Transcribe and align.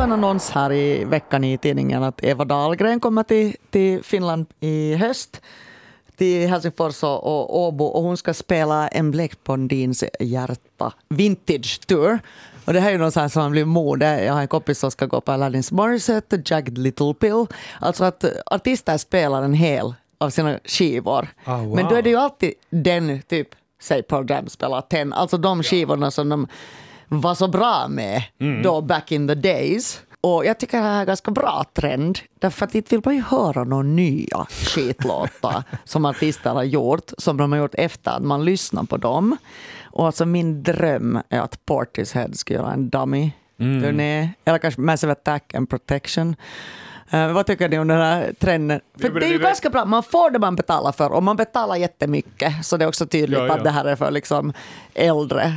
såg 0.00 0.04
en 0.04 0.12
annons 0.12 0.50
här 0.50 0.72
i 0.72 1.04
veckan 1.04 1.44
i 1.44 1.58
tidningen 1.58 2.02
att 2.02 2.24
Eva 2.24 2.44
Dahlgren 2.44 3.00
kommer 3.00 3.22
till, 3.22 3.56
till 3.70 4.04
Finland 4.04 4.46
i 4.60 4.94
höst 4.94 5.40
till 6.16 6.48
Helsingfors 6.48 7.02
och, 7.02 7.24
och 7.24 7.58
Åbo 7.58 7.84
och 7.84 8.02
hon 8.02 8.16
ska 8.16 8.34
spela 8.34 8.88
En 8.88 9.10
blekblondins 9.10 10.04
hjärta 10.20 10.92
vintage 11.08 11.80
tour. 11.86 12.18
Och 12.64 12.72
det 12.72 12.80
här 12.80 12.88
är 12.88 12.92
ju 12.92 12.98
något 12.98 13.32
som 13.32 13.52
blir 13.52 13.64
mode. 13.64 14.24
Jag 14.24 14.32
har 14.32 14.40
en 14.40 14.48
kompis 14.48 14.78
som 14.78 14.90
ska 14.90 15.06
gå 15.06 15.20
på 15.20 15.32
Aladdins 15.32 15.72
Morissette, 15.72 16.42
Jagged 16.46 16.78
Little 16.78 17.14
Pill. 17.14 17.46
Alltså 17.80 18.04
att 18.04 18.24
artister 18.46 18.98
spelar 18.98 19.42
en 19.42 19.54
hel 19.54 19.94
av 20.18 20.30
sina 20.30 20.58
skivor. 20.64 21.28
Ah, 21.44 21.56
wow. 21.56 21.76
Men 21.76 21.88
då 21.88 21.94
är 21.94 22.02
det 22.02 22.10
ju 22.10 22.16
alltid 22.16 22.54
den, 22.70 23.22
typ, 23.22 23.48
säg 23.82 24.02
Pearl 24.02 24.30
Jam 24.30 24.48
spelar 24.48 24.80
ten, 24.80 25.12
alltså 25.12 25.36
de 25.36 25.62
skivorna 25.62 26.10
som 26.10 26.28
de 26.28 26.46
var 27.12 27.34
så 27.34 27.48
bra 27.48 27.88
med 27.88 28.22
Mm. 28.40 28.62
då 28.62 28.80
back 28.80 29.12
in 29.12 29.28
the 29.28 29.34
days. 29.34 30.00
Och 30.20 30.44
jag 30.46 30.58
tycker 30.58 30.76
det 30.78 30.82
här 30.84 30.96
är 30.96 31.00
en 31.00 31.06
ganska 31.06 31.30
bra 31.30 31.64
trend. 31.74 32.18
Därför 32.40 32.66
att 32.66 32.74
inte 32.74 32.94
vill 32.96 33.02
man 33.04 33.14
ju 33.14 33.22
höra 33.22 33.64
några 33.64 33.82
nya 33.82 34.46
skitlåtar 34.50 35.62
som 35.84 36.04
artister 36.04 36.50
har 36.50 36.62
gjort, 36.62 37.10
som 37.18 37.36
de 37.36 37.52
har 37.52 37.58
gjort 37.58 37.74
efter 37.74 38.10
att 38.10 38.22
man 38.22 38.44
lyssnar 38.44 38.84
på 38.84 38.96
dem. 38.96 39.36
Och 39.84 40.06
alltså 40.06 40.26
min 40.26 40.62
dröm 40.62 41.18
är 41.28 41.40
att 41.40 41.66
Portishead 41.66 42.28
ska 42.34 42.54
göra 42.54 42.72
en 42.72 42.90
dummy-turné. 42.90 44.28
Eller 44.44 44.58
kanske 44.58 44.80
Massive 44.80 45.12
Attack 45.12 45.54
and 45.54 45.70
Protection. 45.70 46.36
Eh, 47.10 47.32
vad 47.32 47.46
tycker 47.46 47.68
ni 47.68 47.78
om 47.78 47.88
den 47.88 47.98
här 48.00 48.32
trenden? 48.40 48.80
För 49.00 49.10
men 49.10 49.20
det 49.20 49.26
är 49.26 49.30
ju 49.30 49.38
det- 49.38 49.44
ganska 49.44 49.70
bra, 49.70 49.84
man 49.84 50.02
får 50.02 50.30
det 50.30 50.38
man 50.38 50.56
betalar 50.56 50.92
för 50.92 51.12
och 51.12 51.22
man 51.22 51.36
betalar 51.36 51.76
jättemycket. 51.76 52.66
Så 52.66 52.76
det 52.76 52.84
är 52.84 52.88
också 52.88 53.06
tydligt 53.06 53.38
Ja, 53.38 53.46
ja. 53.46 53.54
att 53.54 53.64
det 53.64 53.70
här 53.70 53.84
är 53.84 53.96
för 53.96 54.10
liksom 54.10 54.52
äldre, 54.94 55.52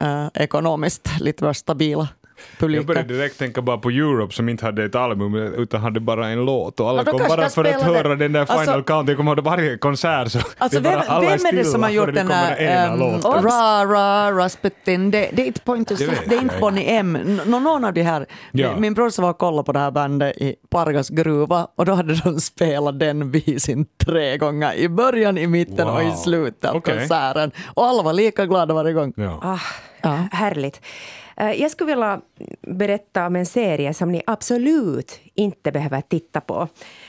eh, 0.00 0.28
ekonomiskt 0.34 1.08
lite 1.20 1.44
mer 1.44 1.52
stabila 1.52 2.08
Jag 2.50 2.58
publiker. 2.58 2.84
började 2.84 3.14
direkt 3.14 3.38
tänka 3.38 3.62
bara 3.62 3.78
på 3.78 3.90
Europe 3.90 4.34
som 4.34 4.48
inte 4.48 4.64
hade 4.64 4.84
ett 4.84 4.94
album 4.94 5.34
utan 5.34 5.80
hade 5.80 6.00
bara 6.00 6.28
en 6.28 6.44
låt 6.44 6.80
och 6.80 6.88
alla 6.88 7.02
Ja, 7.06 7.10
kom 7.10 7.20
bara 7.28 7.42
jag 7.42 7.52
för 7.52 7.64
att 7.64 7.82
höra 7.82 8.14
den 8.16 8.32
där 8.32 8.44
Final 8.46 8.58
Alltså- 8.68 8.82
Count. 8.82 9.08
Jag 9.08 9.16
kommer 9.16 9.36
ihåg 9.36 9.44
varje 9.44 9.78
konsert 9.78 10.32
så 10.32 10.38
Alltså 10.58 10.80
det 10.80 10.88
är 10.88 10.92
vem, 10.92 11.00
bara, 11.00 11.08
alla 11.08 11.20
vem 11.20 11.28
är 11.30 11.32
det 11.34 11.38
stilla 11.38 11.64
som 11.64 11.82
har 11.82 11.90
gjort 11.90 12.06
det 12.06 12.12
den 12.12 12.26
där 12.28 12.92
um, 12.92 12.98
låten. 12.98 13.42
Ra 13.44 13.84
Ra 13.84 14.32
Rasputin? 14.32 15.10
Det, 15.10 15.30
det 15.32 15.42
är 15.42 15.46
inte 15.46 15.60
Pointer 15.60 15.96
Det 15.98 16.06
vet 16.06 16.28
det 16.28 16.34
är 16.34 16.42
inte 16.42 16.54
jag 16.54 16.60
Bonnie 16.60 16.84
M. 16.88 17.40
Någon 17.46 17.84
av 17.84 17.92
de 17.92 18.02
här. 18.02 18.26
Ja. 18.52 18.76
Min, 18.78 18.94
brorsa 18.94 19.22
var 19.22 19.30
och 19.30 19.38
kollade 19.38 19.66
på 19.66 19.72
det 19.72 19.78
här 19.78 19.90
bandet 19.90 20.36
i 20.36 20.54
Pargas 20.70 21.08
gruva 21.08 21.68
och 21.76 21.84
då 21.84 21.92
hade 21.92 22.14
de 22.14 22.40
spelat 22.40 22.98
den 22.98 23.30
visin 23.30 23.86
tre 24.06 24.36
gånger 24.36 24.74
i 24.74 24.88
början, 24.88 25.38
i 25.38 25.46
mitten 25.46 25.88
och 25.88 26.02
i 26.02 26.12
slutet 26.12 26.64
av 26.70 26.80
konserten. 26.80 27.50
Och 27.74 27.84
alla 27.86 28.02
var 28.02 28.12
lika 28.12 28.46
glada 28.46 28.74
varje 28.74 28.92
gång. 28.92 29.12
Ja. 29.16 29.38
Ah, 29.42 29.58
Ja. 30.02 30.28
Härligt. 30.32 30.80
Eh, 31.40 31.52
jag 31.52 31.70
skulle 31.70 31.92
vilja 31.92 32.20
berätta 32.60 33.26
om 33.26 33.36
en 33.36 33.46
serie 33.46 33.94
som 33.94 34.12
ni 34.12 34.22
absolut 34.26 35.20
inte 35.34 35.72
behöver 35.72 36.00
titta 36.00 36.40
på. 36.40 36.68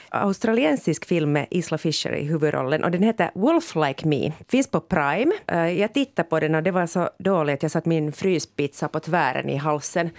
Australiensisk 0.09 1.05
film 1.05 1.31
med 1.31 1.47
Isla 1.49 1.77
Fisher 1.77 2.15
i 2.15 2.23
huvudrollen 2.23 2.83
och 2.83 2.91
den 2.91 3.03
heter 3.03 3.31
Wolf 3.33 3.75
Like 3.75 4.07
Me. 4.07 4.31
Finns 4.47 4.67
på 4.67 4.79
Prime. 4.79 5.31
Eh, 5.47 5.79
jag 5.79 5.93
tittade 5.93 6.29
på 6.29 6.39
den 6.39 6.55
och 6.55 6.63
det 6.63 6.71
var 6.71 6.87
så 6.87 7.09
dåligt 7.19 7.55
att 7.55 7.63
jag 7.63 7.71
satt 7.71 7.85
min 7.85 8.11
fryspizza 8.11 8.87
på 8.87 8.99
tvären 8.99 9.49
i 9.49 9.55
halsen. 9.55 10.09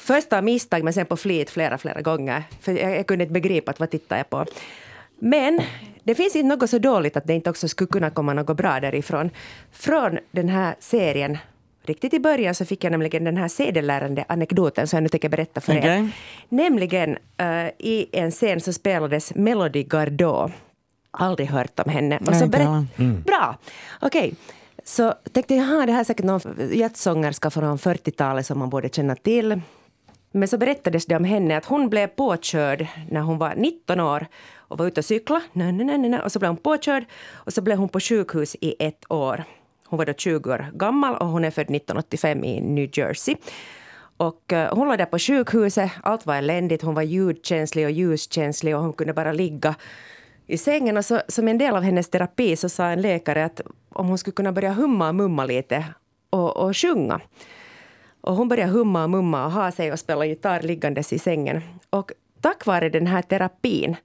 Först 0.00 0.32
av 0.32 0.44
misstag 0.44 0.84
men 0.84 0.92
sen 0.92 1.06
på 1.06 1.16
flit 1.16 1.50
flera, 1.50 1.78
flera 1.78 2.00
gånger. 2.00 2.42
För 2.60 2.72
jag, 2.72 2.96
jag 2.96 3.06
kunde 3.06 3.24
inte 3.24 3.32
begripa 3.32 3.70
att 3.70 3.80
vad 3.80 3.90
tittar 3.90 4.16
jag 4.16 4.30
på. 4.30 4.44
Men 5.18 5.60
det 6.02 6.14
finns 6.14 6.36
inte 6.36 6.56
något 6.56 6.70
så 6.70 6.78
dåligt 6.78 7.16
att 7.16 7.26
det 7.26 7.34
inte 7.34 7.50
också 7.50 7.68
skulle 7.68 7.88
kunna 7.88 8.10
komma 8.10 8.32
något 8.32 8.56
bra 8.56 8.80
därifrån. 8.80 9.30
Från 9.72 10.18
den 10.30 10.48
här 10.48 10.74
serien 10.80 11.38
Riktigt 11.88 12.14
i 12.14 12.20
början 12.20 12.54
så 12.54 12.64
fick 12.64 12.84
jag 12.84 12.90
nämligen 12.90 13.24
den 13.24 13.36
här 13.36 13.48
sedelärande 13.48 14.24
anekdoten 14.28 14.88
som 14.88 14.96
jag 14.96 15.02
nu 15.02 15.08
tänker 15.08 15.28
berätta 15.28 15.60
för 15.60 15.72
er. 15.72 15.78
Okej. 15.78 16.08
Nämligen 16.48 17.16
eh, 17.36 17.66
i 17.78 18.06
en 18.12 18.30
scen 18.30 18.60
så 18.60 18.72
spelades 18.72 19.34
Melody 19.34 19.82
Gardot. 19.82 20.50
Aldrig 21.10 21.48
hört 21.48 21.80
om 21.80 21.90
henne. 21.90 22.18
Och 22.26 22.36
så 22.36 22.46
berätt- 22.46 22.66
heller. 22.96 23.22
Bra, 23.24 23.56
okej. 24.00 24.34
Så 24.84 25.14
tänkte 25.32 25.54
jag, 25.54 25.86
det 25.86 25.92
här 25.92 26.00
är 26.00 26.04
säkert 26.04 26.24
någon 26.24 26.40
jazzsångerska 26.72 27.50
från 27.50 27.78
40-talet 27.78 28.46
som 28.46 28.58
man 28.58 28.70
borde 28.70 28.88
känna 28.88 29.14
till. 29.14 29.60
Men 30.32 30.48
så 30.48 30.58
berättades 30.58 31.06
det 31.06 31.16
om 31.16 31.24
henne 31.24 31.56
att 31.56 31.64
hon 31.64 31.88
blev 31.88 32.06
påkörd 32.06 32.86
när 33.10 33.20
hon 33.20 33.38
var 33.38 33.54
19 33.56 34.00
år 34.00 34.26
och 34.56 34.78
var 34.78 34.86
ute 34.86 35.00
och 35.00 35.04
cykla. 35.04 35.40
Och 36.24 36.32
så 36.32 36.38
blev 36.38 36.48
hon 36.48 36.56
påkörd 36.56 37.04
och 37.32 37.52
så 37.52 37.60
blev 37.62 37.78
hon 37.78 37.88
på 37.88 38.00
sjukhus 38.00 38.56
i 38.60 38.74
ett 38.78 39.04
år. 39.12 39.44
Hon 39.88 39.96
var 39.96 40.06
då 40.06 40.12
20 40.12 40.50
år 40.52 40.66
gammal 40.74 41.16
och 41.16 41.26
hon 41.26 41.44
är 41.44 41.50
född 41.50 41.64
1985 41.64 42.44
i 42.44 42.60
New 42.60 42.88
Jersey. 42.92 43.36
Och 44.16 44.52
eh, 44.52 44.74
hon 44.74 44.88
låg 44.88 44.98
där 44.98 45.06
på 45.06 45.18
sjukhuset, 45.18 45.90
allt 46.02 46.26
var 46.26 46.36
eländigt, 46.36 46.82
hon 46.82 46.94
var 46.94 47.02
ljudkänslig 47.02 47.84
och 47.84 47.90
ljuskänslig 47.90 48.76
och 48.76 48.82
hon 48.82 48.92
kunde 48.92 49.12
bara 49.12 49.32
ligga 49.32 49.74
i 50.46 50.58
sängen. 50.58 50.96
Och 50.96 51.04
så, 51.04 51.20
som 51.28 51.48
en 51.48 51.58
del 51.58 51.76
av 51.76 51.82
hennes 51.82 52.10
terapi 52.10 52.56
så 52.56 52.68
sa 52.68 52.84
en 52.84 53.02
läkare 53.02 53.44
att 53.44 53.60
om 53.88 54.08
hon 54.08 54.18
skulle 54.18 54.34
kunna 54.34 54.52
börja 54.52 54.72
humma 54.72 55.08
och 55.08 55.14
mumma 55.14 55.44
lite 55.44 55.84
och, 56.30 56.56
och 56.56 56.76
sjunga. 56.76 57.20
Och 58.20 58.36
hon 58.36 58.48
började 58.48 58.72
humma 58.72 59.04
och 59.04 59.10
mumma 59.10 59.44
och 59.44 59.52
ha 59.52 59.72
sig 59.72 59.92
och 59.92 59.98
spela 59.98 60.26
gitarr 60.26 60.62
liggandes 60.62 61.12
i 61.12 61.18
sängen. 61.18 61.62
Och 61.90 62.12
tack 62.40 62.66
vare 62.66 62.88
den 62.88 63.06
här 63.06 63.22
terapin 63.22 63.96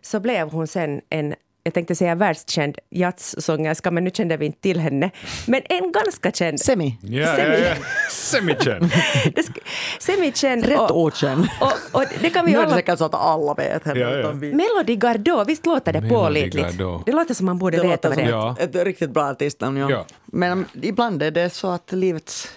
så 0.00 0.20
blev 0.20 0.50
hon 0.50 0.66
sen 0.66 1.00
en 1.10 1.34
jag 1.66 1.74
tänkte 1.74 1.94
säga 1.94 2.14
världskänd 2.14 2.78
jazzsångerska, 2.90 3.90
men 3.90 4.04
nu 4.04 4.10
kände 4.10 4.36
vi 4.36 4.46
inte 4.46 4.60
till 4.60 4.80
henne. 4.80 5.10
Men 5.46 5.62
en 5.68 5.92
ganska 5.92 6.30
känd. 6.30 6.60
Semi. 6.60 6.98
Ja, 7.02 7.26
Semi- 7.26 7.64
ja. 7.68 7.74
Semikänd. 8.10 8.82
Det 9.34 9.40
sk- 9.42 9.58
Semikänd. 9.98 10.66
Rätt 10.66 10.78
och, 10.78 11.00
okänd. 11.02 11.48
och, 11.60 12.00
och 12.00 12.04
det 12.20 12.30
kan 12.30 12.46
vi 12.46 12.52
Nu 12.52 12.58
är 12.58 12.60
det 12.60 12.66
alla... 12.66 12.76
säkert 12.76 12.98
så 12.98 13.04
att 13.04 13.14
alla 13.14 13.54
vet 13.54 13.84
henne. 13.84 14.00
Ja, 14.00 14.10
ja. 14.10 14.30
vi. 14.30 14.52
Melody 14.54 14.96
Gardot, 14.96 15.48
visst 15.48 15.66
låter 15.66 15.92
det 15.92 16.00
Melody 16.00 16.14
pålitligt? 16.16 16.76
Gardot. 16.78 17.06
Det 17.06 17.12
låter 17.12 17.34
som 17.34 17.46
man 17.46 17.58
borde 17.58 17.76
Det 17.76 17.88
veta 17.88 18.08
vad 18.08 18.18
det 18.18 18.22
är. 18.24 18.28
Ja. 18.30 18.56
ett 18.60 18.74
riktigt 18.76 19.10
bra 19.10 19.24
artistnamn. 19.24 19.76
Ja. 19.76 19.90
Ja. 19.90 20.04
Men 20.24 20.66
ibland 20.82 21.22
är 21.22 21.30
det 21.30 21.50
så 21.50 21.70
att 21.70 21.92
livets 21.92 22.48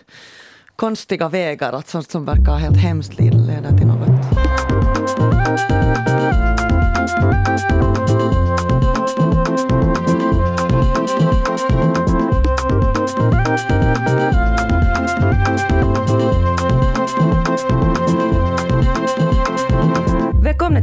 konstiga 0.75 1.29
vägar, 1.29 1.73
att 1.73 1.87
sånt 1.89 2.11
som 2.11 2.25
verkar 2.25 2.55
helt 2.55 2.77
hemskt 2.77 3.19
leder 3.19 3.77
till 3.77 3.87
något. 3.87 4.09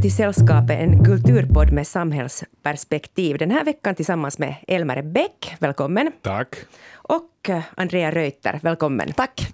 Till 0.07 0.15
Sällskapet, 0.15 0.79
en 0.79 1.05
kulturpodd 1.05 1.71
med 1.71 1.87
samhällsperspektiv. 1.87 3.37
Den 3.37 3.51
här 3.51 3.63
veckan 3.63 3.95
tillsammans 3.95 4.39
med 4.39 4.55
Elmer 4.67 5.01
Bäck, 5.01 5.55
välkommen. 5.59 6.11
Tack. 6.21 6.55
Och 6.93 7.49
eh, 7.49 7.61
Andrea 7.75 8.11
Reuter, 8.11 8.59
välkommen. 8.63 9.13
Tack. 9.13 9.53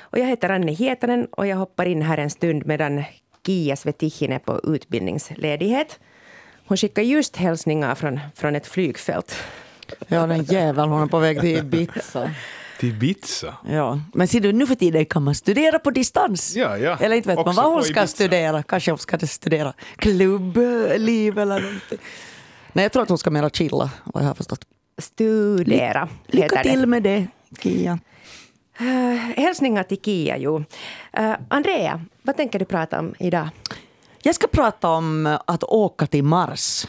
Och 0.00 0.18
jag 0.18 0.26
heter 0.26 0.50
Anne 0.50 0.72
Hietanen 0.72 1.26
och 1.26 1.46
jag 1.46 1.56
hoppar 1.56 1.86
in 1.86 2.02
här 2.02 2.18
en 2.18 2.30
stund 2.30 2.66
medan 2.66 3.04
Kia 3.46 3.76
Svetihin 3.76 4.32
är 4.32 4.38
på 4.38 4.60
utbildningsledighet. 4.64 6.00
Hon 6.66 6.76
skickar 6.76 7.02
just 7.02 7.36
hälsningar 7.36 7.94
från, 7.94 8.20
från 8.34 8.56
ett 8.56 8.66
flygfält. 8.66 9.34
Ja, 10.08 10.26
den 10.26 10.44
jäveln, 10.44 10.90
hon 10.90 11.02
är 11.02 11.06
på 11.06 11.18
väg 11.18 11.40
till 11.40 11.58
Ibiza. 11.58 12.30
Till 12.82 12.88
Ibiza. 12.90 13.54
Ja. 13.68 14.00
Men 14.14 14.28
ser 14.28 14.40
du, 14.40 14.52
nu 14.52 14.66
för 14.66 14.74
tiden 14.74 15.06
kan 15.06 15.22
man 15.22 15.34
studera 15.34 15.78
på 15.78 15.90
distans. 15.90 16.56
Ja, 16.56 16.78
ja. 16.78 16.96
Eller 17.00 17.16
inte 17.16 17.28
vet 17.28 17.36
man 17.38 17.48
Också 17.48 17.62
vad 17.62 17.72
hon 17.72 17.82
ska 17.82 17.90
Ibiza. 17.92 18.06
studera. 18.06 18.62
Kanske 18.62 18.90
hon 18.90 18.98
ska 18.98 19.18
studera 19.18 19.72
klubbliv 19.96 21.38
eller 21.38 21.60
någonting. 21.60 21.98
Nej, 22.72 22.82
jag 22.82 22.92
tror 22.92 23.02
att 23.02 23.08
hon 23.08 23.18
ska 23.18 23.30
mera 23.30 23.50
chilla, 23.50 23.90
vad 24.04 24.22
jag 24.22 24.28
har 24.28 24.34
förstått. 24.34 24.64
Studera 24.98 26.08
Lycka 26.26 26.44
heter 26.56 26.70
till 26.70 26.80
det. 26.80 26.86
med 26.86 27.02
det, 27.02 27.26
Kia. 27.62 27.98
Uh, 28.80 29.14
hälsningar 29.16 29.82
till 29.82 30.00
Kia, 30.04 30.36
jo. 30.38 30.64
Eh, 31.12 31.32
Andrea, 31.48 32.04
vad 32.22 32.36
tänker 32.36 32.58
du 32.58 32.64
prata 32.64 32.98
om 32.98 33.14
idag? 33.18 33.48
Jag 34.22 34.34
ska 34.34 34.46
prata 34.46 34.88
om 34.88 35.38
att 35.46 35.62
åka 35.64 36.06
till 36.06 36.24
Mars. 36.24 36.86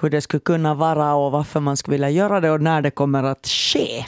Hur 0.00 0.10
det 0.10 0.20
skulle 0.20 0.40
kunna 0.40 0.74
vara 0.74 1.14
och 1.14 1.32
varför 1.32 1.60
man 1.60 1.76
skulle 1.76 1.94
vilja 1.94 2.10
göra 2.10 2.40
det 2.40 2.50
och 2.50 2.60
när 2.62 2.82
det 2.82 2.90
kommer 2.90 3.22
att 3.22 3.46
ske. 3.46 4.04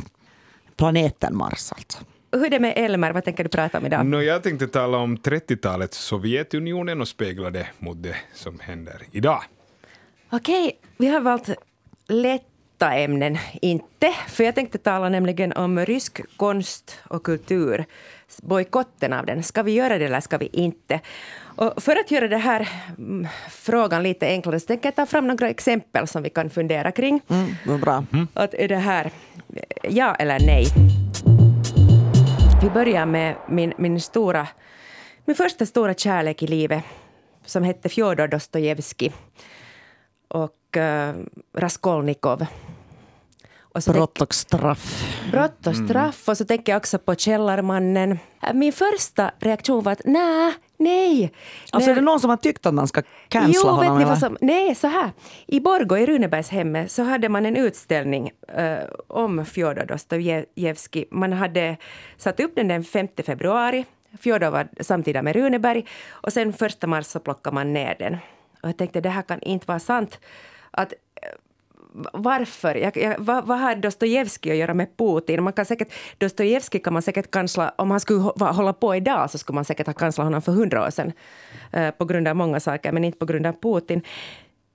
Planeten 0.77 1.37
Mars 1.37 1.73
alltså. 1.73 1.99
Hur 2.33 2.45
är 2.45 2.51
det 2.51 2.61
med 2.61 2.73
Elmer? 2.77 3.13
Vad 3.13 3.25
tänker 3.25 3.45
du 3.45 3.51
prata 3.51 3.79
om 3.79 3.87
idag? 3.87 4.07
Nå, 4.07 4.23
jag 4.23 4.43
tänkte 4.43 4.67
tala 4.67 4.99
om 4.99 5.17
30-talets 5.17 5.99
Sovjetunionen 5.99 7.01
och 7.01 7.09
spegla 7.09 7.51
det 7.51 7.67
mot 7.79 8.03
det 8.03 8.17
som 8.35 8.61
händer 8.61 9.03
idag. 9.13 9.43
Okej, 10.31 10.79
vi 10.97 11.09
har 11.09 11.21
valt 11.21 11.51
lätta 12.09 12.95
ämnen. 12.95 13.39
Inte, 13.63 14.15
för 14.29 14.45
jag 14.45 14.55
tänkte 14.55 14.79
tala 14.79 15.09
nämligen 15.09 15.53
om 15.53 15.79
rysk 15.79 16.21
konst 16.37 16.99
och 17.09 17.23
kultur. 17.23 17.85
Bojkotten 18.43 19.13
av 19.13 19.27
den. 19.27 19.43
Ska 19.43 19.63
vi 19.63 19.73
göra 19.73 19.99
det 19.99 20.05
eller 20.05 20.21
ska 20.21 20.39
vi 20.39 20.49
inte? 20.53 21.01
Och 21.57 21.83
för 21.83 21.97
att 21.97 22.11
göra 22.11 22.29
den 22.29 22.41
här 22.41 22.69
mm, 22.99 23.29
frågan 23.51 24.03
lite 24.03 24.27
enklare 24.27 24.61
så 24.61 24.67
tänker 24.67 24.87
jag 24.87 24.97
ta 24.97 25.07
fram 25.07 25.27
några 25.27 25.49
exempel 25.49 26.07
som 26.07 26.23
vi 26.23 26.31
kan 26.31 26.51
fundera 26.51 26.93
kring. 26.93 27.21
Mm, 27.29 27.81
bra. 27.81 28.05
Att 28.35 28.55
är 28.55 28.69
det 28.69 28.77
här 28.77 29.11
ja 29.83 30.15
eller 30.15 30.41
nej? 30.41 30.67
Vi 32.63 32.71
börjar 32.71 33.07
med 33.07 33.35
min, 33.49 33.73
min 33.77 34.01
stora 34.01 34.49
min 35.25 35.37
första 35.37 35.67
stora 35.67 35.95
kärlek 35.95 36.43
i 36.43 36.47
livet 36.47 36.85
som 37.45 37.63
hette 37.63 37.89
Fjodor 37.89 38.29
Dostojevskij 38.29 39.13
och 40.29 40.77
uh, 40.77 41.13
Raskolnikov. 41.55 42.47
Och 43.75 43.83
brott 43.83 44.21
och 44.21 44.35
straff. 44.35 45.05
Brott 45.31 45.67
och 45.67 45.77
straff. 45.77 46.29
Och 46.29 46.39
så 46.39 46.45
tänker 46.45 46.73
jag 46.73 46.81
också 46.81 46.99
på 46.99 47.15
Källarmannen. 47.15 48.19
Min 48.55 48.73
första 48.73 49.31
reaktion 49.39 49.83
var 49.83 49.93
att 49.93 50.01
nej, 50.05 50.55
nej. 50.77 51.33
Alltså 51.71 51.91
är 51.91 51.95
det 51.95 52.01
någon 52.01 52.21
som 52.21 52.31
har 52.31 52.37
tyckt 52.37 52.67
att 52.67 52.75
man 52.75 52.89
ska 52.89 53.03
cancella 53.29 53.55
jo, 53.55 53.71
honom? 53.71 53.99
Vet 53.99 54.07
ni 54.07 54.11
vad 54.11 54.19
som, 54.19 54.37
nej, 54.41 54.75
så 54.75 54.87
här. 54.87 55.11
I 55.47 55.61
Borgå 55.61 55.99
i 55.99 56.07
Runebergshemmet 56.07 56.93
så 56.93 57.03
hade 57.03 57.29
man 57.29 57.47
en 57.47 57.57
utställning 57.57 58.31
uh, 58.59 58.79
om 59.07 59.47
Fjodor 59.47 59.85
Dostojevskij. 59.85 61.09
Man 61.11 61.33
hade 61.33 61.77
satt 62.17 62.41
upp 62.41 62.53
den 62.55 62.69
den 62.69 62.85
5 62.85 63.09
februari. 63.27 63.85
Fjodor 64.21 64.51
var 64.51 64.69
samtida 64.81 65.23
med 65.23 65.37
Runeberg. 65.37 65.87
Och 66.11 66.33
sen 66.33 66.53
första 66.53 66.87
mars 66.87 67.07
så 67.07 67.21
plockade 67.21 67.55
man 67.55 67.73
ner 67.73 67.97
den. 67.99 68.17
Och 68.63 68.69
jag 68.69 68.77
tänkte 68.77 69.01
det 69.01 69.09
här 69.09 69.23
kan 69.23 69.43
inte 69.43 69.67
vara 69.67 69.81
sant. 69.81 70.19
Att 70.71 70.93
varför? 72.13 72.75
Jag, 72.75 72.97
jag, 72.97 73.15
vad, 73.19 73.47
vad 73.47 73.59
har 73.59 73.75
Dostojevskij 73.75 74.53
att 74.53 74.59
göra 74.59 74.75
med 74.75 74.97
Putin? 74.97 75.43
Man 75.43 75.53
kan 75.53 75.65
säkert, 75.65 75.93
Dostojevskij 76.19 76.81
kan 76.81 76.93
man 76.93 77.03
säkert 77.03 77.31
kansla, 77.31 77.75
om 77.79 77.91
han 77.91 78.01
skulle 78.01 78.21
hålla 78.39 78.73
på 78.73 78.97
idag 78.97 79.31
så 79.31 79.39
skulle 79.39 79.55
man 79.55 79.65
säkert 79.65 79.87
ha 79.87 79.95
kanslat 79.95 80.25
honom 80.25 80.43
för 80.43 80.53
hundra 80.53 80.87
år 80.87 80.91
sedan. 80.91 81.13
Eh, 81.73 81.91
på 81.91 82.05
grund 82.05 82.29
av 82.29 82.37
många 82.37 82.61
saker, 82.61 82.93
men 82.93 83.05
inte 83.05 83.19
på 83.19 83.27
grund 83.27 83.47
av 83.47 83.53
Putin. 83.53 84.03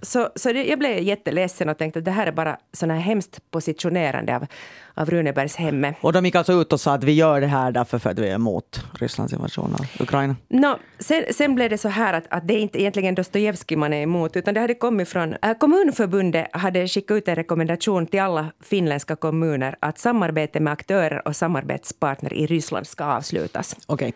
Så, 0.01 0.29
så 0.35 0.53
det, 0.53 0.63
jag 0.65 0.79
blev 0.79 0.99
jätteledsen 0.99 1.69
och 1.69 1.77
tänkte 1.77 1.99
att 1.99 2.05
det 2.05 2.11
här 2.11 2.27
är 2.27 2.31
bara 2.31 2.57
sån 2.73 2.89
här 2.89 2.99
hemskt 2.99 3.51
positionerande 3.51 4.35
av, 4.35 4.45
av 4.93 5.09
Runebergshemmet. 5.09 5.95
Och 6.01 6.13
de 6.13 6.25
gick 6.25 6.35
alltså 6.35 6.53
ut 6.53 6.73
och 6.73 6.79
sa 6.79 6.93
att 6.93 7.03
vi 7.03 7.11
gör 7.11 7.41
det 7.41 7.47
här 7.47 7.71
därför 7.71 7.99
för 7.99 8.09
att 8.09 8.19
vi 8.19 8.29
är 8.29 8.35
emot 8.35 8.83
Rysslands 8.99 9.33
invasion 9.33 9.75
av 9.79 10.01
Ukraina? 10.01 10.35
No, 10.47 10.75
sen, 10.99 11.23
sen 11.31 11.55
blev 11.55 11.69
det 11.69 11.77
så 11.77 11.89
här 11.89 12.13
att, 12.13 12.23
att 12.29 12.47
det 12.47 12.53
är 12.53 12.59
inte 12.59 12.81
egentligen 12.81 13.15
Dostojevskij 13.15 13.77
man 13.77 13.93
är 13.93 14.01
emot, 14.01 14.35
utan 14.35 14.53
det 14.53 14.59
hade 14.59 14.73
kommit 14.73 15.09
från... 15.09 15.35
Äh, 15.41 15.53
kommunförbundet 15.57 16.47
hade 16.51 16.87
skickat 16.87 17.15
ut 17.15 17.27
en 17.27 17.35
rekommendation 17.35 18.07
till 18.07 18.19
alla 18.19 18.51
finländska 18.63 19.15
kommuner 19.15 19.75
att 19.79 19.99
samarbete 19.99 20.59
med 20.59 20.73
aktörer 20.73 21.27
och 21.27 21.35
samarbetspartner 21.35 22.33
i 22.33 22.45
Ryssland 22.45 22.87
ska 22.87 23.05
avslutas. 23.05 23.75
Okay. 23.87 24.11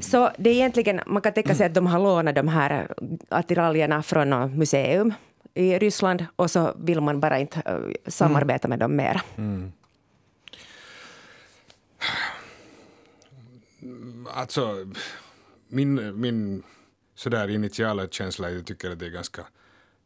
Så 0.00 0.30
det 0.38 0.50
är 0.50 0.54
egentligen, 0.54 1.00
man 1.06 1.22
kan 1.22 1.32
tänka 1.32 1.54
sig 1.54 1.66
att 1.66 1.74
de 1.74 1.86
har 1.86 1.98
lånat 1.98 2.34
de 2.34 2.48
här 2.48 2.88
attiraljerna 3.28 4.02
från 4.02 4.58
museum 4.58 5.14
i 5.56 5.78
Ryssland 5.78 6.26
och 6.36 6.50
så 6.50 6.74
vill 6.78 7.00
man 7.00 7.20
bara 7.20 7.38
inte 7.38 7.62
samarbeta 8.06 8.46
samarbeta 8.46 8.68
med 8.68 8.78
dem 8.78 8.96
mer. 8.96 9.20
Mm. 9.36 9.72
Alltså, 14.34 14.86
min, 15.68 16.20
min 16.20 16.62
sådär 17.14 17.48
initiala 17.48 18.08
känsla 18.08 18.48
är 18.48 18.50
att 18.50 18.56
jag 18.56 18.66
tycker 18.66 18.90
att 18.90 18.98
det 18.98 19.06
är 19.06 19.10
ganska 19.10 19.42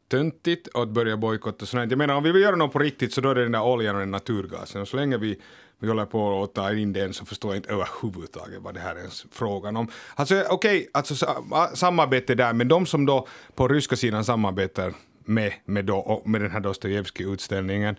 töntigt 0.08 0.68
att 0.74 0.88
börja 0.88 1.16
bojkotta 1.16 1.66
sånt. 1.66 1.90
Jag 1.90 1.98
menar 1.98 2.14
om 2.14 2.22
vi 2.22 2.32
vill 2.32 2.42
göra 2.42 2.56
något 2.56 2.72
på 2.72 2.78
riktigt 2.78 3.12
så 3.12 3.20
då 3.20 3.30
är 3.30 3.34
det 3.34 3.42
den 3.42 3.52
där 3.52 3.62
oljan 3.62 3.94
och 3.94 4.00
den 4.00 4.10
naturgasen. 4.10 4.82
Och 4.82 4.88
så 4.88 4.96
länge 4.96 5.18
vi, 5.18 5.40
vi 5.78 5.88
håller 5.88 6.06
på 6.06 6.42
att 6.42 6.54
ta 6.54 6.72
in 6.72 6.92
den 6.92 7.14
så 7.14 7.24
förstår 7.24 7.50
jag 7.50 7.58
inte 7.58 7.72
överhuvudtaget 7.72 8.62
vad 8.62 8.74
det 8.74 8.80
här 8.80 8.94
är 8.94 8.98
ens 8.98 9.26
frågan 9.32 9.76
om. 9.76 9.88
Alltså 10.14 10.34
okej, 10.34 10.78
okay, 10.78 10.86
alltså 10.92 11.26
samarbete 11.74 12.34
där, 12.34 12.52
men 12.52 12.68
de 12.68 12.86
som 12.86 13.06
då 13.06 13.26
på 13.54 13.68
ryska 13.68 13.96
sidan 13.96 14.24
samarbetar 14.24 14.94
med, 15.24 15.52
med, 15.64 15.84
då, 15.84 16.22
med 16.24 16.40
den 16.40 16.50
här 16.50 16.60
Dostojevskij-utställningen 16.60 17.96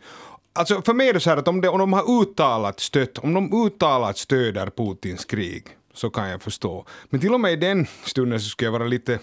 Alltså 0.53 0.81
för 0.81 0.93
mig 0.93 1.09
är 1.09 1.13
det 1.13 1.19
så 1.19 1.29
här 1.29 1.37
att 1.37 1.47
om, 1.47 1.61
det, 1.61 1.69
om 1.69 1.79
de 1.79 1.93
har 1.93 2.21
uttalat 2.21 2.79
stött, 2.79 3.17
om 3.17 3.33
de 3.33 3.65
uttalat 3.65 4.17
stöder 4.17 4.69
Putins 4.69 5.25
krig 5.25 5.67
så 5.93 6.09
kan 6.09 6.29
jag 6.29 6.41
förstå. 6.41 6.85
Men 7.09 7.19
till 7.19 7.33
och 7.33 7.39
med 7.39 7.53
i 7.53 7.55
den 7.55 7.87
stunden 8.03 8.39
så 8.39 8.49
skulle 8.49 8.67
jag 8.67 8.71
vara 8.71 8.87
lite 8.87 9.19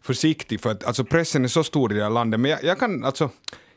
försiktig 0.00 0.60
för 0.60 0.70
att 0.70 0.84
alltså 0.84 1.04
pressen 1.04 1.44
är 1.44 1.48
så 1.48 1.64
stor 1.64 1.92
i 1.92 1.96
det 1.96 2.02
här 2.02 2.10
landet. 2.10 2.40
Men 2.40 2.50
jag, 2.50 2.64
jag 2.64 2.78
kan 2.78 3.04
alltså 3.04 3.30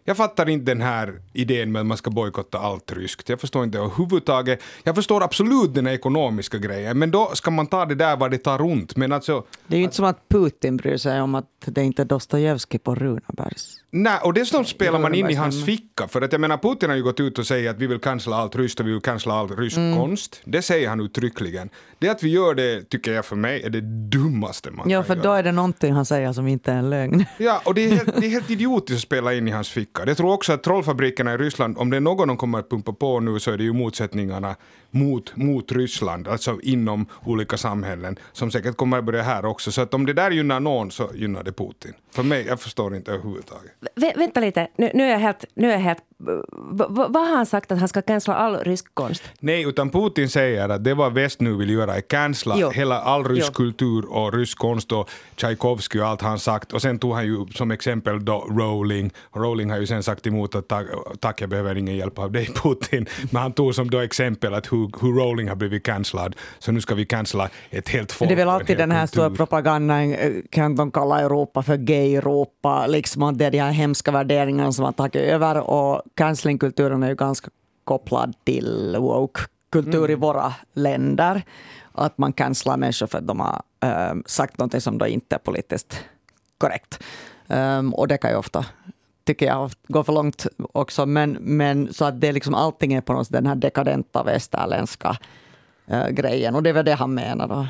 jag 0.07 0.17
fattar 0.17 0.49
inte 0.49 0.71
den 0.71 0.81
här 0.81 1.21
idén 1.33 1.71
med 1.71 1.79
att 1.79 1.85
man 1.85 1.97
ska 1.97 2.09
bojkotta 2.09 2.59
allt 2.59 2.91
ryskt. 2.91 3.29
Jag 3.29 3.39
förstår 3.39 3.63
inte 3.63 3.77
överhuvudtaget. 3.77 4.63
Jag 4.83 4.95
förstår 4.95 5.23
absolut 5.23 5.73
den 5.73 5.87
ekonomiska 5.87 6.57
grejen, 6.57 6.99
men 6.99 7.11
då 7.11 7.31
ska 7.33 7.51
man 7.51 7.67
ta 7.67 7.85
det 7.85 7.95
där 7.95 8.17
vad 8.17 8.31
det 8.31 8.37
tar 8.37 8.57
runt. 8.57 8.95
Men 8.95 9.11
alltså, 9.11 9.45
det 9.67 9.75
är 9.75 9.77
ju 9.77 9.83
inte 9.83 9.95
som 9.95 10.05
att 10.05 10.29
Putin 10.29 10.77
bryr 10.77 10.97
sig 10.97 11.21
om 11.21 11.35
att 11.35 11.45
det 11.65 11.83
inte 11.83 12.01
är 12.01 12.05
Dostojevskij 12.05 12.79
på 12.79 12.95
Runebergs. 12.95 13.81
Nej, 13.91 14.19
och 14.23 14.33
dessutom 14.33 14.65
spelar 14.65 14.99
man 14.99 15.15
in 15.15 15.29
i 15.29 15.33
hans 15.33 15.65
ficka. 15.65 16.07
För 16.07 16.21
att 16.21 16.31
jag 16.31 16.41
menar, 16.41 16.57
Putin 16.57 16.89
har 16.89 16.97
ju 16.97 17.03
gått 17.03 17.19
ut 17.19 17.39
och 17.39 17.47
sagt 17.47 17.67
att 17.67 17.77
vi 17.77 17.87
vill 17.87 17.99
cancella 17.99 18.35
allt 18.35 18.55
ryskt 18.55 18.79
och 18.79 18.87
vi 18.87 18.91
vill 18.91 19.01
cancella 19.01 19.35
all 19.35 19.57
rysk 19.57 19.77
mm. 19.77 19.97
konst. 19.97 20.41
Det 20.45 20.61
säger 20.61 20.89
han 20.89 20.99
uttryckligen. 20.99 21.69
Det 21.99 22.09
att 22.09 22.23
vi 22.23 22.29
gör 22.29 22.53
det, 22.53 22.89
tycker 22.89 23.13
jag 23.13 23.25
för 23.25 23.35
mig, 23.35 23.63
är 23.63 23.69
det 23.69 23.81
dummaste 23.81 24.71
man 24.71 24.89
ja, 24.89 24.97
kan 24.97 25.05
för 25.05 25.15
göra. 25.15 25.23
då 25.23 25.33
är 25.33 25.43
det 25.43 25.51
någonting 25.51 25.93
han 25.93 26.05
säger 26.05 26.33
som 26.33 26.47
inte 26.47 26.71
är 26.71 26.75
en 26.75 26.89
lögn. 26.89 27.25
Ja, 27.37 27.61
och 27.65 27.73
det 27.73 27.85
är 27.85 27.89
helt, 27.89 28.21
det 28.21 28.25
är 28.25 28.29
helt 28.29 28.49
idiotiskt 28.49 28.97
att 28.97 29.01
spela 29.01 29.33
in 29.33 29.47
i 29.47 29.51
hans 29.51 29.69
ficka. 29.69 29.94
Jag 30.05 30.17
tror 30.17 30.33
också 30.33 30.53
att 30.53 30.63
trollfabrikerna 30.63 31.33
i 31.33 31.37
Ryssland, 31.37 31.77
om 31.77 31.89
det 31.89 31.97
är 31.97 32.01
någon 32.01 32.27
de 32.27 32.37
kommer 32.37 32.59
att 32.59 32.69
pumpa 32.69 32.93
på 32.93 33.19
nu 33.19 33.39
så 33.39 33.51
är 33.51 33.57
det 33.57 33.63
ju 33.63 33.73
motsättningarna 33.73 34.55
mot, 34.91 35.35
mot 35.35 35.71
Ryssland, 35.71 36.27
alltså 36.27 36.59
inom 36.63 37.05
olika 37.23 37.57
samhällen, 37.57 38.19
som 38.31 38.51
säkert 38.51 38.75
kommer 38.75 38.97
att 38.97 39.03
börja 39.05 39.23
här 39.23 39.45
också. 39.45 39.71
Så 39.71 39.81
att 39.81 39.93
om 39.93 40.05
det 40.05 40.13
där 40.13 40.31
gynnar 40.31 40.59
någon 40.59 40.91
så 40.91 41.09
gynnar 41.15 41.43
det 41.43 41.51
Putin. 41.51 41.93
För 42.11 42.23
mig, 42.23 42.45
jag 42.47 42.59
förstår 42.59 42.95
inte 42.95 43.11
överhuvudtaget. 43.11 43.71
Vä 43.95 44.13
vänta 44.15 44.39
lite, 44.39 44.67
nu, 44.77 44.91
nu, 44.93 45.03
är 45.03 45.11
jag 45.11 45.19
helt, 45.19 45.45
nu 45.53 45.67
är 45.67 45.71
jag 45.71 45.79
helt 45.79 46.03
vad 46.17 47.15
har 47.15 47.35
han 47.35 47.45
sagt 47.45 47.71
att 47.71 47.79
han 47.79 47.87
ska 47.87 48.01
cancella 48.01 48.37
all 48.37 48.55
rysk 48.55 48.85
konst? 48.93 49.23
Nej, 49.39 49.63
utan 49.63 49.89
Putin 49.89 50.29
säger 50.29 50.69
att 50.69 50.83
det 50.83 50.93
vad 50.93 51.13
väst 51.13 51.41
nu 51.41 51.55
vill 51.55 51.69
göra 51.69 51.95
är 51.95 52.01
cancella 52.01 52.55
jo. 52.57 52.69
hela 52.69 53.01
all 53.01 53.23
rysk 53.23 53.47
jo. 53.47 53.53
kultur 53.53 54.05
och 54.05 54.33
rysk 54.33 54.57
konst 54.57 54.91
och 54.91 55.09
Tchaikovsky 55.35 55.99
och 55.99 56.07
allt 56.07 56.21
han 56.21 56.39
sagt. 56.39 56.73
Och 56.73 56.81
sen 56.81 56.99
tog 56.99 57.13
han 57.13 57.25
ju 57.25 57.45
som 57.55 57.71
exempel 57.71 58.25
då 58.25 58.47
Rowling. 58.49 59.11
Rowling 59.35 59.69
har 59.69 59.77
ju 59.77 59.87
sen 59.87 60.03
sagt 60.03 60.27
emot 60.27 60.55
att 60.55 60.67
tack, 60.67 60.85
tack 61.19 61.41
jag 61.41 61.49
behöver 61.49 61.75
ingen 61.75 61.95
hjälp 61.95 62.19
av 62.19 62.31
dig 62.31 62.45
Putin. 62.63 63.05
Men 63.31 63.41
han 63.41 63.53
tog 63.53 63.75
som 63.75 63.89
då 63.89 63.99
exempel 63.99 64.53
att 64.53 64.71
hur, 64.71 64.91
hur 65.01 65.13
Rowling 65.13 65.49
har 65.49 65.55
blivit 65.55 65.83
cancellad. 65.83 66.35
Så 66.59 66.71
nu 66.71 66.81
ska 66.81 66.95
vi 66.95 67.05
cancella 67.05 67.49
ett 67.69 67.89
helt 67.89 68.11
folk. 68.11 68.29
Det 68.29 68.33
är 68.33 68.37
väl 68.37 68.49
alltid 68.49 68.77
den 68.77 68.91
här 68.91 69.07
stora 69.07 69.29
propagandan, 69.29 70.13
eh, 70.13 70.31
kan 70.49 70.75
de 70.75 70.91
kalla 70.91 71.21
Europa 71.21 71.63
för 71.63 71.77
gay-Europa, 71.77 72.87
liksom 72.87 73.23
att 73.23 73.37
det 73.37 73.45
är 73.45 73.51
de 73.51 73.59
här 73.59 73.71
hemska 73.71 74.11
värderingarna 74.11 74.71
som 74.71 74.85
har 74.85 74.91
tagit 74.91 75.15
över 75.15 75.57
och 75.57 76.01
cancelingkulturen 76.13 77.03
är 77.03 77.09
ju 77.09 77.15
ganska 77.15 77.49
kopplad 77.83 78.35
till 78.43 78.95
woke-kultur 78.99 79.97
mm. 79.97 80.11
i 80.11 80.15
våra 80.15 80.53
länder. 80.73 81.43
Att 81.91 82.17
man 82.17 82.33
cancelar 82.33 82.77
människor 82.77 83.07
för 83.07 83.17
att 83.17 83.27
de 83.27 83.39
har 83.39 83.61
äh, 83.79 84.15
sagt 84.25 84.57
något 84.57 84.83
som 84.83 84.97
då 84.97 85.07
inte 85.07 85.35
är 85.35 85.39
politiskt 85.39 86.03
korrekt. 86.57 87.03
Um, 87.47 87.93
och 87.93 88.07
det 88.07 88.17
kan 88.17 88.31
ju 88.31 88.37
ofta 88.37 88.65
tycker 89.25 89.45
jag 89.45 89.71
går 89.87 90.03
för 90.03 90.13
långt 90.13 90.47
också. 90.57 91.05
Men, 91.05 91.31
men 91.31 91.93
så 91.93 92.05
att 92.05 92.21
det 92.21 92.27
är 92.27 92.33
liksom 92.33 92.53
allting 92.53 92.93
är 92.93 93.01
på 93.01 93.13
något 93.13 93.27
sätt 93.27 93.33
den 93.33 93.45
här 93.45 93.55
dekadenta 93.55 94.23
västerländska 94.23 95.17
äh, 95.87 96.07
grejen. 96.07 96.55
Och 96.55 96.63
det 96.63 96.69
är 96.69 96.73
väl 96.73 96.85
det 96.85 96.93
han 96.93 97.13
menar 97.13 97.47
då. 97.47 97.67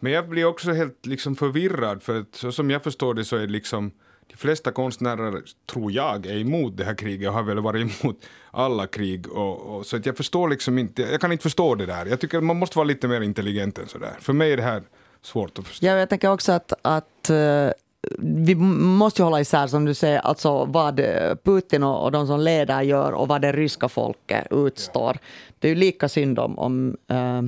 Men 0.00 0.12
jag 0.12 0.28
blir 0.28 0.44
också 0.44 0.72
helt 0.72 1.06
liksom 1.06 1.36
förvirrad 1.36 2.02
för 2.02 2.20
att 2.20 2.34
så 2.34 2.52
som 2.52 2.70
jag 2.70 2.82
förstår 2.82 3.14
det 3.14 3.24
så 3.24 3.36
är 3.36 3.40
det 3.40 3.52
liksom 3.52 3.90
de 4.26 4.36
flesta 4.36 4.72
konstnärer, 4.72 5.42
tror 5.66 5.92
jag, 5.92 6.26
är 6.26 6.38
emot 6.38 6.76
det 6.76 6.84
här 6.84 6.94
kriget 6.94 7.28
och 7.28 7.34
har 7.34 7.42
väl 7.42 7.60
varit 7.60 8.02
emot 8.02 8.16
alla 8.50 8.86
krig. 8.86 9.32
Och, 9.32 9.76
och 9.76 9.86
så 9.86 9.96
att 9.96 10.06
jag 10.06 10.16
förstår 10.16 10.48
liksom 10.48 10.78
inte, 10.78 11.02
jag 11.02 11.20
kan 11.20 11.32
inte 11.32 11.42
förstå 11.42 11.74
det 11.74 11.86
där. 11.86 12.06
Jag 12.06 12.20
tycker 12.20 12.40
man 12.40 12.56
måste 12.56 12.78
vara 12.78 12.86
lite 12.86 13.08
mer 13.08 13.20
intelligent 13.20 13.78
än 13.78 13.88
sådär. 13.88 14.16
För 14.20 14.32
mig 14.32 14.52
är 14.52 14.56
det 14.56 14.62
här 14.62 14.82
svårt 15.22 15.58
att 15.58 15.66
förstå. 15.66 15.86
Ja, 15.86 15.92
jag 15.92 16.08
tänker 16.08 16.30
också 16.30 16.52
att, 16.52 16.72
att 16.82 17.30
eh, 17.30 17.70
vi 18.18 18.54
måste 18.54 19.22
ju 19.22 19.24
hålla 19.24 19.40
isär, 19.40 19.66
som 19.66 19.84
du 19.84 19.94
säger, 19.94 20.18
alltså 20.18 20.64
vad 20.64 21.00
Putin 21.44 21.82
och, 21.82 22.04
och 22.04 22.12
de 22.12 22.26
som 22.26 22.40
leder 22.40 22.82
gör 22.82 23.12
och 23.12 23.28
vad 23.28 23.42
det 23.42 23.52
ryska 23.52 23.88
folket 23.88 24.46
utstår. 24.50 25.12
Ja. 25.14 25.20
Det 25.58 25.68
är 25.68 25.68
ju 25.68 25.76
lika 25.78 26.08
synd 26.08 26.38
om, 26.38 26.58
om 26.58 26.96
äh, 27.08 27.42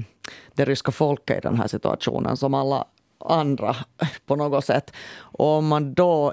det 0.54 0.64
ryska 0.64 0.92
folket 0.92 1.36
i 1.36 1.40
den 1.40 1.56
här 1.56 1.68
situationen 1.68 2.36
som 2.36 2.54
alla 2.54 2.84
andra 3.24 3.76
på 4.26 4.36
något 4.36 4.64
sätt. 4.64 4.92
Och 5.18 5.46
om 5.46 5.66
man 5.66 5.94
då 5.94 6.32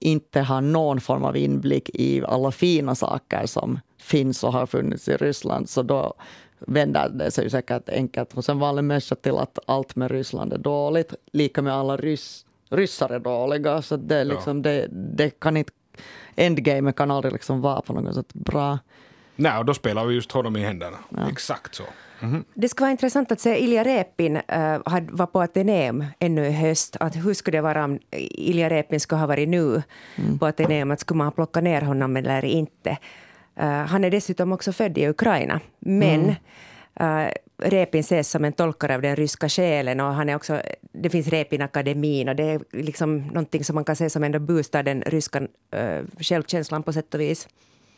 inte 0.00 0.40
har 0.40 0.60
någon 0.60 1.00
form 1.00 1.24
av 1.24 1.36
inblick 1.36 1.90
i 1.94 2.24
alla 2.24 2.50
fina 2.50 2.94
saker 2.94 3.46
som 3.46 3.80
finns 4.00 4.44
och 4.44 4.52
har 4.52 4.66
funnits 4.66 5.08
i 5.08 5.16
Ryssland, 5.16 5.68
så 5.68 5.82
då 5.82 6.14
vänder 6.58 7.08
det 7.08 7.30
sig 7.30 7.50
säkert 7.50 7.88
enkelt 7.88 8.32
hos 8.32 8.48
en 8.48 8.58
vanlig 8.58 8.84
människa 8.84 9.14
till 9.14 9.36
att 9.36 9.58
allt 9.66 9.96
med 9.96 10.10
Ryssland 10.10 10.52
är 10.52 10.58
dåligt. 10.58 11.14
Lika 11.32 11.62
med 11.62 11.72
alla 11.74 11.96
ryss, 11.96 12.46
ryssar 12.70 13.08
är 13.10 13.18
dåliga. 13.18 13.82
Så 13.82 13.96
det, 13.96 14.24
liksom, 14.24 14.56
ja. 14.56 14.62
det, 14.62 14.88
det 14.90 15.30
kan 15.40 15.56
inte, 15.56 15.72
endgame 16.36 16.92
kan 16.92 17.10
aldrig 17.10 17.32
liksom 17.32 17.60
vara 17.60 17.80
på 17.80 17.92
något 17.92 18.14
sätt 18.14 18.34
bra. 18.34 18.78
Nej, 19.40 19.58
och 19.58 19.64
då 19.64 19.74
spelar 19.74 20.04
vi 20.04 20.14
just 20.14 20.32
honom 20.32 20.56
i 20.56 20.60
händerna. 20.60 20.96
Ja. 21.10 21.28
Exakt 21.30 21.74
så. 21.74 21.84
Mm. 22.20 22.44
Det 22.54 22.68
skulle 22.68 22.84
vara 22.84 22.90
intressant 22.90 23.32
att 23.32 23.40
se 23.40 23.64
Ilja 23.64 23.84
Repin 23.84 24.36
uh, 24.36 24.78
var 25.10 25.26
på 25.26 25.40
Ateneum 25.40 26.04
ännu 26.18 26.46
i 26.46 26.52
höst. 26.52 26.96
Att 27.00 27.16
hur 27.16 27.34
skulle 27.34 27.58
det 27.58 27.62
vara 27.62 27.84
om 27.84 27.98
Ilja 28.10 28.70
Repin 28.70 29.00
skulle 29.00 29.18
ha 29.18 29.26
varit 29.26 29.48
nu 29.48 29.82
mm. 30.16 30.38
på 30.38 30.46
Ateneum? 30.46 30.90
Att 30.90 31.00
skulle 31.00 31.18
man 31.18 31.32
plocka 31.32 31.60
ner 31.60 31.82
honom 31.82 32.16
eller 32.16 32.44
inte? 32.44 32.90
Uh, 33.60 33.64
han 33.64 34.04
är 34.04 34.10
dessutom 34.10 34.52
också 34.52 34.72
född 34.72 34.98
i 34.98 35.08
Ukraina. 35.08 35.60
Men 35.78 36.36
mm. 37.00 37.26
uh, 37.26 37.32
Repin 37.62 38.00
ses 38.00 38.30
som 38.30 38.44
en 38.44 38.52
tolkare 38.52 38.94
av 38.94 39.02
den 39.02 39.16
ryska 39.16 39.48
själen 39.48 40.00
och 40.00 40.14
han 40.14 40.28
är 40.28 40.36
också, 40.36 40.62
det 40.92 41.10
finns 41.10 41.28
Repin 41.28 41.62
akademin 41.62 42.28
och 42.28 42.36
det 42.36 42.44
är 42.44 42.60
liksom 42.72 43.18
någonting 43.18 43.64
som 43.64 43.74
man 43.74 43.84
kan 43.84 43.96
se 43.96 44.10
som 44.10 44.24
ändå 44.24 44.38
boostar 44.38 44.82
den 44.82 45.02
ryska 45.02 45.40
uh, 45.40 46.04
självkänslan 46.20 46.82
på 46.82 46.92
sätt 46.92 47.14
och 47.14 47.20
vis. 47.20 47.48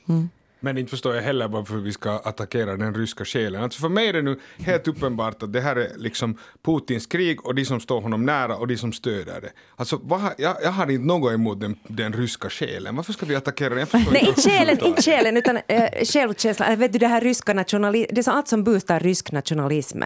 Mm. 0.08 0.28
Men 0.60 0.78
inte 0.78 0.90
förstår 0.90 1.14
jag 1.14 1.22
heller 1.22 1.48
varför 1.48 1.74
vi 1.74 1.92
ska 1.92 2.10
attackera 2.10 2.76
den 2.76 2.94
ryska 2.94 3.24
själen. 3.24 3.62
Alltså 3.62 3.80
för 3.80 3.88
mig 3.88 4.08
är 4.08 4.12
det 4.12 4.22
nu 4.22 4.40
helt 4.58 4.88
uppenbart 4.88 5.42
att 5.42 5.52
det 5.52 5.60
här 5.60 5.76
är 5.76 5.88
liksom 5.96 6.38
Putins 6.62 7.06
krig 7.06 7.46
och 7.46 7.54
de 7.54 7.64
som 7.64 7.80
står 7.80 8.00
honom 8.00 8.26
nära 8.26 8.56
och 8.56 8.66
de 8.66 8.76
som 8.76 8.92
stöder 8.92 9.40
det. 9.40 9.50
Alltså, 9.76 10.00
vad, 10.02 10.20
jag, 10.38 10.56
jag 10.62 10.70
har 10.70 10.90
inte 10.90 11.06
något 11.06 11.32
emot 11.32 11.60
den, 11.60 11.76
den 11.88 12.12
ryska 12.12 12.50
själen. 12.50 12.96
Varför 12.96 13.12
ska 13.12 13.26
vi 13.26 13.36
attackera 13.36 13.74
den? 13.74 13.86
Nej, 13.92 14.28
inte 14.28 14.42
själen, 14.42 14.84
inte 14.84 15.02
själen 15.02 15.36
utan 15.36 15.58
äh, 15.66 16.04
självkänslan. 16.04 16.78
Vet 16.78 16.92
du, 16.92 16.98
det 16.98 17.08
här 17.08 17.20
ryska 17.20 17.54
nationalism, 17.54 18.14
det 18.14 18.26
är 18.26 18.32
allt 18.32 18.48
som 18.48 18.64
boostar 18.64 19.00
rysk 19.00 19.32
nationalism. 19.32 20.02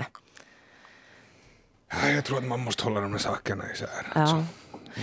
Ja, 1.90 2.10
jag 2.10 2.24
tror 2.24 2.38
att 2.38 2.46
man 2.46 2.60
måste 2.60 2.84
hålla 2.84 3.00
de 3.00 3.12
här 3.12 3.18
sakerna 3.18 3.64
isär. 3.72 3.88
Alltså. 4.12 4.36
Ja. 4.94 5.02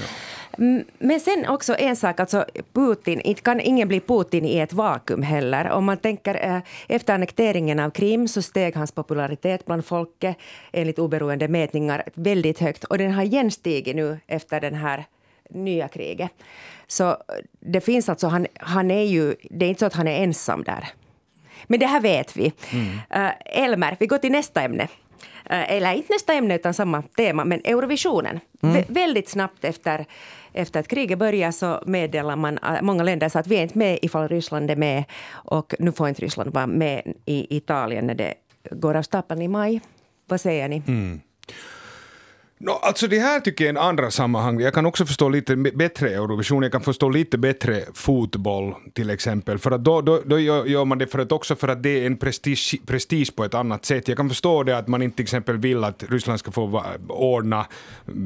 Men 0.99 1.19
sen 1.19 1.47
också 1.47 1.75
en 1.75 1.95
sak, 1.95 2.19
alltså 2.19 2.45
Putin, 2.73 3.21
inte 3.21 3.41
kan 3.41 3.59
ingen 3.59 3.87
bli 3.87 3.99
Putin 3.99 4.45
i 4.45 4.57
ett 4.57 4.73
vakuum 4.73 5.21
heller. 5.21 5.69
Om 5.69 5.85
man 5.85 5.97
tänker 5.97 6.55
eh, 6.55 6.61
efter 6.87 7.13
annekteringen 7.13 7.79
av 7.79 7.89
Krim 7.89 8.27
så 8.27 8.41
steg 8.41 8.75
hans 8.75 8.91
popularitet 8.91 9.65
bland 9.65 9.85
folket 9.85 10.37
enligt 10.73 10.99
oberoende 10.99 11.47
mätningar 11.47 12.03
väldigt 12.13 12.59
högt 12.59 12.83
och 12.83 12.97
den 12.97 13.11
har 13.11 13.23
igen 13.23 13.51
stigit 13.51 13.95
nu 13.95 14.19
efter 14.27 14.61
den 14.61 14.75
här 14.75 15.05
nya 15.49 15.87
kriget. 15.87 16.31
Så 16.87 17.17
det 17.59 17.81
finns 17.81 18.09
alltså, 18.09 18.27
han, 18.27 18.47
han 18.59 18.91
är 18.91 19.03
ju, 19.03 19.35
det 19.49 19.65
är 19.65 19.69
inte 19.69 19.79
så 19.79 19.85
att 19.85 19.93
han 19.93 20.07
är 20.07 20.23
ensam 20.23 20.63
där. 20.63 20.87
Men 21.67 21.79
det 21.79 21.85
här 21.85 22.01
vet 22.01 22.37
vi. 22.37 22.53
Mm. 22.71 23.25
Uh, 23.25 23.31
Elmer, 23.45 23.97
vi 23.99 24.07
går 24.07 24.17
till 24.17 24.31
nästa 24.31 24.61
ämne. 24.61 24.83
Uh, 25.51 25.71
eller 25.71 25.93
inte 25.93 26.13
nästa 26.13 26.33
ämne 26.33 26.55
utan 26.55 26.73
samma 26.73 27.01
tema, 27.01 27.45
men 27.45 27.61
Eurovisionen. 27.63 28.39
Mm. 28.63 28.75
Vä 28.75 28.85
väldigt 28.87 29.29
snabbt 29.29 29.65
efter 29.65 30.05
efter 30.53 30.79
att 30.79 30.87
kriget 30.87 31.19
började 31.19 31.53
så 31.53 31.83
meddelar 31.85 32.35
man, 32.35 32.57
äh, 32.57 32.81
många 32.81 33.03
länder 33.03 33.29
sa 33.29 33.39
att 33.39 33.47
vi 33.47 33.57
är 33.57 33.61
inte 33.61 33.77
med 33.77 33.99
ifall 34.01 34.27
Ryssland 34.27 34.71
är 34.71 34.75
med 34.75 35.03
och 35.31 35.73
nu 35.79 35.91
får 35.91 36.09
inte 36.09 36.21
Ryssland 36.21 36.53
vara 36.53 36.67
med 36.67 37.13
i 37.25 37.57
Italien 37.57 38.07
när 38.07 38.15
det 38.15 38.33
går 38.71 38.95
av 38.95 39.01
stapeln 39.01 39.41
i 39.41 39.47
maj. 39.47 39.81
Vad 40.27 40.41
säger 40.41 40.69
ni? 40.69 40.83
Mm. 40.87 41.21
No, 42.63 42.71
alltså 42.71 43.07
det 43.07 43.19
här 43.19 43.39
tycker 43.39 43.65
jag 43.65 43.75
är 43.75 43.79
en 43.79 43.87
andra 43.87 44.11
sammanhang. 44.11 44.59
Jag 44.59 44.73
kan 44.73 44.85
också 44.85 45.05
förstå 45.05 45.29
lite 45.29 45.55
bättre 45.55 46.09
Eurovision, 46.09 46.63
jag 46.63 46.71
kan 46.71 46.81
förstå 46.81 47.09
lite 47.09 47.37
bättre 47.37 47.83
fotboll 47.93 48.75
till 48.93 49.09
exempel. 49.09 49.57
För 49.57 49.71
att 49.71 49.83
då, 49.83 50.01
då, 50.01 50.21
då 50.25 50.39
gör 50.39 50.85
man 50.85 50.97
det 50.97 51.07
för 51.07 51.19
att 51.19 51.31
också 51.31 51.55
för 51.55 51.67
att 51.67 51.83
det 51.83 51.89
är 51.89 52.05
en 52.05 52.17
prestige, 52.17 52.75
prestige 52.85 53.35
på 53.35 53.43
ett 53.43 53.53
annat 53.53 53.85
sätt. 53.85 54.07
Jag 54.07 54.17
kan 54.17 54.29
förstå 54.29 54.63
det 54.63 54.77
att 54.77 54.87
man 54.87 55.01
inte 55.01 55.15
till 55.15 55.23
exempel 55.23 55.57
vill 55.57 55.83
att 55.83 56.03
Ryssland 56.09 56.39
ska 56.39 56.51
få 56.51 56.83
ordna 57.07 57.65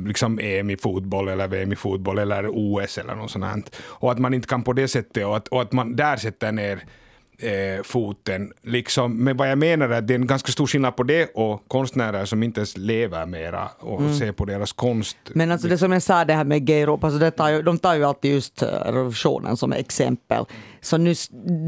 liksom 0.05 0.39
EM 0.39 0.69
i 0.69 0.77
fotboll 0.77 1.27
eller 1.27 1.47
VM 1.47 1.71
i 1.71 1.75
fotboll 1.75 2.19
eller 2.19 2.47
OS 2.47 2.97
eller 2.97 3.15
något 3.15 3.31
sånt. 3.31 3.75
Och 3.81 4.11
att 4.11 4.19
man 4.19 4.33
inte 4.33 4.47
kan 4.47 4.63
på 4.63 4.73
det 4.73 4.87
sättet 4.87 5.25
och 5.25 5.37
att, 5.37 5.47
och 5.47 5.61
att 5.61 5.71
man 5.71 5.95
där 5.95 6.17
sätter 6.17 6.51
ner 6.51 6.83
eh, 7.37 7.83
foten. 7.83 8.53
Liksom, 8.61 9.23
men 9.23 9.37
vad 9.37 9.51
jag 9.51 9.57
menar 9.57 9.89
är 9.89 9.97
att 9.97 10.07
det 10.07 10.13
är 10.13 10.19
en 10.19 10.27
ganska 10.27 10.51
stor 10.51 10.67
skillnad 10.67 10.95
på 10.95 11.03
det 11.03 11.31
och 11.33 11.63
konstnärer 11.67 12.25
som 12.25 12.43
inte 12.43 12.59
ens 12.59 12.77
lever 12.77 13.25
mera 13.25 13.69
och 13.79 13.99
mm. 13.99 14.13
ser 14.13 14.31
på 14.31 14.45
deras 14.45 14.73
konst. 14.73 15.17
Men 15.33 15.51
alltså 15.51 15.67
det 15.67 15.77
som 15.77 15.91
jag 15.91 16.01
sa 16.01 16.25
det 16.25 16.33
här 16.33 16.43
med 16.43 16.65
Gay 16.65 16.81
Europa, 16.81 17.07
alltså 17.07 17.19
det 17.19 17.31
tar 17.31 17.49
ju, 17.49 17.61
de 17.61 17.77
tar 17.77 17.95
ju 17.95 18.03
alltid 18.03 18.31
just 18.31 18.61
eh, 18.61 18.67
revolutionen 18.67 19.57
som 19.57 19.73
exempel. 19.73 20.45
Så 20.81 20.97
nu, 20.97 21.13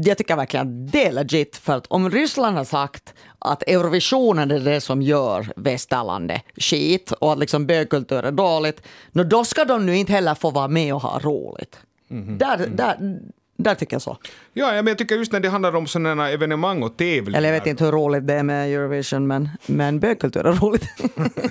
jag 0.04 0.18
tycker 0.18 0.36
verkligen 0.36 0.66
att 0.86 0.92
det 0.92 1.06
är 1.06 1.12
legit, 1.12 1.56
för 1.56 1.76
att 1.76 1.86
om 1.86 2.10
Ryssland 2.10 2.56
har 2.56 2.64
sagt 2.64 3.14
att 3.38 3.62
Eurovisionen 3.62 4.50
är 4.50 4.60
det 4.60 4.80
som 4.80 5.02
gör 5.02 5.52
västerlandet 5.56 6.42
skit 6.56 7.12
och 7.12 7.32
att 7.32 7.38
liksom 7.38 7.66
bögkultur 7.66 8.24
är 8.24 8.32
dåligt, 8.32 8.82
då 9.12 9.44
ska 9.44 9.64
de 9.64 9.86
nu 9.86 9.96
inte 9.96 10.12
heller 10.12 10.34
få 10.34 10.50
vara 10.50 10.68
med 10.68 10.94
och 10.94 11.02
ha 11.02 11.18
roligt. 11.18 11.78
Mm. 12.10 12.38
Där, 12.38 12.66
där, 12.66 13.18
där 13.62 13.74
tycker 13.74 13.94
jag 13.94 14.02
så. 14.02 14.16
Ja, 14.52 14.72
men 14.72 14.86
jag 14.86 14.98
tycker 14.98 15.16
just 15.16 15.32
när 15.32 15.40
det 15.40 15.48
handlar 15.48 15.76
om 15.76 15.86
sådana 15.86 16.30
evenemang 16.30 16.82
och 16.82 16.96
tävlingar. 16.96 17.38
Eller 17.38 17.48
jag 17.48 17.60
vet 17.60 17.66
inte 17.66 17.84
hur 17.84 17.92
roligt 17.92 18.26
det 18.26 18.34
är 18.34 18.42
med 18.42 18.72
Eurovision, 18.72 19.26
men, 19.26 19.48
men 19.66 20.00
bögkultur 20.00 20.46
är 20.46 20.52
roligt. 20.52 20.88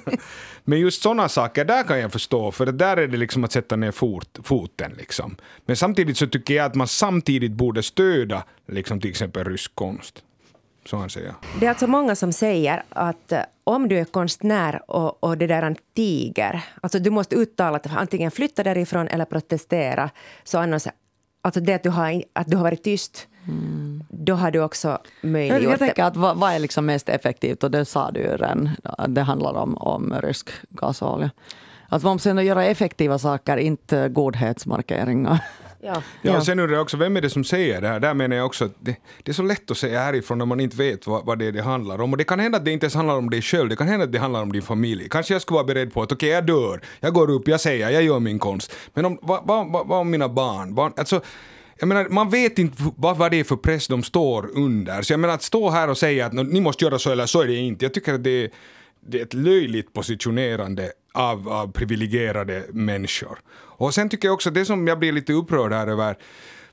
men 0.64 0.80
just 0.80 1.02
sådana 1.02 1.30
saker, 1.30 1.66
där 1.66 1.84
kan 1.84 2.00
jag 2.00 2.12
förstå, 2.12 2.52
för 2.52 2.66
där 2.66 2.98
är 2.98 3.08
det 3.08 3.18
liksom 3.18 3.44
att 3.44 3.52
sätta 3.52 3.76
ner 3.76 3.92
fot, 3.92 4.40
foten. 4.44 4.92
Liksom. 4.98 5.36
Men 5.66 5.76
samtidigt 5.76 6.18
så 6.18 6.28
tycker 6.28 6.54
jag 6.54 6.66
att 6.66 6.76
man 6.76 6.88
samtidigt 6.88 7.52
borde 7.52 7.84
stödja 7.84 8.44
liksom 8.68 9.02
till 9.02 9.10
exempel 9.10 9.44
rysk 9.44 9.76
konst. 9.76 10.24
Så 10.86 10.98
anser 10.98 11.22
jag. 11.22 11.36
Det 11.60 11.66
är 11.66 11.70
alltså 11.70 11.88
många 11.88 12.16
som 12.16 12.34
säger 12.34 12.84
att 12.90 13.32
eh, 13.32 13.40
om 13.64 13.88
du 13.88 14.00
är 14.00 14.06
konstnär 14.06 14.82
och, 14.92 15.24
och 15.24 15.38
det 15.38 15.48
där 15.48 15.62
en 15.62 15.76
tiger, 15.96 16.64
alltså 16.82 17.00
du 17.00 17.10
måste 17.10 17.36
uttala 17.36 17.76
att 17.76 17.88
antingen 17.96 18.32
flytta 18.32 18.64
därifrån 18.64 19.08
eller 19.08 19.26
protestera, 19.26 20.10
så 20.44 20.58
annars 20.58 20.88
Alltså 21.42 21.62
det 21.62 21.74
att 21.74 21.84
du 21.84 21.90
har, 21.90 22.24
att 22.34 22.48
du 22.48 22.58
har 22.58 22.64
varit 22.64 22.84
tyst, 22.84 23.28
mm. 23.48 24.04
då 24.10 24.34
har 24.34 24.52
du 24.52 24.62
också 24.62 24.98
möjliggjort 25.22 25.64
Jag, 25.64 25.72
jag 25.72 25.80
tänker 25.80 26.04
att 26.04 26.16
vad, 26.16 26.38
vad, 26.38 26.54
är 26.54 26.60
liksom 26.60 26.86
mest 26.86 27.10
effektivt, 27.10 27.64
och 27.64 27.72
det 27.72 27.86
sa 27.86 28.12
du 28.12 28.20
ju 28.20 28.28
redan, 28.28 28.70
det 29.08 29.22
handlar 29.22 29.54
om, 29.54 29.78
om 29.78 30.14
rysk 30.22 30.50
gasolja. 30.70 31.30
Att 31.90 32.04
man 32.04 32.14
måste 32.14 32.30
ändå 32.30 32.42
göra 32.42 32.66
effektiva 32.66 33.20
saker, 33.20 33.58
inte 33.58 34.10
godhetsmarkeringar. 34.10 35.44
Ja. 35.80 36.04
Ja, 36.22 36.38
och 36.38 36.46
sen 36.46 36.60
undrar 36.60 36.76
jag 36.76 36.82
också, 36.82 36.98
vem 36.98 37.18
är 37.18 37.22
det 37.22 37.30
som 37.30 37.44
säger 37.44 37.82
det 37.82 37.88
här? 37.88 38.00
Där 38.00 38.14
menar 38.14 38.36
jag 38.36 38.46
också 38.46 38.66
att 38.66 38.72
det, 38.80 38.96
det 39.24 39.32
är 39.32 39.34
så 39.34 39.44
lätt 39.44 39.72
att 39.72 39.78
säga 39.78 40.00
härifrån 40.00 40.38
när 40.38 40.46
man 40.46 40.60
inte 40.60 40.78
vet 40.78 41.08
vad, 41.08 41.26
vad 41.26 41.40
det, 41.40 41.46
är 41.46 41.52
det 41.52 41.62
handlar 41.62 42.02
om. 42.02 42.12
Och 42.12 42.18
det 42.18 42.24
kan 42.24 42.40
hända 42.40 42.58
att 42.58 42.66
det 42.66 42.72
inte 42.72 42.86
ens 42.86 42.96
handlar 42.96 43.16
om 43.16 43.30
dig 43.30 43.42
själv, 43.42 43.70
det 43.70 43.76
kan 43.76 43.88
hända 43.88 44.04
att 44.04 44.12
det 44.12 44.20
handlar 44.20 44.42
om 44.42 44.52
din 44.52 44.62
familj. 44.62 45.10
Kanske 45.10 45.34
jag 45.34 45.42
skulle 45.42 45.56
vara 45.56 45.66
beredd 45.66 45.94
på 45.94 46.02
att 46.02 46.12
okej, 46.12 46.28
okay, 46.28 46.30
jag 46.30 46.46
dör, 46.46 46.82
jag 47.00 47.14
går 47.14 47.30
upp, 47.30 47.48
jag 47.48 47.62
säger, 47.62 47.90
jag 47.90 48.04
gör 48.04 48.20
min 48.20 48.40
konst. 48.40 48.74
Men 48.94 49.06
om, 49.06 49.20
vad, 49.22 49.48
vad, 49.48 49.72
vad, 49.72 49.88
vad 49.88 50.00
om 50.00 50.10
mina 50.10 50.30
barn? 50.30 50.76
barn 50.76 50.94
alltså, 50.98 51.22
jag 51.80 51.88
menar, 51.88 52.10
man 52.10 52.30
vet 52.30 52.60
inte 52.60 52.84
vad, 52.96 53.18
vad 53.18 53.32
det 53.32 53.40
är 53.40 53.44
för 53.44 53.56
press 53.56 53.88
de 53.88 54.04
står 54.04 54.50
under. 54.54 55.02
Så 55.02 55.14
jag 55.14 55.20
menar 55.20 55.34
att 55.34 55.44
stå 55.44 55.70
här 55.70 55.90
och 55.90 55.98
säga 55.98 56.26
att 56.26 56.34
ni 56.34 56.62
måste 56.62 56.86
göra 56.86 57.00
så 57.00 57.12
eller 57.12 57.26
så 57.26 57.42
är 57.42 57.48
det 57.48 57.56
inte. 57.56 57.86
Jag 57.86 57.94
tycker 57.94 58.14
att 58.14 58.24
det 58.24 58.44
är, 58.44 58.50
det 59.08 59.20
är 59.20 59.24
ett 59.24 59.34
löjligt 59.34 59.94
positionerande 59.94 60.92
av, 61.18 61.50
av 61.50 61.72
privilegierade 61.72 62.64
människor. 62.70 63.40
Och 63.54 63.94
sen 63.94 64.10
tycker 64.10 64.28
jag 64.28 64.34
också, 64.34 64.50
det 64.50 64.66
som 64.66 64.88
jag 64.88 65.00
blir 65.00 65.12
lite 65.12 65.34
upprörd 65.34 65.74
här 65.74 65.88
över, 65.88 66.16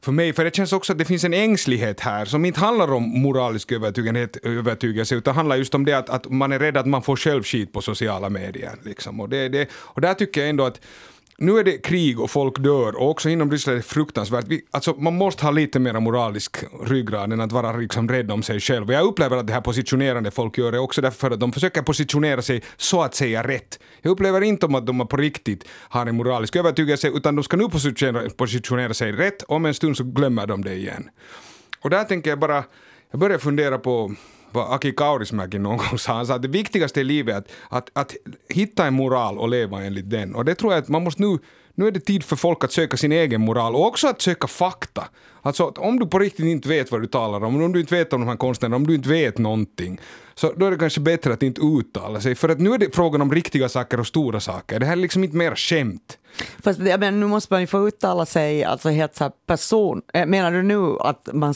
för 0.01 0.13
mig, 0.13 0.33
för 0.33 0.45
det 0.45 0.57
känns 0.57 0.73
också 0.73 0.93
att 0.93 0.99
det 0.99 1.05
finns 1.05 1.25
en 1.25 1.35
ängslighet 1.35 2.01
här 2.01 2.25
som 2.25 2.45
inte 2.45 2.61
handlar 2.61 2.93
om 2.93 3.03
moralisk 3.03 3.73
övertygelse 3.73 5.15
utan 5.15 5.35
handlar 5.35 5.57
just 5.57 5.75
om 5.75 5.85
det 5.85 5.93
att, 5.93 6.11
att 6.11 6.31
man 6.31 6.53
är 6.53 6.59
rädd 6.59 6.77
att 6.77 6.87
man 6.87 7.03
får 7.03 7.17
själv 7.17 7.43
skit 7.43 7.73
på 7.73 7.83
sociala 7.83 8.29
medier. 8.29 8.75
Liksom. 8.83 9.21
Och, 9.21 9.29
det, 9.29 9.49
det, 9.49 9.69
och 9.75 10.01
där 10.01 10.15
tycker 10.15 10.41
jag 10.41 10.51
ändå 10.51 10.65
att 10.65 10.81
nu 11.39 11.59
är 11.59 11.65
det 11.65 11.79
krig 11.79 12.21
och 12.21 12.31
folk 12.31 12.59
dör 12.59 12.97
och 12.97 13.11
också 13.11 13.29
inom 13.29 13.51
Ryssland 13.51 13.75
är 13.75 13.77
det 13.77 13.87
fruktansvärt. 13.89 14.45
Vi, 14.49 14.63
alltså, 14.71 14.95
man 14.99 15.17
måste 15.17 15.45
ha 15.45 15.51
lite 15.51 15.79
mer 15.79 16.01
moralisk 16.01 16.57
ryggrad 16.87 17.33
än 17.33 17.41
att 17.41 17.53
vara 17.53 17.73
liksom 17.73 18.09
rädd 18.09 18.31
om 18.31 18.43
sig 18.43 18.61
själv. 18.61 18.93
Jag 18.93 19.07
upplever 19.07 19.37
att 19.37 19.47
det 19.47 19.53
här 19.53 19.61
positionerande 19.61 20.31
folk 20.31 20.59
gör 20.59 20.73
är 20.73 20.79
också 20.79 21.01
därför 21.01 21.31
att 21.31 21.41
de 21.41 21.53
försöker 21.53 21.83
positionera 21.83 22.43
sig 22.43 22.63
så 22.77 23.03
att 23.03 23.15
säga 23.15 23.43
rätt. 23.43 23.79
Jag 24.03 24.11
upplever 24.11 24.41
inte 24.41 24.67
om 24.67 24.75
att 24.75 24.87
de 24.87 25.09
på 25.09 25.17
riktigt 25.17 25.65
har 25.71 26.07
en 26.07 26.17
moralisk 26.17 26.57
övertygelse 26.57 27.09
utan 27.09 27.37
de 27.37 27.43
ska 27.43 27.57
nu 27.57 27.69
positionera, 27.69 28.31
positionera 28.31 28.95
sig 28.95 29.13
rätt 29.13 29.43
om 29.43 29.67
en 29.67 29.75
stund 29.75 29.97
så 29.97 30.05
glömmer 30.05 30.47
de 30.47 30.65
det 30.65 30.75
igen. 30.75 31.11
Och 31.81 31.91
där 31.91 32.05
tänker 32.05 32.31
jag 32.31 32.39
bara, 32.39 32.65
jag 33.11 33.21
börjar 33.21 33.39
fundera 33.39 33.79
på 33.79 34.15
vad 34.55 34.75
Aki 34.75 34.93
Kaurismäki 34.93 35.59
någon 35.59 35.77
gång 35.77 35.99
sa. 35.99 36.13
Han 36.13 36.27
sa 36.27 36.35
att 36.35 36.43
det 36.43 36.49
viktigaste 36.49 37.01
i 37.01 37.05
livet 37.05 37.35
är 37.37 37.77
att, 37.79 37.91
att, 37.93 37.99
att 37.99 38.15
hitta 38.49 38.87
en 38.87 38.95
moral 38.95 39.39
och 39.39 39.49
leva 39.49 39.83
enligt 39.83 40.11
den. 40.11 40.35
Och 40.35 40.45
det 40.45 40.55
tror 40.55 40.73
jag 40.73 40.83
att 40.83 40.89
man 40.89 41.05
måste 41.05 41.23
nu 41.23 41.39
nu 41.77 41.87
är 41.87 41.91
det 41.91 42.01
tid 42.01 42.25
för 42.25 42.37
folk 42.37 42.65
att 42.65 42.73
söka 42.73 42.97
sin 42.97 43.13
egen 43.13 43.41
moral 43.41 43.75
och 43.75 43.87
också 43.87 44.09
att 44.09 44.23
söka 44.23 44.47
fakta. 44.47 45.09
Alltså 45.43 45.65
om 45.65 45.99
du 45.99 46.07
på 46.07 46.19
riktigt 46.19 46.47
inte 46.47 46.69
vet 46.69 46.93
vad 46.93 47.03
du 47.03 47.07
talar 47.07 47.45
om, 47.45 47.63
om 47.63 47.73
du 47.73 47.81
inte 47.81 47.95
vet 47.95 48.13
om 48.13 48.21
de 48.21 48.29
här 48.29 48.37
konstnärerna, 48.37 48.77
om 48.77 48.87
du 48.87 48.95
inte 48.95 49.09
vet 49.09 49.39
någonting, 49.39 50.01
så 50.35 50.53
då 50.53 50.67
är 50.67 50.71
det 50.71 50.77
kanske 50.77 51.01
bättre 51.01 51.33
att 51.33 51.43
inte 51.43 51.61
uttala 51.61 52.21
sig. 52.21 52.35
För 52.35 52.49
att 52.49 52.61
nu 52.61 52.71
är 52.71 52.79
det 52.79 52.95
frågan 52.95 53.23
om 53.23 53.33
riktiga 53.33 53.69
saker 53.69 54.01
och 54.01 54.07
stora 54.07 54.41
saker. 54.41 54.81
Det 54.81 54.87
här 54.87 54.93
är 54.93 54.97
liksom 54.97 55.25
inte 55.25 55.37
mer 55.37 55.55
skämt. 55.55 56.19
Fast 56.63 56.81
jag 56.81 57.01
menar, 57.01 57.19
nu 57.19 57.27
måste 57.27 57.53
man 57.53 57.61
ju 57.61 57.67
få 57.67 57.89
uttala 57.89 58.27
sig, 58.27 58.65
alltså 58.65 58.89
helt 58.89 59.15
så 59.15 59.31
person. 59.47 60.03
Eh, 60.15 60.27
menar 60.27 60.53
du 60.53 60.63
nu 60.63 60.97
att 61.01 61.29
man 61.33 61.55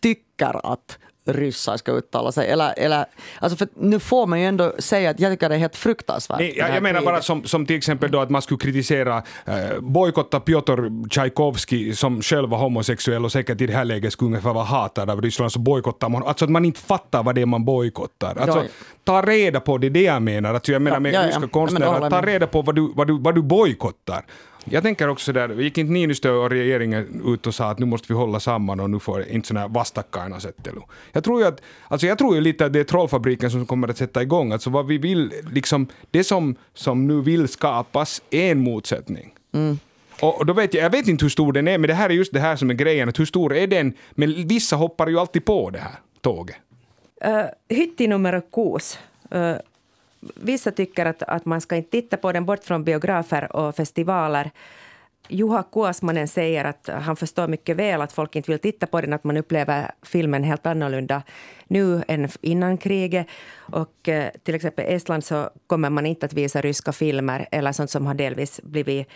tycker 0.00 0.72
att 0.72 0.98
ryssar 1.24 1.76
ska 1.76 1.92
uttala 1.92 2.32
sig. 2.32 2.48
Eller, 2.48 2.74
eller, 2.76 3.04
alltså 3.38 3.56
för 3.56 3.68
nu 3.74 3.98
får 3.98 4.26
man 4.26 4.40
ju 4.40 4.46
ändå 4.46 4.72
säga 4.78 5.10
att 5.10 5.20
jag 5.20 5.32
tycker 5.32 5.48
det 5.48 5.54
är 5.54 5.58
helt 5.58 5.76
fruktansvärt. 5.76 6.38
Nej, 6.38 6.54
jag, 6.56 6.76
jag 6.76 6.82
menar 6.82 7.02
bara 7.02 7.22
som, 7.22 7.44
som 7.44 7.66
till 7.66 7.76
exempel 7.76 8.10
då 8.10 8.20
att 8.20 8.30
man 8.30 8.42
skulle 8.42 8.58
kritisera, 8.58 9.22
eh, 9.44 9.80
bojkotta 9.80 10.40
Piotr 10.40 11.08
Tchaikovsky 11.08 11.94
som 11.94 12.22
själv 12.22 12.48
var 12.48 12.58
homosexuell 12.58 13.24
och 13.24 13.32
säkert 13.32 13.60
i 13.60 13.66
det 13.66 13.72
här 13.72 13.84
läget 13.84 14.12
skulle 14.12 14.26
ungefär 14.26 14.52
vara 14.52 14.64
hatad 14.64 15.10
av 15.10 15.22
Ryssland, 15.22 15.52
så 15.52 15.58
bojkottar 15.58 16.08
man 16.08 16.22
Alltså 16.22 16.44
att 16.44 16.50
man 16.50 16.64
inte 16.64 16.80
fattar 16.80 17.22
vad 17.22 17.34
det 17.34 17.40
är 17.40 17.46
man 17.46 17.64
bojkottar. 17.64 18.36
Alltså, 18.40 18.64
ta 19.04 19.22
reda 19.22 19.60
på 19.60 19.78
det, 19.78 19.88
det 19.88 20.02
jag 20.02 20.22
menar. 20.22 20.54
Alltså, 20.54 20.72
jag 20.72 20.82
menar 20.82 21.00
med 21.00 21.14
ja, 21.14 21.20
ja, 21.20 21.28
ryska 21.28 21.48
konstnärer, 21.48 22.10
ta 22.10 22.22
reda 22.22 22.46
på 22.46 22.62
vad 22.62 22.74
du, 22.74 22.92
vad 22.94 23.06
du, 23.06 23.18
vad 23.18 23.34
du 23.34 23.42
bojkottar. 23.42 24.24
Jag 24.64 24.82
tänker 24.82 25.08
också 25.08 25.32
där, 25.32 25.48
gick 25.48 25.78
inte 25.78 25.92
Niinistö 25.92 26.30
och 26.30 26.50
regeringen 26.50 27.22
ut 27.26 27.46
och 27.46 27.54
sa 27.54 27.70
att 27.70 27.78
nu 27.78 27.86
måste 27.86 28.08
vi 28.08 28.14
hålla 28.14 28.40
samman 28.40 28.80
och 28.80 28.90
nu 28.90 28.98
får 28.98 29.28
inte 29.28 29.48
sådana 29.48 29.60
här 29.60 29.74
vastakkainasettelu. 29.74 30.80
Jag 31.12 31.24
tror 31.24 31.40
ju 31.40 31.46
att, 31.46 31.62
alltså 31.88 32.06
jag 32.06 32.18
tror 32.18 32.34
ju 32.34 32.40
lite 32.40 32.66
att 32.66 32.72
det 32.72 32.80
är 32.80 32.84
trollfabriken 32.84 33.50
som 33.50 33.66
kommer 33.66 33.88
att 33.88 33.98
sätta 33.98 34.22
igång, 34.22 34.52
alltså 34.52 34.70
vad 34.70 34.86
vi 34.86 34.98
vill, 34.98 35.32
liksom, 35.52 35.86
det 36.10 36.24
som, 36.24 36.56
som 36.74 37.06
nu 37.06 37.20
vill 37.20 37.48
skapas 37.48 38.22
är 38.30 38.52
en 38.52 38.60
motsättning. 38.60 39.34
Mm. 39.52 39.78
Och 40.20 40.46
då 40.46 40.52
vet 40.52 40.74
jag, 40.74 40.84
jag 40.84 40.90
vet 40.90 41.08
inte 41.08 41.24
hur 41.24 41.30
stor 41.30 41.52
den 41.52 41.68
är, 41.68 41.78
men 41.78 41.88
det 41.88 41.94
här 41.94 42.10
är 42.10 42.14
just 42.14 42.32
det 42.32 42.40
här 42.40 42.56
som 42.56 42.70
är 42.70 42.74
grejen, 42.74 43.08
att 43.08 43.18
hur 43.18 43.26
stor 43.26 43.54
är 43.54 43.66
den? 43.66 43.92
Men 44.10 44.48
vissa 44.48 44.76
hoppar 44.76 45.08
ju 45.08 45.18
alltid 45.18 45.44
på 45.44 45.70
det 45.70 45.78
här 45.78 45.92
tåget. 46.20 46.56
Uh, 47.26 47.76
hytti 47.76 48.06
nummer 48.06 48.42
kuus. 48.52 48.98
Uh, 49.34 49.54
vissa 50.20 50.70
tycker 50.70 51.06
att, 51.06 51.22
att 51.22 51.44
man 51.44 51.60
ska 51.60 51.76
inte 51.76 51.90
titta 51.90 52.16
på 52.16 52.32
den 52.32 52.46
bort 52.46 52.64
från 52.64 52.84
biografer 52.84 53.56
och 53.56 53.76
festivaler. 53.76 54.50
Juha 55.28 55.62
Kuosmanen 55.62 56.28
säger 56.28 56.64
att 56.64 56.88
han 56.88 57.16
förstår 57.16 57.48
mycket 57.48 57.76
väl 57.76 58.02
att 58.02 58.12
folk 58.12 58.36
inte 58.36 58.50
vill 58.50 58.58
titta 58.58 58.86
på 58.86 59.00
den, 59.00 59.12
att 59.12 59.24
man 59.24 59.36
upplever 59.36 59.90
filmen 60.02 60.44
helt 60.44 60.66
annorlunda 60.66 61.22
nu 61.68 62.02
än 62.08 62.28
innan 62.40 62.78
kriget. 62.78 63.26
Och 63.56 64.08
eh, 64.08 64.30
till 64.42 64.54
exempel 64.54 64.84
i 64.84 64.94
Estland 64.94 65.24
så 65.24 65.50
kommer 65.66 65.90
man 65.90 66.06
inte 66.06 66.26
att 66.26 66.32
visa 66.32 66.60
ryska 66.60 66.92
filmer 66.92 67.48
eller 67.50 67.72
sånt 67.72 67.90
som 67.90 68.06
har 68.06 68.14
delvis 68.14 68.60
blivit 68.62 69.08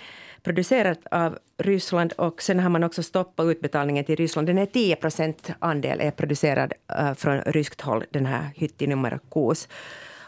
producerat 0.42 0.99
av 1.11 1.38
Ryssland. 1.58 2.12
Och 2.12 2.42
sen 2.42 2.61
har 2.61 2.70
man 2.70 2.84
också 2.84 3.02
stoppat 3.02 3.46
utbetalningen 3.46 4.04
till 4.04 4.16
Ryssland. 4.16 4.46
Den 4.46 4.58
är 4.58 4.66
10 4.66 4.96
procent 4.96 5.50
andel 5.58 6.00
är 6.00 6.11
producerad 6.11 6.73
eh, 6.99 7.14
från 7.14 7.40
ryskt 7.40 7.80
håll, 7.80 8.04
den 8.11 8.26
här 8.26 8.50
Hytti 8.54 8.87
nummer 8.87 9.18
Kos 9.28 9.68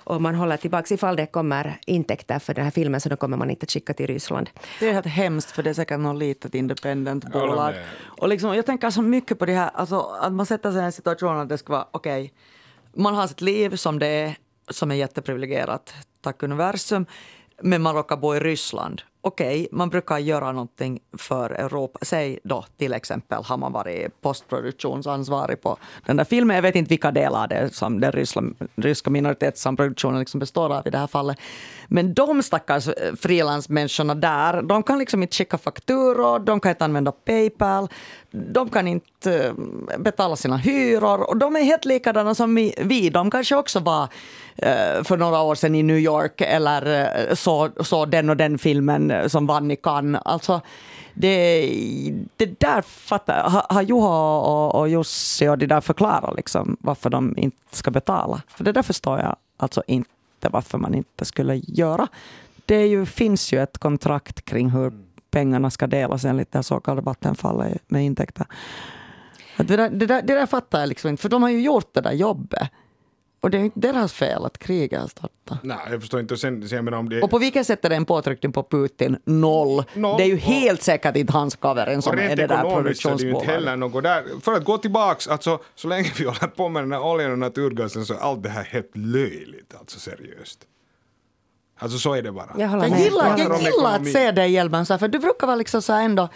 och 0.07 0.23
man 0.23 0.35
håller 0.35 0.57
tillbaka 0.57 0.95
ifall 0.95 1.17
det 1.17 1.27
kommer 1.27 1.79
intäkter 1.87 2.39
för 2.39 2.55
den 2.55 2.65
här 2.65 2.71
filmen 2.71 3.01
så 3.01 3.09
då 3.09 3.17
kommer 3.17 3.37
man 3.37 3.51
inte 3.51 3.65
att 3.65 3.71
skicka 3.71 3.95
till 3.95 4.07
Ryssland. 4.07 4.51
Det 4.81 4.89
är 4.89 4.93
helt 4.93 5.07
hemskt 5.07 5.51
för 5.51 5.63
det 5.63 5.71
är 5.71 5.75
säkert 5.75 6.01
något 6.01 6.19
litet 6.19 6.55
independent 6.55 7.33
bolag. 7.33 7.75
Och 8.05 8.29
liksom, 8.29 8.55
jag 8.55 8.67
tänker 8.67 8.91
så 8.91 9.03
mycket 9.03 9.39
på 9.39 9.47
det 9.47 9.53
här, 9.53 9.71
alltså, 9.75 10.01
att 10.01 10.33
man 10.33 10.47
sätter 10.47 10.73
sig 10.73 10.81
i 10.81 10.85
en 10.85 10.93
situation 10.93 11.37
att 11.37 11.49
det 11.49 11.59
ska 11.59 11.73
vara 11.73 11.87
okej, 11.91 12.23
okay, 12.25 13.03
man 13.03 13.15
har 13.15 13.27
sitt 13.27 13.41
liv 13.41 13.77
som 13.77 13.99
det 13.99 14.07
är, 14.07 14.37
som 14.71 14.91
är 14.91 14.95
jätteprivilegierat, 14.95 15.95
tack 16.21 16.43
universum, 16.43 17.07
men 17.63 17.83
man 17.83 17.95
råkar 17.95 18.17
bo 18.17 18.35
i 18.35 18.41
Ryssland 18.41 19.03
okej, 19.27 19.61
okay, 19.61 19.69
man 19.73 19.91
brukar 19.91 20.19
göra 20.19 20.53
någonting 20.53 21.01
för 21.19 21.51
Europa. 21.51 21.99
Säg 22.03 22.39
då 22.43 22.65
till 22.77 22.93
exempel 22.93 23.45
har 23.45 23.57
man 23.57 23.73
varit 23.73 24.21
postproduktionsansvarig 24.21 25.61
på 25.63 25.77
den 26.07 26.17
där 26.17 26.25
filmen. 26.25 26.55
Jag 26.55 26.63
vet 26.63 26.75
inte 26.75 26.89
vilka 26.89 27.11
delar 27.11 27.49
det 27.49 27.55
är 27.55 27.69
som 27.69 28.01
den 28.01 28.13
ryska, 28.13 28.43
ryska 28.77 29.11
minoritetsproduktionen 29.11 30.19
liksom 30.19 30.41
består 30.41 30.75
av 30.75 30.87
i 30.87 30.91
det 30.91 30.99
här 30.99 31.07
fallet. 31.07 31.39
Men 31.89 32.15
de 32.15 32.43
stackars 32.43 32.89
eh, 32.89 33.15
frilansmänniskorna 33.15 34.15
där, 34.15 34.63
de 34.63 34.83
kan 34.83 34.99
liksom 34.99 35.23
inte 35.23 35.37
skicka 35.37 35.59
fakturor, 35.59 36.39
de 36.39 36.61
kan 36.61 36.71
inte 36.71 36.85
använda 36.85 37.13
Paypal, 37.13 37.89
de 38.31 38.71
kan 38.71 38.89
inte 38.89 39.45
eh, 39.45 39.99
betala 39.99 40.37
sina 40.37 40.57
hyror 40.57 41.31
och 41.31 41.37
de 41.37 41.57
är 41.57 41.63
helt 41.63 41.85
likadana 41.85 42.35
som 42.35 42.55
vi. 42.83 43.11
De 43.11 43.31
kanske 43.31 43.57
också 43.57 43.81
var 43.81 44.03
eh, 44.57 45.05
för 45.05 45.17
några 45.17 45.43
år 45.43 45.55
sedan 45.55 45.75
i 45.75 45.83
New 45.83 45.99
York 45.99 46.41
eller 46.41 47.35
såg 47.35 47.73
så, 47.77 47.85
så 47.85 48.05
den 48.05 48.31
och 48.31 48.37
den 48.37 48.59
filmen 48.59 49.11
Eh, 49.23 49.29
som 49.29 49.47
vann 49.47 49.71
i 49.71 49.77
Cannes. 49.77 50.23
Alltså, 50.25 50.61
det, 51.15 51.67
det 52.37 52.61
där 52.61 52.83
fattar 52.83 53.51
Har, 53.51 53.67
har 53.75 53.83
Juha 53.83 54.41
och, 54.41 54.75
och 54.75 54.89
Jussi 54.89 55.49
och 55.49 55.59
de 55.59 55.67
där 55.67 55.81
förklarat 55.81 56.37
liksom 56.37 56.77
varför 56.81 57.11
de 57.11 57.35
inte 57.39 57.77
ska 57.77 57.91
betala? 57.91 58.43
För 58.49 58.65
det 58.65 58.73
där 58.73 58.83
förstår 58.83 59.19
jag 59.19 59.37
alltså 59.57 59.83
inte 59.87 60.11
varför 60.51 60.79
man 60.79 60.95
inte 60.95 61.25
skulle 61.25 61.55
göra. 61.57 62.09
Det 62.67 62.87
ju, 62.87 63.07
finns 63.07 63.53
ju 63.53 63.63
ett 63.63 63.79
kontrakt 63.79 64.45
kring 64.45 64.71
hur 64.71 64.93
pengarna 65.31 65.71
ska 65.71 65.87
delas 65.87 66.25
enligt 66.25 66.53
det 66.53 66.63
så 66.63 66.81
kallade 66.81 67.03
vattenfallet 67.03 67.83
med 67.87 68.05
intäkter. 68.05 68.47
Det 69.57 69.77
där, 69.77 69.91
det, 69.91 70.07
där, 70.07 70.23
det 70.23 70.35
där 70.35 70.47
fattar 70.47 70.81
jag 70.81 70.89
liksom 70.89 71.11
inte, 71.11 71.23
för 71.23 71.29
de 71.29 71.43
har 71.43 71.51
ju 71.51 71.61
gjort 71.61 71.95
det 71.95 72.01
där 72.01 72.13
jobbet. 72.13 72.69
Och 73.47 73.51
det 73.51 73.59
är 73.59 73.63
inte 73.63 73.81
deras 73.81 74.13
fel 74.13 74.45
att 74.45 74.59
kriget 74.59 75.01
har 75.01 75.09
startat. 75.09 75.59
Nej, 75.63 75.79
jag 75.91 76.01
förstår 76.01 76.21
inte. 76.21 76.37
Sen, 76.37 76.69
sen, 76.69 76.95
om 76.95 77.09
det... 77.09 77.23
Och 77.23 77.31
på 77.31 77.39
vilket 77.39 77.67
sätt 77.67 77.85
är 77.85 77.89
det 77.89 77.97
en 77.97 78.05
påtryckning 78.05 78.53
på 78.53 78.63
Putin? 78.63 79.17
Noll. 79.25 79.85
Noll. 79.95 80.19
Det 80.19 80.25
är 80.25 80.29
ju 80.29 80.37
helt 80.37 80.83
säkert 80.83 81.17
inte 81.17 81.33
hans 81.33 81.57
coveren 81.57 82.03
som 82.03 82.19
är 82.19 82.37
det 82.37 82.47
där 82.47 82.75
produktionsbolaget. 82.75 83.51
heller 83.51 83.77
något 83.77 84.03
där. 84.03 84.25
För 84.41 84.53
att 84.53 84.65
gå 84.65 84.79
tillbaks, 84.79 85.29
alltså, 85.29 85.59
så 85.75 85.89
länge 85.89 86.13
vi 86.19 86.25
håller 86.25 86.47
på 86.47 86.69
med 86.69 86.83
den 86.83 86.93
här 86.93 87.03
oljan 87.03 87.33
och 87.33 87.39
naturgasen 87.39 88.07
så 88.07 88.15
är 88.15 88.19
allt 88.19 88.43
det 88.43 88.49
här 88.49 88.65
helt 88.65 88.97
löjligt, 88.97 89.75
alltså 89.79 90.01
seriöst. 90.01 90.61
Alltså 91.79 91.99
så 91.99 92.15
är 92.15 92.23
det 92.23 92.33
bara. 92.33 92.51
Jag, 92.59 92.71
jag 92.71 93.01
gillar, 93.01 93.39
jag 93.39 93.61
gillar 93.61 93.97
att 93.97 94.09
se 94.09 94.31
dig 94.31 94.53
Hjelman, 94.53 94.87
för 94.87 95.09
du 95.09 95.19
brukar 95.19 95.47
vara 95.47 95.57
liksom 95.57 95.83
så 95.83 95.93
ändå 95.93 96.29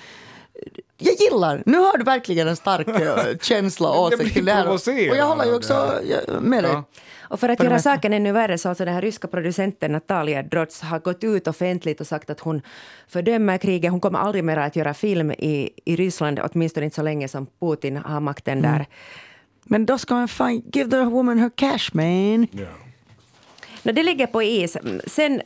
jag 1.01 1.15
gillar, 1.15 1.63
nu 1.67 1.79
har 1.79 1.99
du 1.99 2.05
verkligen 2.05 2.49
en 2.49 2.57
stark 2.57 2.89
eh, 2.89 3.39
känsla 3.43 3.89
och 3.89 4.03
åsikt 4.13 4.35
till 4.35 4.45
det 4.45 4.53
här. 4.53 4.69
Och 4.69 5.17
jag 5.17 5.27
håller 5.27 5.45
ju 5.45 5.55
också 5.55 6.01
med 6.41 6.65
dig. 6.65 6.73
Ja. 6.73 6.85
Och 7.31 7.41
för 7.41 7.49
att 7.49 7.63
göra 7.63 7.79
saken 7.79 8.13
ännu 8.13 8.33
värre 8.33 8.59
så 8.59 8.69
alltså 8.69 8.85
den 8.85 8.95
här 8.95 9.03
ryska 9.03 9.29
producenten 9.29 9.93
Natalia 9.93 10.43
Droz 10.43 10.81
har 10.81 10.99
gått 10.99 11.25
ut 11.25 11.49
offentligt 11.49 12.01
och 12.01 12.07
sagt 12.07 12.31
att 12.31 12.41
hon 12.41 12.63
fördömer 13.09 13.59
kriget. 13.59 13.91
Hon 13.91 14.01
kommer 14.01 14.19
aldrig 14.19 14.45
mer 14.45 14.57
att 14.57 14.77
göra 14.77 14.95
film 14.95 15.31
i, 15.31 15.71
i 15.85 15.97
Ryssland, 15.97 16.41
åtminstone 16.43 16.85
inte 16.85 16.95
så 16.95 17.03
länge 17.03 17.29
som 17.29 17.47
Putin 17.61 17.97
har 17.97 18.21
makten 18.21 18.59
mm. 18.59 18.73
där. 18.73 18.87
Men 19.65 19.87
då 19.87 19.99
ska 19.99 20.15
man 20.15 20.29
fan 20.29 20.63
give 20.73 20.91
the 20.91 21.01
woman 21.01 21.39
her 21.39 21.51
cash 21.55 21.91
man. 21.93 22.49
Yeah. 22.53 22.75
No, 23.83 23.93
det 23.93 24.03
ligger 24.03 24.27
på 24.27 24.43
is. 24.43 24.77
Sen 25.07 25.43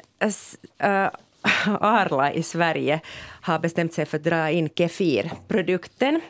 uh, 0.85 1.09
Arla 1.81 2.33
i 2.33 2.43
Sverige 2.43 3.01
har 3.45 3.59
bestämt 3.59 3.93
sig 3.93 4.07
för 4.07 4.17
att 4.17 4.25
dra 4.25 4.51
in 4.51 4.69
Kefir-produkten. 4.69 6.21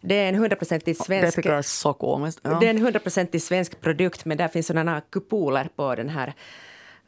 Det 0.00 0.14
är 0.14 0.28
en 0.28 0.34
hundraprocentig 0.34 0.96
svensk... 0.96 1.42
Det 1.42 1.48
är 1.48 1.62
så 1.62 1.92
komiskt. 1.92 2.40
Ja. 2.42 2.58
Det 2.60 2.66
är 2.66 2.70
en 2.70 2.78
hundraprocentig 2.78 3.42
svensk 3.42 3.80
produkt 3.80 4.24
men 4.24 4.36
där 4.36 4.48
finns 4.48 4.66
sådana 4.66 5.00
kupoler 5.00 5.68
på 5.76 5.94
den 5.94 6.08
här 6.08 6.34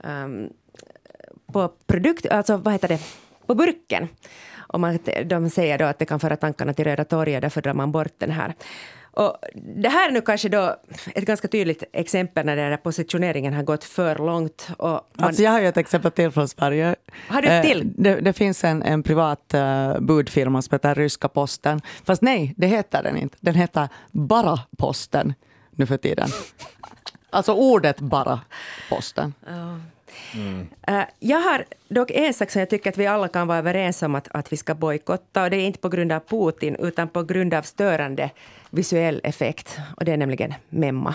um, 0.05 0.51
på 1.53 1.69
produkt, 1.87 2.27
alltså 2.27 2.57
vad 2.57 2.73
heter 2.73 2.89
det, 2.89 3.01
på 3.47 3.55
burken. 3.55 4.09
Och 4.57 4.81
man, 4.81 4.99
de 5.27 5.51
säger 5.51 5.79
då 5.79 5.85
att 5.85 5.99
det 5.99 6.07
kan 6.07 6.21
föra 6.21 6.37
tankarna 6.37 6.73
till 6.73 6.85
Röda 6.85 7.05
torget, 7.05 7.43
därför 7.43 7.63
drar 7.63 7.75
man 7.75 7.93
bort 7.93 8.15
den 8.19 8.31
här. 8.31 8.55
Och 9.17 9.37
det 9.77 9.89
här 9.89 10.09
är 10.09 10.13
nu 10.13 10.21
kanske 10.21 10.49
då 10.49 10.77
ett 11.15 11.25
ganska 11.25 11.49
tydligt 11.49 11.83
exempel 11.93 12.47
när 12.47 12.57
den 12.57 12.71
här 12.71 12.77
positioneringen 12.77 13.55
har 13.55 13.63
gått 13.63 13.85
för 13.85 14.17
långt. 14.17 14.69
Och 14.79 14.89
man... 14.89 15.03
alltså 15.17 15.43
jag 15.43 15.51
har 15.51 15.61
ju 15.61 15.69
ett 15.69 15.77
exempel 15.77 16.11
till 16.11 16.31
från 16.31 16.49
Sverige. 16.49 16.97
Har 17.29 17.43
du 17.43 17.49
ett 17.49 17.65
till? 17.65 17.81
Eh, 17.81 17.87
det, 17.87 18.21
det, 18.21 18.33
finns 18.33 18.65
en, 18.65 18.83
en 18.83 19.03
privat 19.03 19.55
uh, 19.55 20.01
budfirma 20.01 20.63
som 20.63 20.75
heter 20.75 20.95
Ryska 20.95 21.29
Posten. 21.29 21.81
Fast 22.05 22.23
nej, 22.23 22.55
det 22.57 22.67
heter 22.67 23.03
den 23.03 23.17
inte. 23.17 23.37
Den 23.41 23.55
heter 23.55 23.89
bara 24.11 24.59
Posten 24.79 25.35
nu 25.71 25.87
för 25.87 25.97
tiden. 25.97 26.29
alltså 27.31 27.53
ordet 27.53 28.01
bara 28.01 28.41
Posten. 28.89 29.35
Oh. 29.47 29.79
Mm. 30.35 30.67
Eh, 30.87 31.05
jag 31.19 31.41
har 31.41 31.65
dock 31.89 32.11
en 32.11 32.35
sak 32.35 32.51
som 32.51 32.61
jag 32.61 32.71
tycker 32.71 32.91
att 32.91 32.99
vi 32.99 33.07
alla 33.07 33.29
kan 33.29 33.47
vara 33.47 33.59
överens 33.59 34.03
om 34.03 34.15
att, 34.15 34.29
att 34.31 34.53
vi 34.53 34.57
ska 34.57 34.75
bojkotta. 34.75 35.43
Och 35.43 35.51
det 35.51 35.57
är 35.57 35.67
inte 35.67 35.79
på 35.79 35.89
grund 35.89 36.13
av 36.13 36.21
Putin, 36.21 36.77
utan 36.79 37.09
på 37.09 37.23
grund 37.23 37.55
av 37.55 37.63
störande 37.63 38.31
visuell 38.71 39.21
effekt. 39.25 39.79
Och 39.97 40.05
det 40.05 40.13
är 40.13 40.17
nämligen 40.17 40.55
memma. 40.69 41.15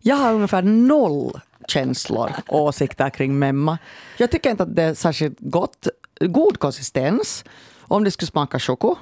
Jag 0.00 0.16
har 0.16 0.34
ungefär 0.34 0.62
noll 0.62 1.40
känslor 1.68 2.30
och 2.48 2.62
åsikter 2.62 3.10
kring 3.10 3.38
memma. 3.38 3.78
Jag 4.18 4.30
tycker 4.30 4.50
inte 4.50 4.62
att 4.62 4.76
det 4.76 4.82
är 4.82 4.94
särskilt 4.94 5.36
gott. 5.40 5.88
God 6.20 6.58
konsistens, 6.58 7.44
om 7.80 8.04
det 8.04 8.10
skulle 8.10 8.26
smaka 8.26 8.58
choko. 8.58 8.96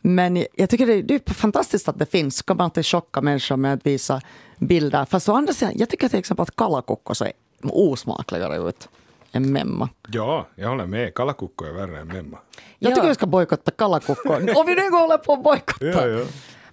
Men 0.00 0.44
jag 0.54 0.70
tycker 0.70 1.02
det 1.02 1.14
är, 1.14 1.32
fantastiskt 1.32 1.88
att 1.88 1.98
det 1.98 2.06
finns. 2.06 2.36
Ska 2.36 2.46
kan 2.46 2.56
man 2.56 2.64
inte 2.64 2.82
chocka 2.82 3.20
människor 3.20 3.56
med 3.56 3.74
att 3.74 3.86
visa 3.86 4.20
bilder. 4.58 5.04
Fast 5.04 5.28
å 5.28 5.32
andra 5.32 5.52
sidan, 5.52 5.72
jag 5.76 5.88
tycker 5.88 6.08
till 6.08 6.18
exempel 6.18 6.42
att 6.42 6.56
kalakukko 6.56 7.24
är 7.24 7.32
osmakligare 7.62 8.68
ut 8.68 8.88
än 9.32 9.52
memma. 9.52 9.88
Ja, 10.08 10.46
jag 10.54 10.68
håller 10.68 10.86
med. 10.86 11.14
Kalakukko 11.14 11.64
är 11.64 11.72
värre 11.72 11.98
än 11.98 12.08
memma. 12.08 12.38
Jag 12.78 12.94
tycker 12.94 13.08
vi 13.08 13.14
ska 13.14 13.26
bojkotta 13.26 13.70
kalakukko. 13.70 14.34
Om 14.34 14.66
vi 14.66 14.74
nu 14.74 14.90
håller 14.90 15.18
på 15.18 15.32
att 15.32 15.42
bojkotta. 15.42 15.86
Ja, 15.86 16.06
ja. 16.06 16.24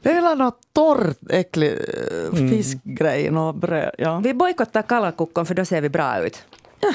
Vi 0.02 0.13
vill 0.13 0.23
ha 0.23 0.36
något 0.36 0.60
torrt, 0.73 1.17
äckligt 1.30 1.82
mm. 2.34 2.50
fiskgrej, 2.50 3.32
något 3.32 3.56
bröd. 3.56 3.95
Ja. 3.97 4.19
Vi 4.23 4.34
bojkottar 4.34 4.82
kalakukkon 4.82 5.45
för 5.45 5.56
då 5.56 5.65
ser 5.65 5.82
vi 5.82 5.89
bra 5.89 6.19
ut. 6.19 6.43
Ja. 6.80 6.93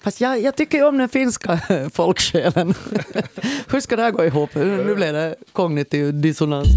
Fast 0.00 0.20
jag, 0.20 0.40
jag 0.40 0.56
tycker 0.56 0.78
ju 0.78 0.84
om 0.84 0.98
den 0.98 1.08
finska 1.08 1.60
folksjälen. 1.92 2.74
Hur 3.70 3.80
ska 3.80 3.96
det 3.96 4.02
här 4.02 4.10
gå 4.10 4.24
ihop? 4.24 4.54
Nu 4.54 4.94
blir 4.94 5.12
det 5.12 5.34
kognitiv 5.52 6.20
dissonans. 6.20 6.68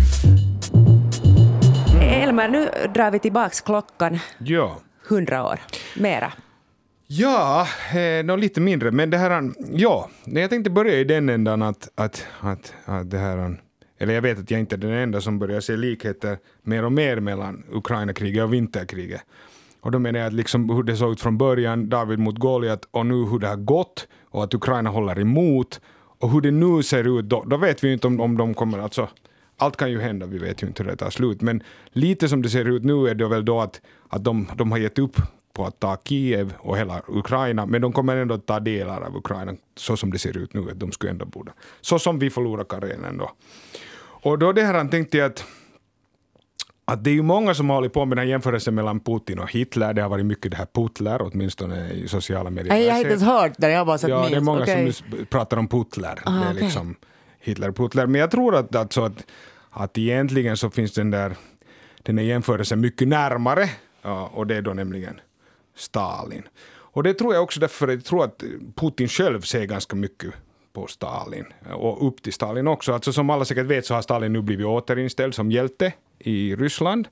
Elmer, 2.01 2.49
nu 2.49 2.69
drar 2.93 3.11
vi 3.11 3.19
tillbaks 3.19 3.61
klockan. 3.61 4.19
Ja. 4.37 4.77
Hundra 5.07 5.45
år. 5.45 5.59
Mera. 5.95 6.33
Ja, 7.11 7.67
eh, 7.93 8.25
no, 8.25 8.35
lite 8.35 8.61
mindre. 8.61 8.91
Men 8.91 9.09
det 9.09 9.17
här, 9.17 9.51
ja, 9.73 10.09
jag 10.25 10.49
tänkte 10.49 10.69
börja 10.69 10.99
i 10.99 11.03
den 11.03 11.29
ändan 11.29 11.61
att, 11.61 11.91
att, 11.95 12.27
att, 12.39 12.73
att 12.85 13.11
det 13.11 13.17
här, 13.17 13.57
eller 13.97 14.13
jag 14.13 14.21
vet 14.21 14.39
att 14.39 14.51
jag 14.51 14.59
inte 14.59 14.75
är 14.75 14.77
den 14.77 14.91
enda 14.91 15.21
som 15.21 15.39
börjar 15.39 15.59
se 15.59 15.77
likheter 15.77 16.37
mer 16.63 16.85
och 16.85 16.91
mer 16.91 17.19
mellan 17.19 17.63
Ukraina-kriget 17.71 18.43
och 18.43 18.53
vinterkriget. 18.53 19.21
Och 19.81 19.91
då 19.91 19.99
menar 19.99 20.19
jag 20.19 20.27
att 20.27 20.33
liksom 20.33 20.69
hur 20.69 20.83
det 20.83 20.95
såg 20.95 21.11
ut 21.11 21.21
från 21.21 21.37
början, 21.37 21.89
David 21.89 22.19
mot 22.19 22.37
Goliat, 22.37 22.87
och 22.91 23.05
nu 23.05 23.25
hur 23.25 23.39
det 23.39 23.47
har 23.47 23.55
gått 23.55 24.07
och 24.23 24.43
att 24.43 24.53
Ukraina 24.53 24.89
håller 24.89 25.19
emot 25.19 25.81
Och 26.19 26.31
hur 26.31 26.41
det 26.41 26.51
nu 26.51 26.83
ser 26.83 27.19
ut, 27.19 27.25
då, 27.25 27.43
då 27.43 27.57
vet 27.57 27.83
vi 27.83 27.87
ju 27.87 27.93
inte 27.93 28.07
om, 28.07 28.21
om 28.21 28.37
de 28.37 28.53
kommer, 28.53 28.79
alltså 28.79 29.09
allt 29.57 29.77
kan 29.77 29.91
ju 29.91 29.99
hända, 29.99 30.25
vi 30.25 30.37
vet 30.37 30.63
ju 30.63 30.67
inte 30.67 30.83
hur 30.83 30.89
det 30.89 30.95
tar 30.95 31.09
slut, 31.09 31.41
men 31.41 31.63
lite 31.91 32.29
som 32.29 32.41
det 32.41 32.49
ser 32.49 32.65
ut 32.65 32.83
nu 32.83 33.07
är 33.07 33.15
det 33.15 33.27
väl 33.27 33.45
då 33.45 33.61
att, 33.61 33.81
att 34.09 34.23
de, 34.23 34.47
de 34.55 34.71
har 34.71 34.77
gett 34.77 34.99
upp 34.99 35.21
på 35.53 35.65
att 35.65 35.79
ta 35.79 35.97
Kiev 36.03 36.53
och 36.59 36.77
hela 36.77 37.01
Ukraina, 37.07 37.65
men 37.65 37.81
de 37.81 37.93
kommer 37.93 38.15
ändå 38.15 38.35
att 38.35 38.45
ta 38.45 38.59
delar 38.59 39.01
av 39.01 39.15
Ukraina 39.15 39.53
så 39.75 39.97
som 39.97 40.11
det 40.11 40.19
ser 40.19 40.37
ut 40.37 40.53
nu, 40.53 40.71
att 40.71 40.79
de 40.79 40.91
skulle 40.91 41.11
ändå 41.11 41.25
borde. 41.25 41.51
Så 41.81 41.99
som 41.99 42.19
vi 42.19 42.29
förlorar 42.29 42.63
Karelen 42.63 43.17
då. 43.17 43.31
Och 44.21 44.39
då 44.39 44.51
det 44.51 44.63
här 44.63 44.73
han 44.73 44.89
tänkte 44.89 45.17
jag 45.17 45.25
att 45.31 45.45
att 46.85 47.03
det 47.03 47.09
är 47.09 47.13
ju 47.13 47.21
många 47.21 47.53
som 47.53 47.69
har 47.69 47.75
hållit 47.75 47.93
på 47.93 48.05
med 48.05 48.17
den 48.17 48.25
här 48.25 48.31
jämförelsen 48.31 48.75
mellan 48.75 48.99
Putin 48.99 49.39
och 49.39 49.51
Hitler. 49.51 49.93
Det 49.93 50.01
har 50.01 50.09
varit 50.09 50.25
mycket 50.25 50.51
det 50.51 50.57
här 50.57 50.67
Putler, 50.73 51.21
åtminstone 51.21 51.91
i 51.91 52.07
sociala 52.07 52.49
medier. 52.49 52.73
Nej, 52.73 52.85
jag 52.85 52.93
har 52.93 52.99
inte 52.99 53.09
ens 53.09 53.23
hört 53.23 53.51
det, 53.57 53.71
jag 53.71 53.77
har 53.77 53.85
bara 53.85 53.97
sett 53.97 54.09
Ja, 54.09 54.27
det 54.29 54.35
är 54.35 54.41
många 54.41 54.61
Okej. 54.61 54.93
som 54.93 55.25
pratar 55.29 55.57
om 55.57 55.67
Putler. 55.67 56.19
Ah, 56.25 56.31
det 56.31 56.45
är 56.45 56.53
liksom 56.53 56.95
Hitler 57.39 57.71
Putler. 57.71 58.05
Men 58.07 58.21
jag 58.21 58.31
tror 58.31 58.55
att, 58.55 58.75
alltså, 58.75 59.03
att, 59.03 59.25
att 59.69 59.97
egentligen 59.97 60.57
så 60.57 60.69
finns 60.69 60.93
den 60.93 61.11
där 61.11 61.35
den 62.03 62.17
här 62.17 62.25
jämförelsen 62.25 62.79
mycket 62.79 63.07
närmare. 63.07 63.69
Ja, 64.01 64.31
och 64.33 64.47
det 64.47 64.55
är 64.55 64.61
då 64.61 64.73
nämligen 64.73 65.19
Stalin. 65.79 66.43
Och 66.69 67.03
det 67.03 67.13
tror 67.13 67.33
jag 67.33 67.43
också 67.43 67.59
därför 67.59 67.87
att 67.87 67.93
jag 67.93 68.03
tror 68.03 68.23
att 68.23 68.43
Putin 68.75 69.07
själv 69.07 69.41
ser 69.41 69.65
ganska 69.65 69.95
mycket 69.95 70.33
på 70.73 70.87
Stalin 70.87 71.45
eh, 71.65 71.71
och 71.71 72.07
upp 72.07 72.23
till 72.23 72.33
Stalin 72.33 72.67
också. 72.67 72.93
Alltså 72.93 73.13
som 73.13 73.29
alla 73.29 73.45
säkert 73.45 73.65
vet 73.65 73.85
så 73.85 73.93
har 73.93 74.01
Stalin 74.01 74.33
nu 74.33 74.41
blivit 74.41 74.65
återinställd 74.65 75.35
som 75.35 75.51
hjälte 75.51 75.93
i 76.19 76.55
Ryssland 76.55 77.07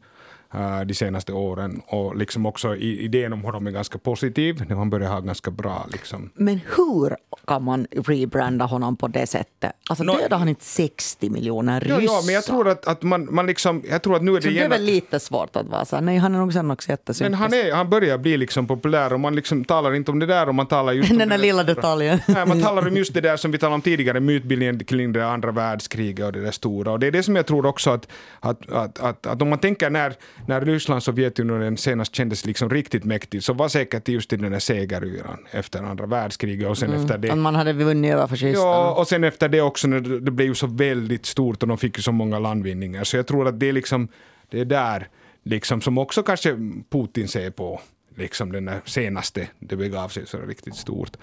de 0.85 0.93
senaste 0.93 1.33
åren 1.33 1.81
och 1.87 2.15
liksom 2.15 2.45
också 2.45 2.75
idén 2.75 3.33
om 3.33 3.43
honom 3.43 3.67
är 3.67 3.71
ganska 3.71 3.97
positiv. 3.97 4.63
Nu 4.69 4.75
Han 4.75 4.89
börjar 4.89 5.09
ha 5.09 5.19
ganska 5.19 5.51
bra 5.51 5.87
liksom. 5.91 6.29
Men 6.33 6.59
hur 6.77 7.15
kan 7.47 7.63
man 7.63 7.87
rebranda 7.91 8.65
honom 8.65 8.95
på 8.97 9.07
det 9.07 9.27
sättet? 9.27 9.71
Alltså 9.89 10.03
Nå- 10.03 10.17
dödar 10.17 10.37
han 10.37 10.49
inte 10.49 10.63
60 10.65 11.29
miljoner 11.29 11.79
ryssar? 11.79 11.95
Ja, 11.95 12.01
ja, 12.01 12.21
men 12.25 12.35
jag 12.35 12.43
tror 12.43 12.67
att, 12.69 12.87
att 12.87 13.03
man, 13.03 13.27
man 13.35 13.45
liksom, 13.47 13.83
jag 13.89 14.01
tror 14.01 14.15
att 14.15 14.23
nu 14.23 14.31
är 14.31 14.35
det 14.35 14.41
Så 14.41 14.49
det 14.49 14.59
är 14.59 14.69
väl 14.69 14.83
lite 14.83 15.19
svårt 15.19 15.55
att 15.55 15.67
vara 15.67 15.85
så 15.85 16.01
nej 16.01 16.17
han 16.17 16.35
är 16.35 16.39
nog 16.39 16.53
sen 16.53 16.71
också 16.71 16.89
jättesympatisk. 16.89 17.31
men 17.31 17.33
han, 17.33 17.53
är, 17.71 17.75
han 17.75 17.89
börjar 17.89 18.17
bli 18.17 18.37
liksom 18.37 18.67
populär 18.67 19.13
och 19.13 19.19
man 19.19 19.35
liksom 19.35 19.65
talar 19.65 19.93
inte 19.93 20.11
om 20.11 20.19
det 20.19 20.25
där 20.25 20.49
och 20.49 20.55
man 20.55 20.65
talar 20.67 20.93
just 20.93 21.11
om 21.11 21.17
Den 21.17 21.29
där 21.29 21.37
lilla 21.37 21.63
detaljen. 21.63 22.19
Nej, 22.27 22.45
man 22.45 22.61
talar 22.61 22.87
om 22.87 22.97
just 22.97 23.13
det 23.13 23.21
där 23.21 23.37
som 23.37 23.51
vi 23.51 23.57
talade 23.57 23.75
om 23.75 23.81
tidigare, 23.81 24.19
mytbildningen 24.19 24.79
kring 24.83 25.13
det 25.13 25.27
andra 25.27 25.51
världskriget 25.51 26.25
och 26.25 26.31
det 26.33 26.41
där 26.41 26.51
stora. 26.51 26.91
Och 26.91 26.99
det 26.99 27.07
är 27.07 27.11
det 27.11 27.23
som 27.23 27.35
jag 27.35 27.45
tror 27.45 27.65
också 27.65 27.89
att, 27.89 28.07
att, 28.39 28.69
att, 28.69 28.99
att, 28.99 29.25
att 29.27 29.41
om 29.41 29.49
man 29.49 29.59
tänker 29.59 29.89
när, 29.89 30.13
när 30.45 30.61
Ryssland 30.61 30.97
och 30.97 31.03
Sovjetunionen 31.03 31.77
senast 31.77 32.15
kändes 32.15 32.45
liksom 32.45 32.69
riktigt 32.69 33.03
mäktigt 33.03 33.45
så 33.45 33.53
var 33.53 33.69
säkert 33.69 34.07
just 34.07 34.33
i 34.33 34.37
den 34.37 34.51
där 34.51 34.59
segeryran 34.59 35.45
efter 35.51 35.83
andra 35.83 36.05
världskriget 36.05 36.69
och 36.69 36.77
sen 36.77 36.93
efter 36.93 37.17
det 37.17 37.29
Att 37.29 37.37
man 37.37 37.55
hade 37.55 37.73
vunnit 37.73 38.11
över 38.11 38.27
fascisterna. 38.27 38.67
Ja, 38.67 38.93
och 38.93 39.07
sen 39.07 39.23
efter 39.23 39.49
det 39.49 39.61
också 39.61 39.87
när 39.87 39.99
det 39.99 40.27
det 40.27 40.31
blev 40.31 40.47
ju 40.47 40.55
så 40.55 40.67
väldigt 40.67 41.25
stort 41.25 41.63
och 41.63 41.69
de 41.69 41.77
fick 41.77 41.97
ju 41.97 42.01
så 42.01 42.11
många 42.11 42.39
landvinningar. 42.39 43.03
Så 43.03 43.17
jag 43.17 43.27
tror 43.27 43.47
att 43.47 43.59
det 43.59 43.69
är 43.69 43.73
liksom, 43.73 44.07
det 44.49 44.59
är 44.59 44.65
där 44.65 45.07
liksom 45.43 45.81
som 45.81 45.97
också 45.97 46.23
kanske 46.23 46.57
Putin 46.89 47.27
ser 47.27 47.49
på, 47.49 47.81
liksom 48.15 48.51
den 48.51 48.65
där 48.65 48.81
senaste, 48.85 49.47
det 49.59 49.75
begav 49.75 50.09
sig 50.09 50.27
så 50.27 50.37
riktigt 50.37 50.75
stort. 50.75 51.17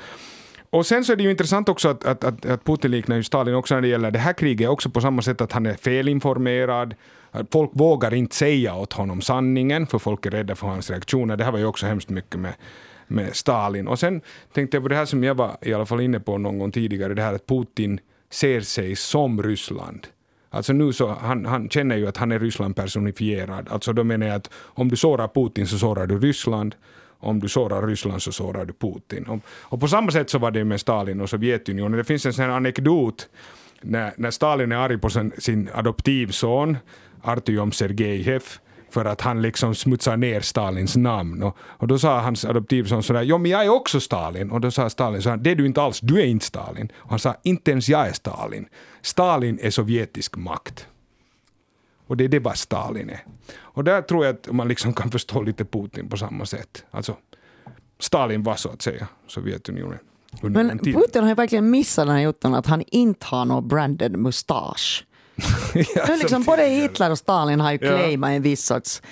Och 0.71 0.87
sen 0.87 1.05
så 1.05 1.13
är 1.13 1.17
det 1.17 1.23
ju 1.23 1.31
intressant 1.31 1.69
också 1.69 1.89
att, 1.89 2.05
att, 2.05 2.25
att, 2.25 2.47
att 2.47 2.65
Putin 2.65 2.91
liknar 2.91 3.17
ju 3.17 3.23
Stalin 3.23 3.55
också 3.55 3.75
när 3.75 3.83
det 3.83 3.89
gäller 3.89 4.11
det 4.11 4.19
här 4.19 4.33
kriget, 4.33 4.69
också 4.69 4.91
på 4.91 5.01
samma 5.01 5.23
sätt 5.23 5.41
att 5.41 5.53
han 5.53 5.67
är 5.67 5.75
felinformerad. 5.75 6.95
Folk 7.51 7.71
vågar 7.75 8.15
inte 8.15 8.37
säga 8.37 8.75
åt 8.75 8.93
honom 8.93 9.21
sanningen, 9.21 9.87
för 9.87 9.99
folk 9.99 10.27
är 10.27 10.31
rädda 10.31 10.55
för 10.55 10.67
hans 10.67 10.91
reaktioner. 10.91 11.37
Det 11.37 11.45
här 11.45 11.53
var 11.53 11.59
ju 11.59 11.67
också 11.67 11.87
hemskt 11.87 12.09
mycket 12.09 12.41
med, 12.41 12.55
med 13.07 13.37
Stalin. 13.37 13.89
Och 13.89 13.99
sen 13.99 14.21
tänkte 14.53 14.77
jag 14.77 14.85
på 14.85 14.89
det 14.89 14.97
här 14.97 15.05
som 15.05 15.25
jag 15.25 15.35
var 15.35 15.57
i 15.63 15.75
alla 15.75 15.87
fall 15.87 16.01
inne 16.01 16.21
på 16.21 16.39
någon 16.39 16.59
gång 16.59 16.73
tidigare, 16.73 17.15
det 17.15 17.23
här 17.23 17.35
att 17.35 17.47
Putin 17.47 18.01
ser 18.31 18.61
sig 18.61 18.97
som 18.97 19.43
Ryssland. 19.43 20.07
Alltså 20.51 20.73
nu 20.73 20.93
så, 20.93 21.09
han, 21.09 21.47
han 21.47 21.69
känner 21.69 21.97
ju 21.97 22.09
att 22.09 22.17
han 22.17 22.33
är 22.33 22.39
Ryssland 22.39 22.77
personifierad. 22.77 23.69
Alltså 23.71 23.93
då 23.93 24.05
menar 24.05 24.27
jag 24.27 24.37
att 24.37 24.51
om 24.57 24.89
du 24.89 24.97
sårar 24.97 25.29
Putin 25.29 25.67
så 25.67 25.79
sårar 25.79 26.07
du 26.07 26.19
Ryssland. 26.19 26.75
Om 27.19 27.41
du 27.41 27.49
sårar 27.49 27.87
Ryssland 27.87 28.23
så 28.23 28.33
sårar 28.33 28.65
du 28.65 28.73
Putin. 28.73 29.25
Och, 29.25 29.39
och 29.49 29.81
på 29.81 29.89
samma 29.89 30.11
sätt 30.11 30.31
så 30.31 30.39
var 30.39 30.51
det 30.51 30.65
med 30.65 30.81
Stalin 30.81 31.21
och 31.21 31.31
Sovjetunionen. 31.31 31.99
Det 31.99 32.05
finns 32.05 32.27
en 32.27 32.33
sån 32.33 32.45
här 32.45 32.53
anekdot 32.53 33.29
när, 33.81 34.13
när 34.17 34.31
Stalin 34.31 34.73
är 34.73 34.77
arg 34.77 34.99
på 34.99 35.11
sin, 35.11 35.33
sin 35.39 35.69
adoptivson 35.75 36.77
Artyom 37.25 37.73
Sergejev 37.73 38.43
för 38.95 39.05
att 39.05 39.21
han 39.21 39.43
liksom 39.43 39.75
smutsar 39.75 40.17
ner 40.17 40.41
Stalins 40.41 40.97
namn. 40.97 41.43
Och, 41.43 41.57
och 41.61 41.87
då 41.87 41.99
sa 41.99 42.21
hans 42.21 42.45
adoptivson 42.45 43.03
sådär, 43.03 43.23
jo 43.23 43.39
men 43.39 43.51
jag 43.51 43.65
är 43.65 43.69
också 43.69 44.01
Stalin. 44.01 44.51
Och 44.51 44.61
då 44.61 44.71
sa 44.71 44.91
Stalin 44.91 45.23
så 45.23 45.31
här, 45.31 45.37
det 45.37 45.51
är 45.51 45.55
du 45.57 45.67
inte 45.67 45.83
alls, 45.83 46.01
du 46.01 46.21
är 46.21 46.27
inte 46.27 46.45
Stalin. 46.45 46.93
Och 46.97 47.11
han 47.11 47.19
sa, 47.19 47.37
inte 47.43 47.71
ens 47.71 47.89
jag 47.89 48.09
är 48.09 48.13
Stalin. 48.13 48.69
Stalin 49.03 49.59
är 49.63 49.71
sovjetisk 49.71 50.37
makt. 50.37 50.87
Och 52.07 52.17
det 52.17 52.25
är 52.25 52.29
det 52.29 52.39
vad 52.39 52.59
Stalin 52.59 53.11
är. 53.11 53.25
Och 53.57 53.85
där 53.85 54.03
tror 54.03 54.25
jag 54.25 54.35
att 54.35 54.53
man 54.53 54.69
liksom 54.69 54.93
kan 54.93 55.11
förstå 55.17 55.43
lite 55.43 55.65
Putin 55.65 56.09
på 56.09 56.17
samma 56.17 56.47
sätt. 56.47 56.85
Alltså, 56.91 57.17
Stalin 57.99 58.43
var 58.43 58.57
så 58.57 58.69
att 58.69 58.83
säga 58.83 59.09
Sovjetunionen. 59.27 59.99
Men. 60.43 60.79
Putin 60.79 61.23
har 61.23 61.29
ju 61.29 61.35
verkligen 61.35 61.71
missat 61.71 62.07
den 62.07 62.15
här 62.17 62.23
jottan 62.23 62.55
att 62.55 62.67
han 62.67 62.83
inte 62.87 63.27
har 63.27 63.45
någon 63.45 63.69
branded 63.69 64.19
mustasch. 64.19 65.05
Ja, 65.75 66.03
är 66.03 66.19
liksom, 66.19 66.43
både 66.43 66.63
Hitler 66.67 67.11
och 67.11 67.19
Stalin 67.19 67.61
har 67.61 67.73
ju 67.73 67.79
Ja. 67.83 67.97
claimat 67.97 68.31
en 68.31 68.43
viss 68.43 68.65
sorts... 68.65 69.03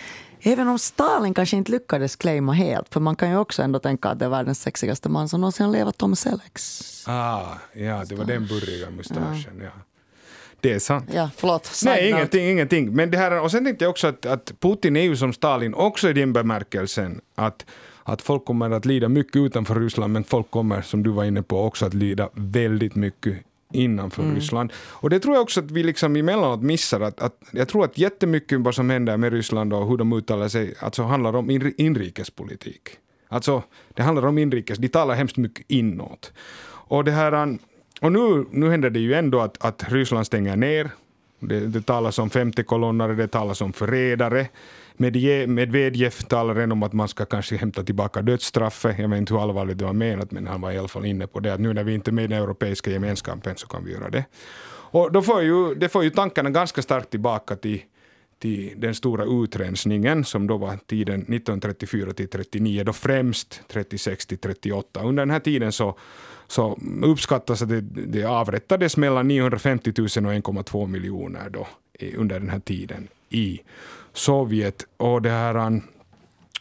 Även 0.44 0.68
om 0.68 0.78
Stalin 0.78 1.34
kanske 1.34 1.56
inte 1.56 1.72
lyckades 1.72 2.16
claima 2.16 2.52
helt, 2.52 2.92
för 2.92 3.00
man 3.00 3.16
kan 3.16 3.30
ju 3.30 3.36
också 3.36 3.62
ändå 3.62 3.78
tänka 3.78 4.08
att 4.08 4.18
det 4.18 4.24
är 4.24 4.28
världens 4.28 4.60
sexigaste 4.62 5.08
man 5.08 5.28
som 5.28 5.40
någonsin 5.40 5.66
har 5.66 5.72
levat, 5.72 5.98
Tom 5.98 6.16
Selleck. 6.16 6.58
Ah, 7.06 7.44
ja, 7.72 8.04
det 8.08 8.14
var 8.14 8.24
den 8.24 8.46
burriga 8.46 8.90
mustaschen. 8.90 9.60
Ja. 9.62 9.70
Det 10.60 10.72
är 10.72 10.78
sant. 10.78 11.10
Ja, 11.14 11.30
förlåt. 11.36 11.66
side 11.66 11.90
Nej, 11.90 12.02
note. 12.02 12.16
ingenting, 12.16 12.50
ingenting. 12.50 12.92
Men 12.92 13.10
det 13.10 13.18
här, 13.18 13.40
och 13.40 13.50
sen 13.50 13.64
tänkte 13.64 13.84
jag 13.84 13.90
också 13.90 14.06
att, 14.06 14.26
att 14.26 14.52
Putin 14.60 14.96
är 14.96 15.02
ju 15.02 15.16
som 15.16 15.32
Stalin 15.32 15.74
också 15.74 16.10
i 16.10 16.12
den 16.12 16.32
bemärkelsen 16.32 17.20
att, 17.34 17.66
att 18.02 18.22
folk 18.22 18.44
kommer 18.44 18.70
att 18.70 18.84
lida 18.84 19.08
mycket 19.08 19.36
utanför 19.36 19.74
Ryssland, 19.74 20.12
men 20.12 20.24
folk 20.24 20.50
kommer, 20.50 20.82
som 20.82 21.02
du 21.02 21.10
var 21.10 21.24
inne 21.24 21.42
på, 21.42 21.64
också 21.64 21.86
att 21.86 21.94
lida 21.94 22.28
väldigt 22.34 22.94
mycket 22.94 23.36
innanför 23.74 24.22
Ryssland. 24.34 24.72
Och 24.76 25.10
det 25.10 25.20
tror 25.20 25.34
jag 25.34 25.42
också 25.42 25.60
att 25.60 25.70
vi 25.70 25.82
liksom 25.82 26.16
emellanåt 26.16 26.62
missar. 26.62 27.00
Att, 27.00 27.20
att, 27.20 27.36
jag 27.50 27.68
tror 27.68 27.84
att 27.84 27.98
jättemycket 27.98 28.60
vad 28.60 28.74
som 28.74 28.90
händer 28.90 29.16
med 29.16 29.32
Ryssland 29.32 29.72
och 29.72 29.88
hur 29.88 29.96
de 29.96 30.12
uttalar 30.12 30.48
sig 30.48 30.74
alltså 30.80 31.02
handlar 31.02 31.36
om 31.36 31.50
inri- 31.50 31.74
inrikespolitik. 31.76 32.88
Alltså, 33.28 33.62
det 33.94 34.02
handlar 34.02 34.26
om 34.26 34.38
inrikes, 34.38 34.78
de 34.78 34.88
talar 34.88 35.14
hemskt 35.14 35.36
mycket 35.36 35.64
inåt. 35.68 36.32
Och 36.64 37.04
det 37.04 37.12
här, 37.12 37.58
och 38.00 38.12
nu, 38.12 38.46
nu 38.50 38.70
händer 38.70 38.90
det 38.90 39.00
ju 39.00 39.14
ändå 39.14 39.40
att, 39.40 39.64
att 39.64 39.92
Ryssland 39.92 40.26
stänger 40.26 40.56
ner. 40.56 40.90
Det, 41.40 41.60
det 41.60 41.82
talas 41.82 42.18
om 42.18 42.30
femte 42.30 42.62
kolonnare, 42.62 43.14
det 43.14 43.28
talas 43.28 43.60
om 43.60 43.72
förrädare. 43.72 44.46
Medvedev 44.96 46.10
talar 46.10 46.54
redan 46.54 46.72
om 46.72 46.82
att 46.82 46.92
man 46.92 47.08
ska 47.08 47.24
kanske 47.24 47.56
hämta 47.56 47.82
tillbaka 47.82 48.22
dödsstraffet. 48.22 48.98
Jag 48.98 49.08
vet 49.08 49.18
inte 49.18 49.34
hur 49.34 49.42
allvarligt 49.42 49.78
det 49.78 49.84
var 49.84 49.92
menat, 49.92 50.30
men 50.30 50.46
han 50.46 50.60
var 50.60 50.72
i 50.72 50.78
alla 50.78 50.88
fall 50.88 51.04
inne 51.04 51.26
på 51.26 51.40
det. 51.40 51.54
Att 51.54 51.60
nu 51.60 51.72
när 51.72 51.84
vi 51.84 51.94
inte 51.94 52.10
är 52.10 52.12
med 52.12 52.24
i 52.24 52.26
den 52.26 52.42
europeiska 52.42 52.90
gemenskapen 52.90 53.56
så 53.56 53.66
kan 53.66 53.84
vi 53.84 53.92
göra 53.92 54.10
det. 54.10 54.24
Och 54.92 55.12
då 55.12 55.22
får 55.22 55.42
ju, 55.42 55.74
det 55.74 55.88
får 55.88 56.04
ju 56.04 56.10
tankarna 56.10 56.50
ganska 56.50 56.82
starkt 56.82 57.10
tillbaka 57.10 57.56
till 57.56 57.82
till 58.42 58.72
den 58.76 58.94
stora 58.94 59.24
utrensningen 59.24 60.24
som 60.24 60.46
då 60.46 60.56
var 60.56 60.76
tiden 60.86 61.20
1934 61.20 62.12
till 62.12 62.28
39, 62.28 62.84
då 62.84 62.92
främst 62.92 63.62
36 63.68 64.26
till 64.26 64.38
38. 64.38 65.00
Under 65.00 65.22
den 65.22 65.30
här 65.30 65.40
tiden 65.40 65.72
så, 65.72 65.98
så 66.46 66.78
uppskattas 67.02 67.62
att 67.62 67.68
det, 67.68 67.80
det 67.80 68.24
avrättades 68.24 68.96
mellan 68.96 69.28
950 69.28 69.92
000 69.96 70.06
och 70.06 70.10
1,2 70.10 70.86
miljoner 70.86 71.50
då 71.50 71.68
under 72.16 72.40
den 72.40 72.48
här 72.48 72.60
tiden 72.60 73.08
i 73.30 73.60
Sovjet. 74.12 74.86
Och 74.96 75.22
det 75.22 75.30
här 75.30 75.56
um, 75.56 75.82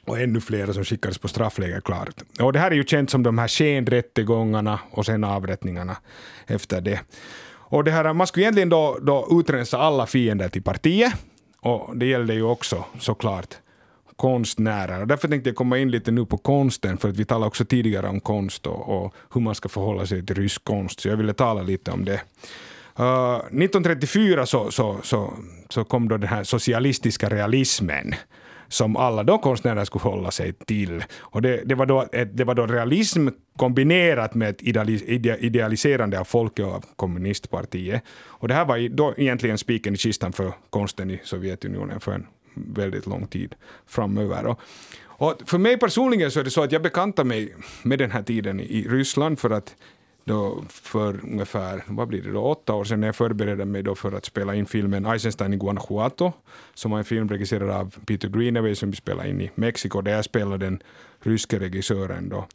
och 0.06 0.20
ännu 0.20 0.42
fler 0.42 0.74
som 0.74 0.84
skickades 0.84 1.18
på 1.18 1.28
straffläger 1.28 1.82
klart. 1.82 2.22
Och 2.42 2.54
det 2.54 2.60
här 2.60 2.72
är 2.72 2.76
ju 2.76 2.84
känt 2.84 3.10
som 3.10 3.24
de 3.24 3.38
här 3.38 3.48
skenrättegångarna 3.48 4.80
och 4.92 5.06
sen 5.06 5.24
avrättningarna 5.24 5.98
efter 6.48 6.82
det. 6.82 7.00
Och 7.54 7.84
det 7.84 7.92
här, 7.92 8.06
um, 8.06 8.18
man 8.18 8.28
skulle 8.28 8.44
egentligen 8.44 8.70
då, 8.70 8.98
då 9.02 9.28
utrensa 9.32 9.78
alla 9.78 10.06
fiender 10.06 10.50
till 10.50 10.64
partiet 10.64 11.14
och 11.62 11.98
det 11.98 12.06
gällde 12.06 12.34
ju 12.34 12.44
också 12.44 12.86
såklart 13.00 13.56
konstnärer. 14.16 15.02
Och 15.02 15.08
därför 15.08 15.28
tänkte 15.28 15.50
jag 15.50 15.56
komma 15.56 15.78
in 15.78 15.92
lite 15.92 16.12
nu 16.12 16.26
på 16.26 16.38
konsten, 16.38 16.98
för 16.98 17.10
att 17.10 17.18
vi 17.18 17.26
talade 17.26 17.48
också 17.48 17.66
tidigare 17.66 18.08
om 18.08 18.20
konst 18.20 18.68
och, 18.68 18.90
och 18.90 19.14
hur 19.34 19.42
man 19.42 19.56
ska 19.56 19.70
förhålla 19.70 20.06
sig 20.06 20.26
till 20.26 20.36
rysk 20.36 20.64
konst, 20.64 21.00
så 21.00 21.08
jag 21.08 21.18
ville 21.18 21.34
tala 21.34 21.62
lite 21.62 21.92
om 21.92 22.06
det. 22.06 22.22
Eh, 23.00 23.04
uh, 23.04 23.36
1934 23.38 24.46
så, 24.46 24.72
så, 24.72 25.00
så, 25.04 25.34
så 25.70 25.84
kom 25.84 26.10
då 26.10 26.18
den 26.18 26.30
här 26.30 26.44
socialistiska 26.44 27.30
realismen 27.30 28.16
som 28.72 28.98
alla 28.98 29.24
då 29.24 29.38
konstnärer 29.38 29.86
skulle 29.86 30.04
hålla 30.04 30.32
sig 30.32 30.54
till. 30.54 31.04
Och 31.20 31.42
det, 31.42 31.62
det, 31.66 31.76
var, 31.76 31.86
då 31.86 32.08
ett, 32.12 32.38
det 32.38 32.44
var 32.44 32.56
då 32.56 32.66
realism 32.66 33.28
kombinerat 33.58 34.34
med 34.34 34.50
ett 34.50 34.62
idealis, 34.62 35.04
ide, 35.04 35.38
idealiserande 35.38 36.20
av 36.20 36.24
folket 36.24 36.66
och 36.66 36.72
av 36.72 36.86
kommunistpartiet. 36.96 38.04
Och 38.26 38.48
det 38.48 38.54
här 38.54 38.66
var 38.66 38.90
då 38.90 39.14
egentligen 39.18 39.58
spiken 39.58 39.94
i 39.94 39.98
kistan 39.98 40.34
för 40.34 40.54
konsten 40.70 41.12
i 41.12 41.22
Sovjetunionen 41.24 42.00
för 42.00 42.12
en 42.12 42.28
väldigt 42.54 43.06
lång 43.06 43.28
tid 43.28 43.56
framöver. 43.88 44.46
Och, 44.46 44.60
och 45.04 45.42
för 45.46 45.58
mig 45.58 45.80
personligen 45.80 46.32
så 46.32 46.40
är 46.40 46.44
det 46.44 46.52
så 46.52 46.64
att 46.64 46.72
jag 46.72 46.82
bekantar 46.82 47.24
mig 47.24 47.56
med 47.84 48.00
den 48.00 48.12
här 48.12 48.24
tiden 48.24 48.60
i 48.60 48.88
Ryssland 48.90 49.40
för 49.40 49.50
att 49.50 49.76
då 50.24 50.64
för 50.70 51.20
ungefär, 51.24 51.84
vad 51.88 52.08
blir 52.08 52.22
det 52.22 52.32
då, 52.32 52.42
åtta 52.42 52.74
år 52.74 52.84
sedan 52.84 53.00
när 53.00 53.08
jag 53.08 53.16
förberedde 53.16 53.66
mig 53.66 53.84
då 53.84 53.96
för 53.96 54.12
att 54.12 54.26
spela 54.26 54.56
in 54.56 54.66
filmen 54.66 55.06
Eisenstein 55.06 55.54
i 55.54 55.58
Guanajuato, 55.58 56.32
som 56.74 56.92
var 56.92 56.98
en 56.98 57.06
film 57.06 57.30
regisserad 57.30 57.70
av 57.70 57.96
Peter 58.06 58.30
Greenaway 58.30 58.76
som 58.76 58.92
vi 58.92 58.98
spelade 58.98 59.30
in 59.30 59.42
i 59.42 59.52
Mexiko, 59.56 60.02
där 60.02 60.12
jag 60.12 60.26
spelade 60.26 60.66
den 60.66 60.84
ryske 61.20 61.60
regissören 61.60 62.30
då, 62.30 62.48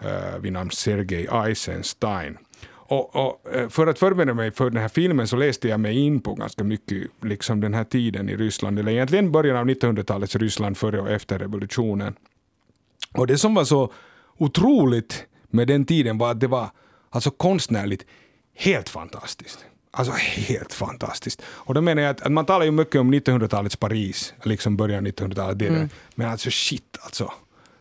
eh, 0.00 0.38
vid 0.40 0.52
namn 0.52 0.70
Sergej 0.70 1.28
Eisenstein. 1.32 2.38
Och, 2.86 3.16
och, 3.16 3.54
eh, 3.54 3.68
för 3.68 3.86
att 3.86 3.98
förbereda 3.98 4.34
mig 4.34 4.50
för 4.50 4.70
den 4.70 4.82
här 4.82 4.88
filmen 4.88 5.28
så 5.28 5.36
läste 5.36 5.68
jag 5.68 5.80
mig 5.80 5.98
in 5.98 6.20
på 6.20 6.34
ganska 6.34 6.64
mycket 6.64 7.10
liksom 7.22 7.60
den 7.60 7.74
här 7.74 7.84
tiden 7.84 8.28
i 8.28 8.36
Ryssland, 8.36 8.78
eller 8.78 8.92
egentligen 8.92 9.32
början 9.32 9.56
av 9.56 9.66
1900-talets 9.66 10.36
Ryssland 10.36 10.76
före 10.76 11.00
och 11.00 11.10
efter 11.10 11.38
revolutionen. 11.38 12.14
Och 13.14 13.26
det 13.26 13.38
som 13.38 13.54
var 13.54 13.64
så 13.64 13.92
otroligt 14.36 15.26
med 15.50 15.68
den 15.68 15.84
tiden 15.84 16.18
var 16.18 16.30
att 16.30 16.40
det 16.40 16.46
var 16.46 16.70
alltså 17.14 17.30
konstnärligt 17.30 18.06
helt 18.54 18.88
fantastiskt. 18.88 19.64
Alltså 19.90 20.12
helt 20.12 20.72
fantastiskt. 20.72 21.42
Och 21.46 21.74
då 21.74 21.80
menar 21.80 22.02
jag 22.02 22.10
att, 22.10 22.20
att 22.20 22.32
man 22.32 22.46
talar 22.46 22.64
ju 22.64 22.70
mycket 22.70 23.00
om 23.00 23.14
1900-talets 23.14 23.76
Paris, 23.76 24.34
liksom 24.42 24.76
början 24.76 25.06
av 25.06 25.12
1900-talet, 25.12 25.62
mm. 25.62 25.88
men 26.14 26.30
alltså 26.30 26.50
shit 26.50 26.98
alltså. 27.00 27.32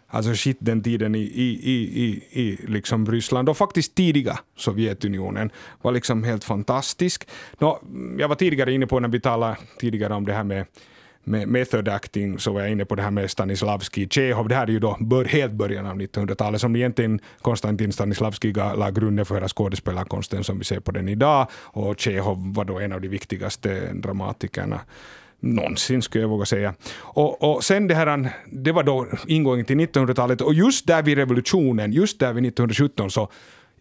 Alltså 0.07 0.35
shit 0.35 0.57
den 0.59 0.83
tiden 0.83 1.15
i, 1.15 1.19
i, 1.19 1.59
i, 1.63 2.03
i, 2.03 2.41
i 2.41 2.59
liksom 2.67 3.11
Ryssland 3.11 3.49
och 3.49 3.57
faktiskt 3.57 3.95
tidiga 3.95 4.39
Sovjetunionen 4.57 5.51
var 5.81 5.91
liksom 5.91 6.23
helt 6.23 6.43
fantastisk. 6.43 7.27
Nå, 7.59 7.81
jag 8.17 8.27
var 8.27 8.35
tidigare 8.35 8.73
inne 8.73 8.87
på 8.87 8.99
när 8.99 9.09
vi 9.09 9.19
talade 9.19 9.57
tidigare 9.79 10.13
om 10.13 10.25
det 10.25 10.33
här 10.33 10.43
med 10.43 10.65
med 11.23 11.47
method 11.47 11.87
acting 11.87 12.39
så 12.39 12.51
var 12.51 12.61
jag 12.61 12.71
inne 12.71 12.85
på 12.85 12.95
det 12.95 13.01
här 13.01 13.11
med 13.11 13.31
Stanislavski, 13.31 14.07
Tjechov. 14.09 14.47
Det 14.47 14.55
här 14.55 14.67
är 14.67 14.71
ju 14.71 14.79
då 14.79 14.97
bör, 14.99 15.25
helt 15.25 15.53
början 15.53 15.85
av 15.85 15.97
1900-talet 15.97 16.61
som 16.61 16.75
egentligen 16.75 17.19
Konstantin 17.41 17.93
Stanislavski 17.93 18.53
la 18.53 18.91
grunden 18.91 19.25
för 19.25 19.35
hela 19.35 19.47
skådespelarkonsten 19.47 20.43
som 20.43 20.59
vi 20.59 20.65
ser 20.65 20.79
på 20.79 20.91
den 20.91 21.07
idag. 21.09 21.47
Och 21.53 21.99
Tjechov 21.99 22.53
var 22.53 22.65
då 22.65 22.79
en 22.79 22.93
av 22.93 23.01
de 23.01 23.07
viktigaste 23.07 23.93
dramatikerna 23.93 24.79
någonsin 25.39 26.01
skulle 26.01 26.23
jag 26.23 26.29
våga 26.29 26.45
säga. 26.45 26.73
Och, 26.95 27.55
och 27.55 27.63
sen 27.63 27.87
det 27.87 27.95
här, 27.95 28.29
det 28.51 28.71
var 28.71 28.83
då 28.83 29.07
ingången 29.27 29.65
till 29.65 29.77
1900-talet 29.77 30.41
och 30.41 30.53
just 30.53 30.87
där 30.87 31.03
vid 31.03 31.17
revolutionen, 31.17 31.93
just 31.93 32.19
där 32.19 32.33
vid 32.33 32.45
1917 32.45 33.11
så 33.11 33.29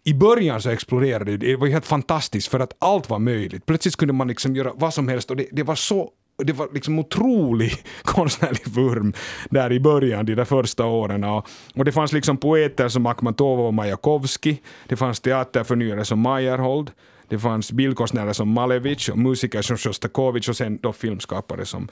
i 0.05 0.14
början 0.14 0.62
så 0.62 0.70
exploderade 0.70 1.37
det, 1.37 1.46
det 1.46 1.57
var 1.57 1.66
helt 1.66 1.87
fantastiskt 1.87 2.48
för 2.48 2.61
att 2.61 2.76
allt 2.78 3.11
var 3.11 3.18
möjligt. 3.18 3.66
Plötsligt 3.66 3.96
kunde 3.96 4.14
man 4.14 4.28
liksom 4.28 4.57
göra 4.57 4.72
vad 4.74 4.94
som 4.94 5.09
helst 5.09 5.31
och 5.31 5.37
det, 5.37 5.46
det 5.52 5.62
var 5.62 5.74
så 5.74 6.11
det 6.38 6.53
var 6.53 6.68
liksom 6.73 6.99
otrolig 6.99 7.73
konstnärlig 8.03 8.68
vurm 8.68 9.12
där 9.51 9.73
i 9.73 9.81
början, 9.81 10.27
de 10.27 10.35
där 10.35 10.45
första 10.45 10.87
åren. 10.87 11.25
Och, 11.25 11.49
och 11.75 11.85
det 11.85 11.92
fanns 11.92 12.12
liksom 12.12 12.37
poeter 12.37 12.88
som 12.88 13.07
Akhmatova 13.07 13.62
och 13.62 13.75
Majakovskij, 13.75 14.62
det 14.88 14.97
fanns 14.97 15.21
teaterförnyare 15.21 16.05
som 16.05 16.23
Meyerhold, 16.23 16.90
det 17.29 17.38
fanns 17.38 17.73
bildkonstnärer 17.73 18.33
som 18.33 18.49
Malevich 18.49 19.09
och 19.11 19.18
musiker 19.18 19.62
som 19.62 19.77
Sjostakovitj 19.77 20.51
och 20.51 20.57
sen 20.57 20.79
då 20.83 20.92
filmskapare 20.92 21.66
som 21.66 21.88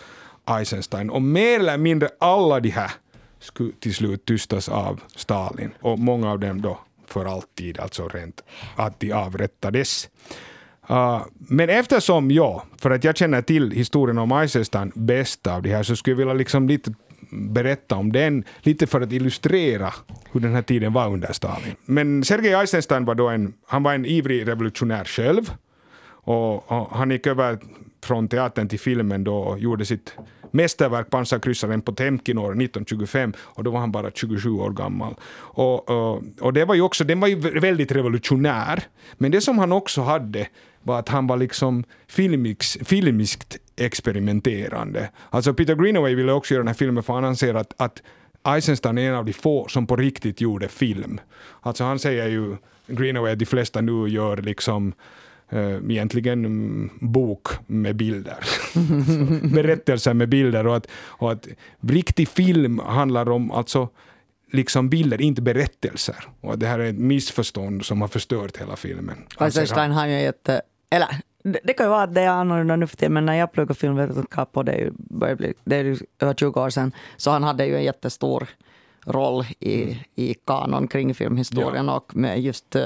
Eisenstein. 0.47 1.11
Och 1.11 1.23
mer 1.23 1.61
eller 1.61 1.79
mindre 1.79 2.09
alla 2.19 2.61
de 2.61 2.71
här 2.71 2.91
skulle 3.39 3.73
till 3.73 3.95
slut 3.95 4.25
tystas 4.25 4.69
av 4.69 5.01
Stalin 5.17 5.71
och 5.81 5.99
många 5.99 6.31
av 6.31 6.41
dem 6.41 6.63
då 6.63 6.79
för 7.07 7.25
alltid, 7.25 7.81
alltså 7.81 8.09
rent 8.09 8.45
att 8.77 9.01
de 9.01 9.13
avrättades. 9.13 10.09
Uh, 10.91 11.23
men 11.39 11.69
eftersom 11.69 12.31
jag, 12.31 12.63
för 12.81 12.91
att 12.91 13.05
jag 13.05 13.17
känner 13.17 13.43
till 13.43 13.71
historien 13.71 14.19
om 14.19 14.33
Eisenstein 14.33 14.93
bäst 14.95 15.47
av 15.47 15.63
det 15.63 15.71
här, 15.71 15.83
så 15.83 15.97
skulle 15.97 16.13
jag 16.13 16.19
vilja 16.19 16.35
liksom 16.35 16.69
lite 16.69 16.95
berätta 17.31 17.97
om 17.97 18.13
den, 18.13 18.45
lite 18.61 18.87
för 18.87 19.01
att 19.01 19.13
illustrera 19.13 19.95
hur 20.33 20.41
den 20.41 20.55
här 20.55 20.63
tiden 20.63 20.93
var 20.93 21.13
under 21.13 21.33
Stalin. 21.33 21.75
Men 21.85 22.25
Sergej 22.25 22.53
Eisenstein 22.55 23.05
var 23.05 23.15
då 23.15 23.29
en, 23.29 23.53
han 23.67 23.83
var 23.83 23.95
en 23.95 24.07
ivrig 24.07 24.49
revolutionär 24.49 25.05
själv, 25.05 25.53
och, 26.23 26.73
och 26.73 26.97
han 26.97 27.11
gick 27.11 27.27
över 27.27 27.59
från 28.05 28.29
teatern 28.29 28.69
till 28.69 28.81
filmen 28.81 29.25
då 29.25 29.37
och 29.37 29.59
gjorde 29.59 29.85
sitt 29.85 30.15
mästerverk 30.51 31.11
Pansarkryssaren 31.11 31.81
Potemkin 31.81 32.39
år 32.39 32.51
1925 32.51 33.33
och 33.39 33.65
då 33.65 33.71
var 33.71 33.81
han 33.81 33.93
bara 33.93 34.11
27 34.11 34.51
år 34.51 34.71
gammal. 34.71 35.15
Och, 35.35 35.89
och, 35.91 36.23
och 36.41 36.53
det 36.53 36.65
var 36.65 36.75
ju 36.75 36.81
också, 36.81 37.05
den 37.05 37.21
var 37.21 37.29
ju 37.29 37.37
väldigt 37.61 37.93
revolutionär, 37.93 38.83
men 39.19 39.31
det 39.31 39.41
som 39.41 39.59
han 39.59 39.73
också 39.73 40.01
hade 40.01 40.47
var 40.83 40.99
att 40.99 41.09
han 41.09 41.27
var 41.27 41.37
liksom 41.37 41.85
filmix, 42.07 42.79
filmiskt 42.85 43.59
experimenterande. 43.77 45.11
Alltså 45.31 45.55
Peter 45.55 45.75
Greenaway 45.75 46.15
ville 46.15 46.33
också 46.33 46.55
göra 46.55 46.63
den 46.63 46.69
här 46.69 46.75
filmen 46.75 47.03
för 47.03 47.13
han 47.13 47.25
anser 47.25 47.55
att, 47.55 47.75
att 47.77 48.03
Eisenstein 48.45 48.99
är 48.99 49.09
en 49.09 49.15
av 49.15 49.25
de 49.25 49.33
få 49.33 49.69
som 49.69 49.87
på 49.87 49.97
riktigt 49.97 50.41
gjorde 50.41 50.69
film. 50.69 51.21
Alltså 51.61 51.85
han 51.85 51.99
säger 51.99 52.29
ju, 52.29 52.57
Greenaway, 52.87 53.33
att 53.33 53.39
de 53.39 53.47
flesta 53.47 53.81
nu 53.81 54.09
gör 54.09 54.37
liksom 54.37 54.93
uh, 55.53 55.91
egentligen 55.91 56.45
mm, 56.45 56.91
bok 57.01 57.49
med 57.67 57.97
bilder. 57.97 58.39
Berättelser 59.55 60.15
med 60.15 60.29
bilder 60.29 60.67
och 60.67 60.77
att, 60.77 60.87
och 60.93 61.33
att 61.33 61.49
riktig 61.81 62.29
film 62.29 62.79
handlar 62.79 63.31
om 63.31 63.51
alltså 63.51 63.89
liksom 64.53 64.89
bilder, 64.89 65.21
inte 65.21 65.43
berättelser. 65.43 66.25
Och 66.41 66.59
det 66.59 66.67
här 66.67 66.79
är 66.79 66.91
ett 66.91 66.99
missförstånd 66.99 67.85
som 67.85 68.01
har 68.01 68.09
förstört 68.09 68.57
hela 68.57 68.77
filmen. 68.77 69.17
Eisenstein 69.41 69.91
har 69.91 70.07
ju 70.07 70.21
jätte 70.21 70.55
eh, 70.55 70.61
eller 70.91 71.09
det 71.43 71.73
kan 71.73 71.87
ju 71.87 71.91
vara 71.91 72.03
att 72.03 72.15
det 72.15 72.21
är 72.21 72.29
annorlunda 72.29 72.77
nu 72.77 72.87
för 72.87 72.97
tiden, 72.97 73.13
men 73.13 73.27
när 73.27 73.35
jag 73.35 73.53
pluggade 73.53 73.81
filmvetenskap, 73.81 74.57
och 74.57 74.65
det 74.65 74.73
är 74.73 74.79
ju, 74.79 74.93
bli, 75.37 75.55
det 75.65 75.77
är 75.77 75.85
ju 75.85 75.99
över 76.19 76.35
20 76.35 76.61
år 76.61 76.71
sedan, 76.71 76.93
så 77.17 77.31
han 77.31 77.43
hade 77.43 77.67
ju 77.67 77.77
en 77.77 77.85
jättestor 77.85 78.49
roll 79.07 79.47
i, 79.61 79.99
i 80.15 80.35
kanon 80.35 80.89
kring 80.89 81.15
filmhistorien 81.15 81.87
ja. 81.87 81.97
och 81.97 82.17
med 82.17 82.41
just 82.41 82.77
uh, 82.77 82.83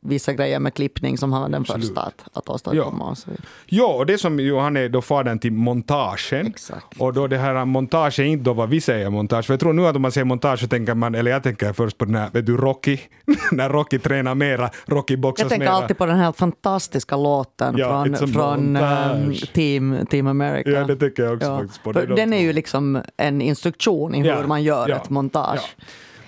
vissa 0.00 0.32
grejer 0.32 0.58
med 0.58 0.74
klippning 0.74 1.18
som 1.18 1.32
han 1.32 1.42
var 1.42 1.48
den 1.48 1.60
Absolut. 1.60 1.86
första 1.86 2.00
att, 2.00 2.24
att 2.32 2.48
åstadkomma. 2.48 3.16
Ja. 3.26 3.32
ja, 3.66 3.86
och 3.86 4.06
det 4.06 4.18
som 4.18 4.40
ju, 4.40 4.56
han 4.56 4.76
är 4.76 4.88
då 4.88 5.02
fadern 5.02 5.38
till 5.38 5.52
montagen. 5.52 6.46
Exakt. 6.46 6.86
Och 6.98 7.12
då 7.12 7.26
det 7.26 7.38
här 7.38 7.64
montage 7.64 8.18
är 8.18 8.24
inte 8.24 8.44
då 8.44 8.52
vad 8.52 8.68
vi 8.68 8.80
säger 8.80 9.10
montage. 9.10 9.46
För 9.46 9.52
jag 9.54 9.60
tror 9.60 9.72
nu 9.72 9.86
att 9.86 9.96
om 9.96 10.02
man 10.02 10.12
säger 10.12 10.24
montage 10.24 10.60
så 10.60 10.66
tänker 10.68 10.94
man, 10.94 11.14
eller 11.14 11.30
jag 11.30 11.42
tänker 11.42 11.72
först 11.72 11.98
på 11.98 12.04
den 12.04 12.14
här, 12.14 12.30
vet 12.32 12.46
du, 12.46 12.56
Rocky, 12.56 12.98
när 13.52 13.70
Rocky 13.70 13.98
tränar 13.98 14.34
mera, 14.34 14.70
Rocky 14.86 15.16
boxas 15.16 15.42
Jag 15.42 15.48
tänker 15.50 15.66
mera. 15.66 15.74
alltid 15.74 15.98
på 15.98 16.06
den 16.06 16.18
här 16.18 16.32
fantastiska 16.32 17.16
låten 17.16 17.74
ja, 17.78 18.04
från, 18.04 18.32
från 18.32 18.76
um, 18.76 19.34
team, 19.54 20.06
team 20.10 20.26
America. 20.26 20.70
Ja, 20.70 20.84
det 20.84 20.96
tycker 20.96 21.22
jag 21.22 21.34
också 21.34 21.48
ja. 21.48 21.58
faktiskt 21.58 21.82
på. 21.82 21.92
Den 21.92 22.32
är 22.32 22.40
ju 22.40 22.52
liksom 22.52 23.02
en 23.16 23.40
instruktion 23.40 24.14
i 24.14 24.22
hur 24.22 24.46
man 24.46 24.62
gör 24.62 24.88
ett 24.88 25.10
montage. 25.10 25.76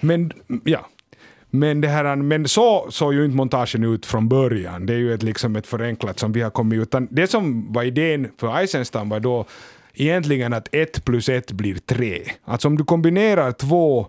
Men 0.00 0.32
ja, 0.64 0.86
men, 1.58 1.80
det 1.80 1.88
här, 1.88 2.16
men 2.16 2.48
så 2.48 2.86
såg 2.90 3.14
ju 3.14 3.24
inte 3.24 3.36
montagen 3.36 3.84
ut 3.84 4.06
från 4.06 4.28
början. 4.28 4.86
Det 4.86 4.92
är 4.92 4.98
ju 4.98 5.14
ett, 5.14 5.22
liksom 5.22 5.56
ett 5.56 5.66
förenklat 5.66 6.18
som 6.18 6.32
vi 6.32 6.40
har 6.40 6.50
kommit 6.50 6.82
utan 6.82 7.08
det 7.10 7.26
som 7.26 7.72
var 7.72 7.82
idén 7.82 8.28
för 8.36 8.58
Eisenstein 8.58 9.08
var 9.08 9.20
då 9.20 9.46
egentligen 9.94 10.52
att 10.52 10.74
ett 10.74 11.04
plus 11.04 11.28
ett 11.28 11.52
blir 11.52 11.74
tre. 11.74 12.22
Alltså 12.44 12.68
om 12.68 12.76
du 12.76 12.84
kombinerar 12.84 13.52
två 13.52 14.06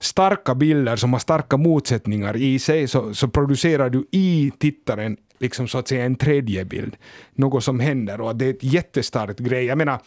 starka 0.00 0.54
bilder 0.54 0.96
som 0.96 1.12
har 1.12 1.20
starka 1.20 1.56
motsättningar 1.56 2.36
i 2.36 2.58
sig 2.58 2.88
så, 2.88 3.14
så 3.14 3.28
producerar 3.28 3.90
du 3.90 4.06
i 4.10 4.52
tittaren 4.58 5.16
liksom 5.38 5.68
så 5.68 5.78
att 5.78 5.88
säga 5.88 6.04
en 6.04 6.16
tredje 6.16 6.64
bild. 6.64 6.96
Något 7.34 7.64
som 7.64 7.80
händer 7.80 8.20
och 8.20 8.36
det 8.36 8.46
är 8.46 8.50
ett 8.50 8.64
jättestarkt 8.64 9.38
grej. 9.38 9.64
Jag 9.64 9.78
menar, 9.78 9.98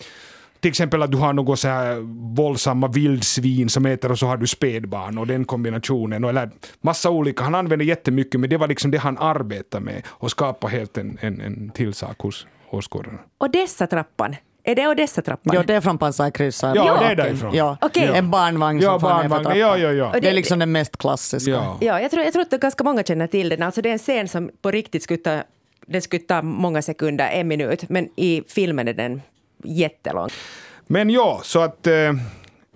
till 0.64 0.70
exempel 0.70 1.02
att 1.02 1.12
du 1.12 1.18
har 1.18 1.34
något 1.34 1.60
så 1.60 1.68
här 1.68 2.00
våldsamma 2.36 2.88
vildsvin 2.88 3.70
som 3.70 3.86
äter 3.86 4.12
och 4.12 4.20
så 4.20 4.28
har 4.28 4.38
du 4.38 4.48
spädbarn 4.48 5.18
och 5.18 5.28
den 5.28 5.46
kombinationen. 5.46 6.24
Eller 6.24 6.50
massa 6.82 7.10
olika. 7.10 7.44
Han 7.44 7.56
använde 7.56 7.86
jättemycket 7.86 8.40
men 8.40 8.50
det 8.50 8.58
var 8.58 8.68
liksom 8.68 8.92
det 8.92 8.98
han 8.98 9.18
arbetade 9.18 9.86
med 9.86 10.02
och 10.08 10.32
skapa 10.32 10.68
helt 10.68 10.98
en, 10.98 11.18
en, 11.22 11.42
en 11.42 11.70
till 11.70 11.94
sak 11.94 12.20
hos 12.20 12.48
åskådarna. 12.70 13.20
Och 13.38 13.52
dessa 13.52 13.88
trappan, 13.88 14.36
är 14.64 14.76
det 14.76 14.88
Odessa-trappan? 14.88 15.56
Ja, 15.56 15.64
det 15.64 15.74
är 15.74 15.82
från 15.82 15.98
pansarkryssaren. 15.98 16.76
Ja, 16.76 17.00
det 17.00 17.06
är 17.06 17.16
därifrån. 17.16 17.56
Ja. 17.56 17.78
Okay. 17.82 18.08
En 18.08 18.32
barnvagn 18.32 18.82
som 18.82 18.92
ja, 18.92 19.00
barnvagn. 19.00 19.50
ner 19.50 19.56
ja, 19.56 19.78
ja, 19.78 19.92
ja. 19.92 20.12
Det, 20.14 20.20
det 20.20 20.30
är 20.30 20.34
liksom 20.34 20.60
den 20.60 20.72
mest 20.72 20.98
klassiska. 20.98 21.52
Ja, 21.52 21.78
ja 21.82 22.02
jag, 22.02 22.12
tror, 22.12 22.24
jag 22.24 22.34
tror 22.34 22.42
att 22.42 22.62
ganska 22.62 22.84
många 22.84 23.04
känner 23.04 23.28
till 23.28 23.50
den. 23.50 23.64
Alltså 23.64 23.82
det 23.82 23.90
är 23.90 23.94
en 23.94 24.00
scen 24.00 24.28
som 24.28 24.52
på 24.62 24.72
riktigt 24.72 25.04
skulle 25.04 25.18
ta, 25.20 25.44
den 25.88 26.02
skulle 26.02 26.24
ta 26.24 26.42
många 26.42 26.82
sekunder, 26.82 27.30
en 27.30 27.48
minut, 27.48 27.90
men 27.90 28.10
i 28.16 28.44
filmen 28.48 28.88
är 28.88 28.94
den 28.94 29.22
jättelång. 29.64 30.30
Men 30.88 31.10
ja, 31.10 31.42
så 31.44 31.60
att... 31.60 31.88
Eh, 31.88 32.14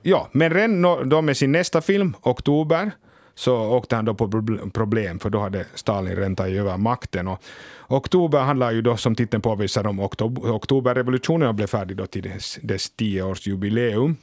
ja, 0.01 0.27
men 0.31 0.53
redan 0.53 1.09
då 1.09 1.21
med 1.21 1.37
sin 1.37 1.51
nästa 1.51 1.81
film, 1.81 2.15
Oktober, 2.21 2.91
så 3.37 3.55
åkte 3.55 3.95
han 3.95 4.05
då 4.05 4.13
på 4.13 4.27
problem, 4.73 5.19
för 5.19 5.29
då 5.29 5.39
hade 5.39 5.65
Stalin 5.73 6.35
tagit 6.35 6.59
över 6.59 6.77
makten. 6.77 7.27
Och 7.27 7.41
oktober 7.87 8.39
handlar 8.39 8.71
ju 8.71 8.81
då, 8.81 8.97
som 8.97 9.15
titeln 9.15 9.41
påvisar, 9.41 9.87
om 9.87 9.99
oktoberrevolutionen 10.43 11.47
och 11.47 11.55
blev 11.55 11.67
färdig 11.67 11.97
då 11.97 12.05
till 12.05 12.21
dess, 12.21 12.59
dess 12.61 12.89
tioårsjubileum. 12.89 14.15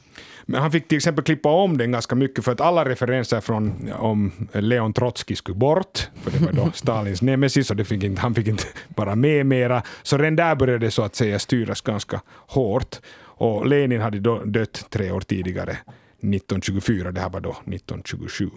Men 0.45 0.61
han 0.61 0.71
fick 0.71 0.87
till 0.87 0.95
exempel 0.95 1.23
klippa 1.23 1.49
om 1.49 1.77
den 1.77 1.91
ganska 1.91 2.15
mycket 2.15 2.45
för 2.45 2.51
att 2.51 2.61
alla 2.61 2.85
referenser 2.85 3.41
från 3.41 3.91
om 3.93 4.31
Leon 4.51 4.93
Trotskij 4.93 5.35
skulle 5.35 5.57
bort, 5.57 6.09
för 6.23 6.31
det 6.31 6.45
var 6.45 6.51
då 6.51 6.71
Stalins 6.73 7.21
nemesis 7.21 7.71
och 7.71 7.75
det 7.75 7.85
fick 7.85 8.03
inte, 8.03 8.21
han 8.21 8.35
fick 8.35 8.47
inte 8.47 8.63
vara 8.95 9.15
med 9.15 9.45
mera. 9.45 9.83
Så 10.03 10.17
redan 10.17 10.35
där 10.35 10.55
började 10.55 10.85
det 10.85 10.91
så 10.91 11.03
att 11.03 11.15
säga 11.15 11.39
styras 11.39 11.81
ganska 11.81 12.21
hårt. 12.27 12.95
Och 13.37 13.67
Lenin 13.67 14.01
hade 14.01 14.19
då 14.19 14.41
dött 14.45 14.85
tre 14.89 15.11
år 15.11 15.21
tidigare, 15.21 15.71
1924, 15.71 17.11
det 17.11 17.21
här 17.21 17.29
var 17.29 17.39
då 17.39 17.51
1927. 17.51 18.49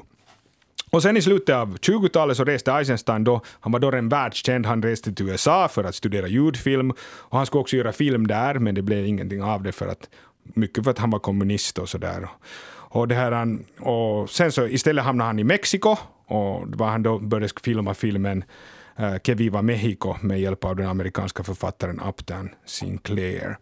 Och 0.91 1.03
sen 1.03 1.17
i 1.17 1.23
slutet 1.23 1.55
av 1.55 1.79
20-talet 1.79 2.37
så 2.37 2.45
reste 2.45 2.73
Eisenstein 2.73 3.25
då, 3.25 3.41
han 3.61 3.73
var 3.73 3.81
då 3.81 3.93
en 3.93 4.09
världskänd, 4.09 4.67
han 4.67 4.83
reste 4.83 5.13
till 5.13 5.29
USA 5.29 5.69
för 5.69 5.85
att 5.85 5.95
studera 5.95 6.29
ljudfilm 6.29 6.91
och 7.01 7.37
han 7.37 7.47
skulle 7.47 7.61
också 7.61 7.77
göra 7.77 7.93
film 7.93 8.27
där 8.27 8.55
men 8.55 8.75
det 8.75 8.83
blev 8.83 9.07
ingenting 9.07 9.43
av 9.43 9.63
det 9.63 9.73
för 9.73 9.89
att 9.89 10.09
mycket 10.43 10.85
för 10.85 10.91
att 10.91 10.99
han 10.99 11.11
var 11.11 11.19
kommunist 11.19 11.79
och 11.79 11.89
sådär. 11.89 12.29
Och, 12.91 13.09
det 13.09 13.15
här, 13.15 13.59
och 13.81 14.31
sen 14.31 14.53
så 14.53 14.67
istället 14.67 15.05
hamnade 15.05 15.29
han 15.29 15.39
i 15.39 15.45
Mexiko 15.45 15.97
och 16.27 16.69
det 16.69 16.77
var 16.77 16.89
han 16.89 17.03
då 17.03 17.19
började 17.19 17.55
filma 17.63 17.95
filmen 17.95 18.45
eh, 18.97 19.13
uh, 19.13 19.19
Que 19.19 19.35
Viva 19.35 19.63
Mexico 19.63 20.15
med 20.21 20.41
hjälp 20.41 20.65
av 20.65 20.77
den 20.77 20.87
amerikanska 20.87 21.43
författaren 21.45 22.01
Upton 22.09 22.51
Sinclair. 22.67 23.57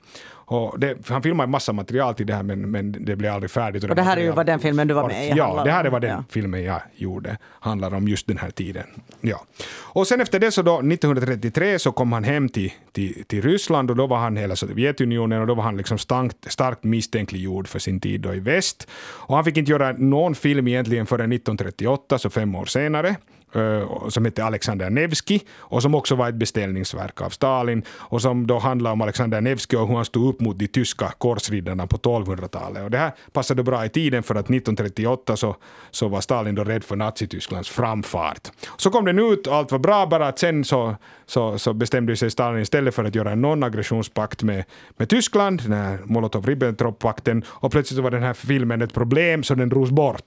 Och 0.48 0.80
det, 0.80 1.08
han 1.08 1.22
filmade 1.22 1.46
en 1.46 1.50
massa 1.50 1.72
material 1.72 2.14
till 2.14 2.26
det 2.26 2.34
här 2.34 2.42
men, 2.42 2.70
men 2.70 3.04
det 3.04 3.16
blev 3.16 3.32
aldrig 3.32 3.50
färdigt. 3.50 3.84
Och, 3.84 3.90
och 3.90 3.96
det 3.96 4.02
här 4.02 4.16
är 4.16 4.20
ju 4.20 4.30
vad 4.30 4.46
den 4.46 4.58
filmen 4.58 4.88
du 4.88 4.94
var 4.94 5.08
med 5.08 5.26
i 5.26 5.32
Ja, 5.36 5.64
det 5.64 5.70
här 5.70 5.84
är 5.84 5.90
vad 5.90 6.02
den 6.02 6.10
ja. 6.10 6.24
filmen 6.30 6.64
jag 6.64 6.80
gjorde 6.96 7.38
handlar 7.60 7.94
om 7.94 8.08
just 8.08 8.26
den 8.26 8.38
här 8.38 8.50
tiden. 8.50 8.84
Ja. 9.20 9.44
Och 9.80 10.06
sen 10.06 10.20
efter 10.20 10.40
det 10.40 10.50
så 10.50 10.62
då 10.62 10.78
1933 10.78 11.78
så 11.78 11.92
kom 11.92 12.12
han 12.12 12.24
hem 12.24 12.48
till, 12.48 12.72
till, 12.92 13.24
till 13.26 13.42
Ryssland 13.42 13.90
och 13.90 13.96
då 13.96 14.06
var 14.06 14.16
han 14.16 14.36
hela 14.36 14.56
Sovjetunionen 14.56 15.40
och 15.40 15.46
då 15.46 15.54
var 15.54 15.62
han 15.62 15.76
liksom 15.76 15.98
starkt, 15.98 16.52
starkt 16.52 16.84
misstänkliggjord 16.84 17.68
för 17.68 17.78
sin 17.78 18.00
tid 18.00 18.20
då 18.20 18.34
i 18.34 18.40
väst. 18.40 18.88
Och 18.98 19.34
han 19.34 19.44
fick 19.44 19.56
inte 19.56 19.70
göra 19.70 19.92
någon 19.92 20.34
film 20.34 20.68
egentligen 20.68 21.06
förrän 21.06 21.32
1938, 21.32 22.18
så 22.18 22.30
fem 22.30 22.54
år 22.54 22.64
senare. 22.64 23.16
Eh, 23.56 24.08
som 24.08 24.24
hette 24.24 24.44
Alexander 24.44 24.90
Nevsky 24.90 25.40
och 25.58 25.82
som 25.82 25.94
också 25.94 26.14
var 26.14 26.28
ett 26.28 26.34
beställningsverk 26.34 27.20
av 27.20 27.30
Stalin 27.30 27.82
och 27.90 28.22
som 28.22 28.46
då 28.46 28.58
handlar 28.58 28.92
om 28.92 29.00
Alexander 29.00 29.40
Nevsky 29.40 29.76
och 29.76 29.88
hur 29.88 29.94
han 29.94 30.04
stod 30.04 30.28
upp 30.28 30.40
mot 30.40 30.58
de 30.58 30.66
tyska 30.66 31.12
korsriddarna 31.18 31.86
på 31.86 31.96
1200-talet. 31.96 32.84
Och 32.84 32.90
det 32.90 32.98
här 32.98 33.12
passade 33.32 33.62
bra 33.62 33.84
i 33.84 33.88
tiden 33.88 34.22
för 34.22 34.34
att 34.34 34.50
1938 34.50 35.36
så, 35.36 35.56
så 35.90 36.08
var 36.08 36.20
Stalin 36.20 36.54
då 36.54 36.64
rädd 36.64 36.84
för 36.84 36.96
Nazitysklands 36.96 37.68
framfart. 37.68 38.48
Så 38.76 38.90
kom 38.90 39.04
den 39.04 39.18
ut 39.18 39.46
och 39.46 39.54
allt 39.54 39.72
var 39.72 39.78
bra 39.78 40.06
bara 40.06 40.28
att 40.28 40.38
sen 40.38 40.64
så, 40.64 40.96
så, 41.26 41.58
så 41.58 41.72
bestämde 41.72 42.16
sig 42.16 42.30
Stalin 42.30 42.62
istället 42.62 42.94
för 42.94 43.04
att 43.04 43.14
göra 43.14 43.30
en 43.30 43.44
non-aggressionspakt 43.44 44.42
med, 44.42 44.64
med 44.96 45.08
Tyskland, 45.08 45.62
den 45.62 45.72
här 45.72 45.98
Molotov-Ribbentrop-pakten 46.04 47.44
och 47.48 47.72
plötsligt 47.72 48.00
var 48.00 48.10
den 48.10 48.22
här 48.22 48.34
filmen 48.34 48.82
ett 48.82 48.94
problem 48.94 49.42
så 49.42 49.54
den 49.54 49.68
drogs 49.68 49.90
bort. 49.90 50.22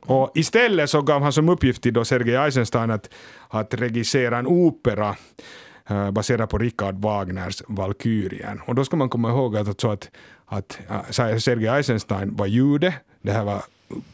Och 0.00 0.30
istället 0.34 0.90
så 0.90 1.02
gav 1.02 1.22
han 1.22 1.32
som 1.32 1.48
uppgift 1.48 1.82
till 1.82 1.92
då 1.92 2.04
Sergej 2.04 2.36
Eisenstein 2.36 2.61
att, 2.90 3.10
att 3.48 3.74
regissera 3.74 4.38
en 4.38 4.46
opera 4.46 5.16
uh, 5.90 6.10
baserad 6.10 6.50
på 6.50 6.58
Richard 6.58 6.94
Wagners 6.94 7.62
Valkyrien. 7.66 8.60
Och 8.66 8.74
då 8.74 8.84
ska 8.84 8.96
man 8.96 9.08
komma 9.08 9.30
ihåg 9.30 9.56
att, 9.56 9.68
alltså 9.68 9.90
att, 9.90 10.10
att 10.46 10.78
uh, 10.90 11.38
Sergej 11.38 11.68
Eisenstein 11.68 12.36
var 12.36 12.46
jude, 12.46 12.94
det 13.22 13.32
här 13.32 13.44
var 13.44 13.62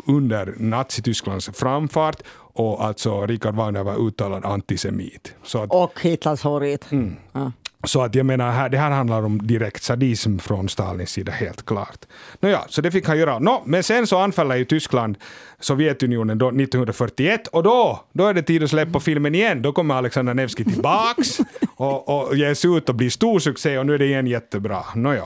under 0.06 0.54
Nazitysklands 0.56 1.50
framfart 1.54 2.22
och 2.58 2.84
alltså 2.84 3.26
Richard 3.26 3.54
Wagner 3.54 3.82
var 3.84 4.08
uttalad 4.08 4.44
antisemit. 4.44 5.34
Så 5.42 5.62
att, 5.62 5.70
och 5.70 6.00
Hitlers 6.00 6.40
favorit. 6.40 6.92
Mm. 6.92 7.16
Ja. 7.32 7.52
Så 7.84 8.02
att 8.02 8.14
jag 8.14 8.26
menar, 8.26 8.50
här, 8.50 8.68
det 8.68 8.78
här 8.78 8.90
handlar 8.90 9.22
om 9.22 9.46
direkt 9.46 9.82
sadism 9.82 10.38
från 10.38 10.68
Stalins 10.68 11.10
sida, 11.10 11.32
helt 11.32 11.66
klart. 11.66 11.98
Nåja, 12.40 12.64
så 12.68 12.80
det 12.80 12.90
fick 12.90 13.06
han 13.06 13.18
göra. 13.18 13.38
Nå, 13.38 13.62
men 13.66 13.82
sen 13.82 14.06
så 14.06 14.18
anfaller 14.18 14.56
ju 14.56 14.64
Tyskland 14.64 15.16
Sovjetunionen 15.60 16.38
då 16.38 16.48
1941 16.48 17.46
och 17.46 17.62
då, 17.62 18.04
då 18.12 18.26
är 18.26 18.34
det 18.34 18.42
tid 18.42 18.62
att 18.62 18.70
släppa 18.70 19.00
filmen 19.00 19.34
igen. 19.34 19.62
Då 19.62 19.72
kommer 19.72 19.94
Alexander 19.94 20.34
Nevsky 20.34 20.64
tillbaks 20.64 21.38
och, 21.76 22.28
och 22.28 22.36
ges 22.36 22.64
ut 22.64 22.88
och 22.88 22.94
blir 22.94 23.10
stor 23.10 23.38
succé 23.38 23.78
och 23.78 23.86
nu 23.86 23.94
är 23.94 23.98
det 23.98 24.06
igen 24.06 24.26
jättebra. 24.26 24.84
Nåja. 24.94 25.24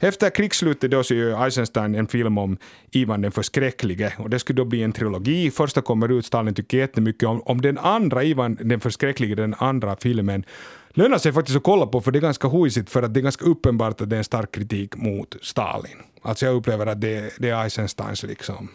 Efter 0.00 0.30
krigsslutet 0.30 0.90
då 0.90 1.02
så 1.02 1.14
gör 1.14 1.44
Eisenstein 1.44 1.94
en 1.94 2.06
film 2.06 2.38
om 2.38 2.58
Ivan 2.90 3.22
den 3.22 3.32
förskräcklige 3.32 4.12
och 4.18 4.30
det 4.30 4.38
skulle 4.38 4.56
då 4.56 4.64
bli 4.64 4.82
en 4.82 4.92
trilogi. 4.92 5.50
Första 5.50 5.82
kommer 5.82 6.12
ut, 6.12 6.26
Stalin 6.26 6.54
tycker 6.54 6.78
jättemycket 6.78 7.28
om, 7.28 7.42
om 7.42 7.60
den 7.60 7.78
andra 7.78 8.24
Ivan 8.24 8.58
den 8.60 8.80
förskräcklige, 8.80 9.34
den 9.34 9.54
andra 9.58 9.96
filmen 9.96 10.44
lönar 10.90 11.18
sig 11.18 11.32
faktiskt 11.32 11.56
att 11.56 11.62
kolla 11.62 11.86
på 11.86 12.00
för 12.00 12.10
det 12.10 12.18
är 12.18 12.20
ganska 12.20 12.48
hojsigt 12.48 12.90
för 12.90 13.02
att 13.02 13.14
det 13.14 13.20
är 13.20 13.22
ganska 13.22 13.44
uppenbart 13.44 14.00
att 14.00 14.10
det 14.10 14.16
är 14.16 14.18
en 14.18 14.24
stark 14.24 14.52
kritik 14.52 14.96
mot 14.96 15.36
Stalin. 15.42 15.98
Alltså 16.22 16.46
jag 16.46 16.54
upplever 16.54 16.86
att 16.86 17.00
det, 17.00 17.32
det 17.38 17.50
är 17.50 17.64
Eisensteins 17.64 18.22
liksom 18.22 18.68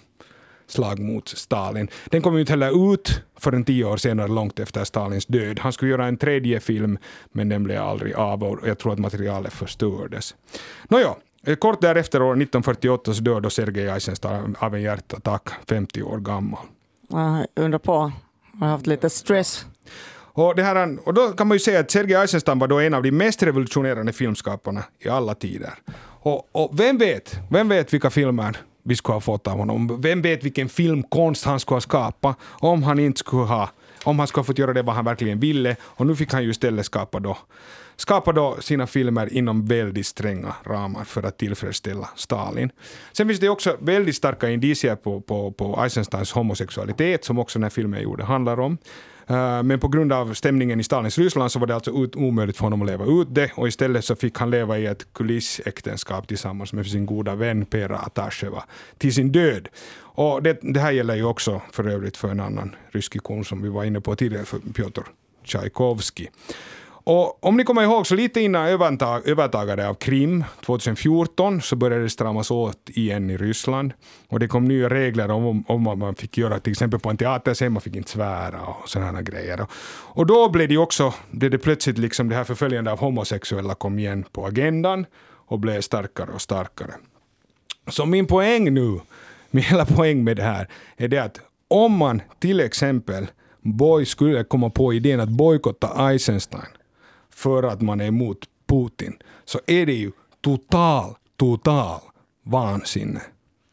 slag 0.68 1.00
mot 1.00 1.28
Stalin. 1.28 1.88
Den 2.06 2.22
kom 2.22 2.34
ju 2.34 2.40
inte 2.40 2.52
heller 2.52 2.94
ut 2.94 3.22
förrän 3.38 3.64
tio 3.64 3.86
år 3.86 3.98
senare, 3.98 4.28
långt 4.28 4.60
efter 4.60 4.84
Stalins 4.84 5.26
död. 5.26 5.60
Han 5.60 5.74
skulle 5.74 5.92
göra 5.92 6.08
en 6.08 6.18
tredje 6.18 6.60
film, 6.60 6.98
men 7.32 7.50
den 7.50 7.64
blev 7.64 7.82
aldrig 7.82 8.14
av 8.14 8.44
och 8.44 8.68
jag 8.68 8.80
tror 8.80 8.94
att 8.94 9.00
materialet 9.00 9.54
förstördes. 9.54 10.36
Nåja, 10.90 11.16
kort 11.60 11.82
därefter, 11.82 12.22
år 12.22 12.32
1948, 12.32 13.14
så 13.14 13.22
dör 13.22 13.42
då 13.42 13.50
Sergej 13.50 13.88
Eisenstein 13.88 14.56
av 14.60 14.76
en 14.76 14.82
hjärtattack, 14.82 15.50
50 15.70 16.04
år 16.04 16.18
gammal. 16.18 16.66
Jag 17.10 17.48
undrar 17.56 17.80
på. 17.80 18.12
Jag 18.52 18.60
har 18.60 18.68
haft 18.68 18.88
lite 18.88 19.10
stress. 19.10 19.66
Och, 20.38 20.56
det 20.56 20.64
här, 20.64 20.98
och 21.08 21.14
då 21.14 21.28
kan 21.28 21.48
man 21.48 21.56
ju 21.56 21.60
säga 21.60 21.80
att 21.80 21.92
Sergej 21.92 22.22
Eisenstein 22.22 22.60
var 22.60 22.68
då 22.68 22.80
en 22.80 22.94
av 22.94 23.04
de 23.04 23.12
mest 23.12 23.44
revolutionerande 23.44 24.14
filmskaparna 24.14 24.84
i 25.00 25.10
alla 25.10 25.36
tider. 25.36 25.74
Och, 26.22 26.50
och 26.52 26.80
vem 26.80 26.98
vet, 26.98 27.40
vem 27.50 27.70
vet 27.70 27.94
vilka 27.94 28.10
filmer 28.10 28.58
vi 28.84 28.96
skulle 28.96 29.16
ha 29.16 29.22
fått 29.22 29.48
av 29.48 29.58
honom. 29.58 30.02
Vem 30.02 30.22
vet 30.22 30.44
vilken 30.44 30.70
filmkonst 30.70 31.46
han 31.46 31.60
skulle 31.60 31.76
ha 31.76 31.82
skapat 31.82 32.38
om 32.42 32.84
han 32.84 33.00
inte 33.00 33.20
skulle 33.20 33.44
ha 33.44 33.70
om 34.04 34.20
han 34.20 34.28
skulle 34.28 34.40
ha 34.40 34.46
fått 34.46 34.58
göra 34.58 34.74
det 34.74 34.82
vad 34.82 34.96
han 34.96 35.06
verkligen 35.06 35.40
ville. 35.40 35.76
Och 35.84 36.08
nu 36.08 36.16
fick 36.16 36.34
han 36.34 36.44
ju 36.44 36.50
istället 36.50 36.86
skapa 36.86 37.20
då, 37.20 37.38
skapa 37.96 38.32
då 38.32 38.58
sina 38.62 38.88
filmer 38.88 39.34
inom 39.34 39.66
väldigt 39.66 40.06
stränga 40.06 40.56
ramar 40.64 41.04
för 41.04 41.24
att 41.24 41.38
tillfredsställa 41.38 42.10
Stalin. 42.16 42.70
Sen 43.12 43.28
finns 43.28 43.40
det 43.40 43.50
också 43.50 43.78
väldigt 43.80 44.16
starka 44.16 44.50
indicier 44.50 44.96
på, 44.96 45.22
på, 45.22 45.52
på 45.52 45.80
Eisensteins 45.84 46.32
homosexualitet 46.32 47.26
som 47.26 47.40
också 47.40 47.60
den 47.60 47.64
här 47.64 47.70
filmen 47.70 48.02
gjorde 48.02 48.24
handlar 48.24 48.60
om. 48.60 48.78
Eh, 49.28 49.64
men 49.64 49.80
på 49.80 49.88
grund 49.88 50.14
av 50.14 50.34
stämningen 50.34 50.80
i 50.80 50.84
Stalins 50.84 51.18
Ryssland 51.18 51.52
så 51.52 51.60
var 51.60 51.68
det 51.68 51.76
alltså 51.76 51.92
omöjligt 52.16 52.58
för 52.58 52.64
honom 52.64 52.82
att 52.82 52.88
leva 52.88 53.06
ut 53.06 53.28
det 53.32 53.52
och 53.56 53.68
istället 53.68 54.06
så 54.06 54.16
fick 54.16 54.38
han 54.38 54.52
leva 54.52 54.78
i 54.78 54.86
ett 54.86 55.14
kulissäktenskap 55.14 56.28
tillsammans 56.28 56.74
med 56.74 56.86
sin 56.86 57.06
goda 57.06 57.36
vän 57.36 57.66
Pera 57.66 58.00
Atasheva 58.00 58.64
till 58.98 59.14
sin 59.14 59.32
död. 59.32 59.68
Och 59.98 60.44
det, 60.44 60.60
det 60.62 60.80
här 60.80 60.92
gäller 60.92 61.16
ju 61.16 61.24
också 61.24 61.62
för 61.72 61.88
övrigt 61.88 62.18
för 62.18 62.30
en 62.30 62.40
annan 62.40 62.76
rysk 62.92 63.16
ikon 63.16 63.46
som 63.46 63.62
vi 63.62 63.70
var 63.70 63.84
inne 63.84 64.02
på 64.02 64.16
tidigare, 64.16 64.46
för 64.46 64.60
Piotr 64.60 65.02
Tchaikovsky. 65.44 66.28
Och 67.08 67.46
om 67.46 67.58
ni 67.58 67.64
kommer 67.64 67.84
ihåg, 67.84 68.08
så 68.08 68.16
lite 68.16 68.42
innan 68.42 68.68
övertag, 68.68 69.28
övertagandet 69.28 69.88
av 69.88 69.94
Krim 69.94 70.44
2014 70.66 71.62
så 71.62 71.76
började 71.76 72.04
det 72.04 72.10
stramas 72.10 72.52
åt 72.52 72.90
igen 72.90 73.30
i 73.30 73.38
Ryssland. 73.38 73.94
Och 74.28 74.40
det 74.40 74.48
kom 74.48 74.66
nya 74.66 74.90
regler 74.90 75.32
om, 75.32 75.64
om 75.68 75.84
vad 75.84 75.98
man 75.98 76.16
fick 76.16 76.38
göra, 76.38 76.60
till 76.60 76.72
exempel 76.72 77.00
på 77.00 77.10
en 77.10 77.18
teaterscen, 77.18 77.74
man 77.74 77.82
fick 77.82 77.96
inte 77.96 78.12
svära 78.12 78.62
och 78.62 78.90
sådana 78.90 79.22
grejer. 79.22 79.68
Och 80.04 80.26
då 80.26 80.50
blev 80.50 80.70
det 80.70 80.78
också, 80.78 81.14
blev 81.32 81.52
det 81.52 81.58
plötsligt 81.58 81.98
liksom 81.98 82.30
det 82.30 82.36
här 82.36 82.44
förföljande 82.44 82.92
av 82.92 83.00
homosexuella 83.00 83.76
kom 83.76 84.00
igen 84.00 84.26
på 84.32 84.46
agendan 84.46 85.06
och 85.48 85.60
blev 85.60 85.82
starkare 85.82 86.32
och 86.32 86.42
starkare. 86.42 86.92
Så 87.88 88.06
min 88.06 88.28
poäng 88.28 88.74
nu, 88.74 89.00
min 89.52 89.64
hela 89.64 89.86
poäng 89.86 90.24
med 90.24 90.38
det 90.38 90.44
här, 90.44 90.68
är 90.98 91.08
det 91.08 91.20
att 91.20 91.40
om 91.68 91.98
man 91.98 92.22
till 92.40 92.60
exempel 92.60 93.28
boy 93.62 94.06
skulle 94.06 94.44
komma 94.44 94.70
på 94.70 94.94
idén 94.94 95.20
att 95.20 95.30
bojkotta 95.30 96.10
Eisenstein 96.12 96.75
för 97.36 97.64
att 97.64 97.82
man 97.82 98.02
är 98.02 98.06
emot 98.06 98.38
Putin, 98.68 99.18
så 99.46 99.60
är 99.68 99.86
det 99.86 99.94
ju 99.94 100.12
total, 100.42 101.16
total 101.38 102.00
vansinne. 102.44 103.22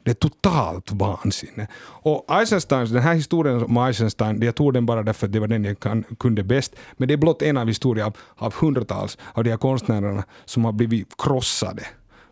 Det 0.05 0.11
är 0.11 0.14
totalt 0.14 0.92
vansinne. 0.92 1.68
Och 1.83 2.27
Eisenstein, 2.31 2.92
den 2.92 3.03
här 3.03 3.14
historien 3.14 3.64
om 3.64 3.77
Eisenstein, 3.77 4.42
jag 4.42 4.55
tog 4.55 4.75
den 4.75 4.87
bara 4.87 5.03
därför 5.03 5.27
att 5.27 5.33
det 5.33 5.40
var 5.40 5.46
den 5.46 5.64
jag 5.64 5.81
kan, 5.81 6.05
kunde 6.18 6.42
bäst, 6.42 6.77
men 6.92 7.09
det 7.09 7.14
är 7.14 7.18
blott 7.18 7.42
en 7.42 7.57
av 7.57 7.66
historierna 7.66 8.07
av, 8.07 8.16
av 8.37 8.55
hundratals 8.55 9.18
av 9.33 9.44
de 9.44 9.51
här 9.51 9.57
konstnärerna 9.57 10.25
som 10.44 10.64
har 10.64 10.72
blivit 10.72 11.16
krossade 11.18 11.87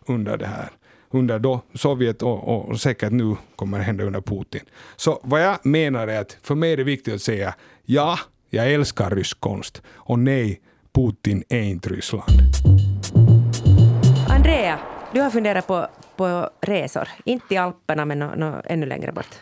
under 0.07 0.37
det 0.37 0.47
här 0.47 0.71
under 1.11 1.39
då 1.39 1.61
Sovjet 1.73 2.21
och, 2.21 2.69
och 2.69 2.81
säkert 2.81 3.11
nu 3.11 3.35
kommer 3.55 3.77
det 3.77 3.83
hända 3.83 4.03
under 4.03 4.21
Putin. 4.21 4.61
Så 4.95 5.19
vad 5.23 5.43
jag 5.43 5.65
menar 5.65 6.07
är 6.07 6.21
att 6.21 6.37
för 6.41 6.55
mig 6.55 6.73
är 6.73 6.77
det 6.77 6.83
viktigt 6.83 7.13
att 7.13 7.21
säga 7.21 7.55
ja, 7.85 8.19
jag 8.49 8.73
älskar 8.73 9.09
rysk 9.09 9.39
konst 9.39 9.81
och 9.89 10.19
nej, 10.19 10.61
Putin 10.93 11.43
är 11.49 11.61
inte 11.61 11.89
Ryssland. 11.89 12.41
Andrea, 14.29 14.79
du 15.13 15.21
har 15.21 15.29
funderat 15.29 15.67
på, 15.67 15.87
på 16.15 16.49
resor. 16.61 17.07
Inte 17.25 17.53
i 17.53 17.57
Alperna, 17.57 18.05
men 18.05 18.19
no, 18.19 18.35
no, 18.35 18.61
ännu 18.65 18.85
längre 18.85 19.11
bort. 19.11 19.35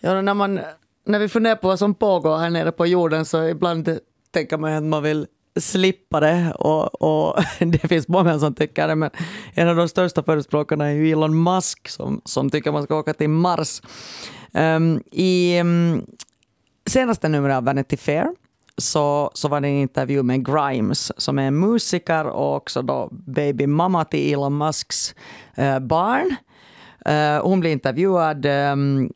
Ja, 0.00 0.20
när, 0.20 0.34
man, 0.34 0.60
när 1.04 1.18
vi 1.18 1.28
funderar 1.28 1.56
på 1.56 1.68
vad 1.68 1.78
som 1.78 1.94
pågår 1.94 2.38
här 2.38 2.50
nere 2.50 2.72
på 2.72 2.86
jorden 2.86 3.24
så 3.24 3.48
ibland 3.48 3.98
tänker 4.30 4.58
man 4.58 4.72
att 4.72 4.84
man 4.84 5.02
vill 5.02 5.26
slippa 5.60 6.20
det. 6.20 6.52
Och, 6.54 7.02
och 7.02 7.42
det 7.58 7.88
finns 7.88 8.08
många 8.08 8.38
som 8.38 8.54
tycker 8.54 8.88
det, 8.88 8.94
men 8.94 9.10
en 9.54 9.68
av 9.68 9.76
de 9.76 9.88
största 9.88 10.22
förespråkarna 10.22 10.86
är 10.86 10.92
ju 10.92 11.12
Elon 11.12 11.42
Musk 11.42 11.88
som, 11.88 12.20
som 12.24 12.50
tycker 12.50 12.72
man 12.72 12.82
ska 12.82 12.96
åka 12.96 13.14
till 13.14 13.30
Mars. 13.30 13.82
Um, 14.52 15.02
I 15.10 15.60
um, 15.60 16.06
senaste 16.86 17.28
numret 17.28 17.56
av 17.56 17.64
Vanity 17.64 17.96
Fair 17.96 18.28
så, 18.78 19.30
så 19.34 19.48
var 19.48 19.60
det 19.60 19.68
en 19.68 19.74
intervju 19.74 20.22
med 20.22 20.46
Grimes 20.46 21.12
som 21.16 21.38
är 21.38 21.42
en 21.42 21.58
musiker 21.60 22.26
och 22.26 22.56
också 22.56 22.82
då 22.82 23.08
babymamma 23.10 24.04
till 24.04 24.32
Elon 24.32 24.58
Musks 24.58 25.14
uh, 25.58 25.78
barn. 25.78 26.36
Uh, 27.08 27.42
hon 27.42 27.60
blir 27.60 27.70
intervjuad 27.72 28.46
um, 28.46 29.10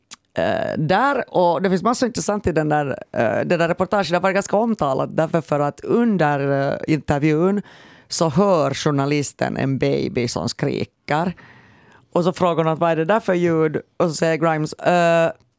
där. 0.77 1.23
Och 1.27 1.61
det 1.61 1.69
finns 1.69 1.83
massor 1.83 2.07
intressant 2.07 2.47
i 2.47 2.51
den 2.51 2.69
där, 2.69 2.87
eh, 3.11 3.45
den 3.45 3.59
där 3.59 3.67
reportagen. 3.67 4.13
Det 4.13 4.19
var 4.19 4.31
ganska 4.31 4.57
omtalat 4.57 5.17
därför 5.17 5.41
för 5.41 5.59
att 5.59 5.79
under 5.79 6.71
eh, 6.71 6.93
intervjun 6.93 7.61
så 8.07 8.29
hör 8.29 8.73
journalisten 8.73 9.57
en 9.57 9.77
baby 9.77 10.27
som 10.27 10.49
skriker. 10.49 11.33
Och 12.13 12.23
så 12.23 12.33
frågar 12.33 12.63
hon 12.63 12.73
att 12.73 12.79
vad 12.79 12.91
är 12.91 12.95
det 12.95 13.05
där 13.05 13.19
för 13.19 13.33
ljud? 13.33 13.77
Och 13.97 14.09
så 14.09 14.13
säger 14.13 14.37
Grimes, 14.37 14.75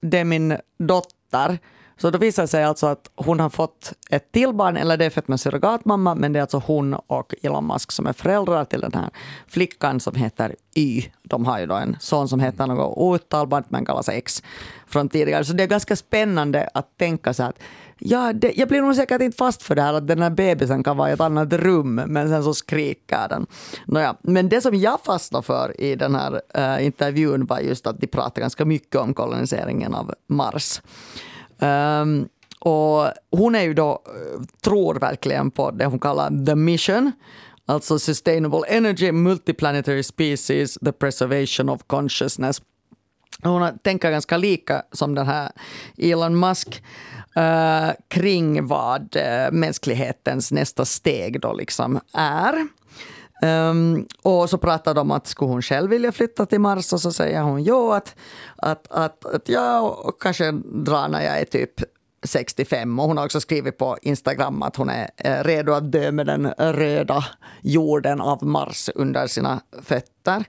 det 0.00 0.18
är 0.18 0.24
min 0.24 0.56
dotter. 0.78 1.58
Så 1.96 2.10
då 2.10 2.18
visar 2.18 2.42
det 2.42 2.46
sig 2.46 2.64
alltså 2.64 2.86
att 2.86 3.10
hon 3.14 3.40
har 3.40 3.50
fått 3.50 3.92
ett 4.10 4.32
till 4.32 4.52
barn, 4.52 4.76
eller 4.76 4.96
det 4.96 5.04
är 5.04 5.10
fött 5.10 5.28
med 5.28 5.40
surrogatmamma, 5.40 6.14
men 6.14 6.32
det 6.32 6.38
är 6.38 6.40
alltså 6.40 6.62
hon 6.66 6.94
och 6.94 7.34
Elon 7.42 7.66
Musk 7.66 7.92
som 7.92 8.06
är 8.06 8.12
föräldrar 8.12 8.64
till 8.64 8.80
den 8.80 8.94
här 8.94 9.10
flickan 9.46 10.00
som 10.00 10.14
heter 10.14 10.56
Y. 10.74 11.04
De 11.22 11.46
har 11.46 11.60
ju 11.60 11.66
då 11.66 11.74
en 11.74 11.96
son 12.00 12.28
som 12.28 12.40
heter 12.40 12.66
något 12.66 12.96
outtalbart 12.96 13.64
men 13.68 13.84
kallas 13.84 14.08
X 14.08 14.42
från 14.86 15.08
tidigare. 15.08 15.44
Så 15.44 15.52
det 15.52 15.62
är 15.62 15.66
ganska 15.66 15.96
spännande 15.96 16.68
att 16.74 16.98
tänka 16.98 17.34
så 17.34 17.42
att 17.42 17.58
ja, 17.98 18.32
det, 18.32 18.52
jag 18.56 18.68
blir 18.68 18.80
nog 18.82 18.96
säkert 18.96 19.22
inte 19.22 19.36
fast 19.36 19.62
för 19.62 19.74
det 19.74 19.82
här 19.82 19.94
att 19.94 20.08
den 20.08 20.22
här 20.22 20.30
bebisen 20.30 20.84
kan 20.84 20.96
vara 20.96 21.10
i 21.10 21.12
ett 21.12 21.20
annat 21.20 21.52
rum, 21.52 21.94
men 21.94 22.28
sen 22.28 22.44
så 22.44 22.54
skriker 22.54 23.28
den. 23.28 23.46
Nåja, 23.86 24.16
men 24.22 24.48
det 24.48 24.60
som 24.60 24.74
jag 24.74 25.00
fastnade 25.00 25.42
för 25.42 25.80
i 25.80 25.94
den 25.94 26.14
här 26.14 26.40
eh, 26.54 26.86
intervjun 26.86 27.46
var 27.46 27.58
just 27.58 27.86
att 27.86 28.00
de 28.00 28.06
pratar 28.06 28.42
ganska 28.42 28.64
mycket 28.64 28.96
om 28.96 29.14
koloniseringen 29.14 29.94
av 29.94 30.14
Mars. 30.26 30.80
Um, 31.62 32.28
och 32.58 33.12
hon 33.30 33.54
är 33.54 33.62
ju 33.62 33.74
då, 33.74 34.02
eh, 34.06 34.42
tror 34.60 34.94
verkligen 34.94 35.50
på 35.50 35.70
det 35.70 35.86
hon 35.86 35.98
kallar 35.98 36.46
the 36.46 36.54
mission, 36.54 37.12
alltså 37.66 37.98
sustainable 37.98 38.60
energy, 38.68 39.12
multiplanetary 39.12 40.02
species, 40.02 40.78
the 40.84 40.92
preservation 40.92 41.68
of 41.68 41.82
consciousness. 41.86 42.62
Hon 43.42 43.78
tänker 43.78 44.10
ganska 44.10 44.36
lika 44.36 44.82
som 44.92 45.14
den 45.14 45.26
här 45.26 45.50
Elon 45.98 46.40
Musk 46.40 46.82
uh, 47.36 47.90
kring 48.08 48.66
vad 48.66 49.16
uh, 49.16 49.52
mänsklighetens 49.52 50.52
nästa 50.52 50.84
steg 50.84 51.40
då 51.40 51.52
liksom 51.52 52.00
är. 52.12 52.68
Um, 53.46 54.06
och 54.22 54.50
så 54.50 54.58
pratar 54.58 54.94
de 54.94 55.00
om 55.00 55.10
att 55.10 55.26
skulle 55.26 55.50
hon 55.50 55.62
själv 55.62 55.90
vilja 55.90 56.12
flytta 56.12 56.46
till 56.46 56.60
Mars 56.60 56.92
och 56.92 57.00
så 57.00 57.12
säger 57.12 57.42
hon 57.42 57.62
jo 57.62 57.90
att, 57.90 58.14
att, 58.56 58.86
att, 58.90 59.24
att 59.24 59.48
jag 59.48 59.96
kanske 60.20 60.50
drar 60.64 61.08
när 61.08 61.22
jag 61.22 61.40
är 61.40 61.44
typ 61.44 61.70
65 62.26 62.98
och 62.98 63.06
hon 63.06 63.16
har 63.16 63.24
också 63.24 63.40
skrivit 63.40 63.78
på 63.78 63.96
Instagram 64.02 64.62
att 64.62 64.76
hon 64.76 64.88
är 64.88 65.44
redo 65.44 65.72
att 65.72 65.92
dö 65.92 66.12
med 66.12 66.26
den 66.26 66.52
röda 66.58 67.24
jorden 67.62 68.20
av 68.20 68.44
Mars 68.44 68.90
under 68.94 69.26
sina 69.26 69.60
fötter. 69.82 70.44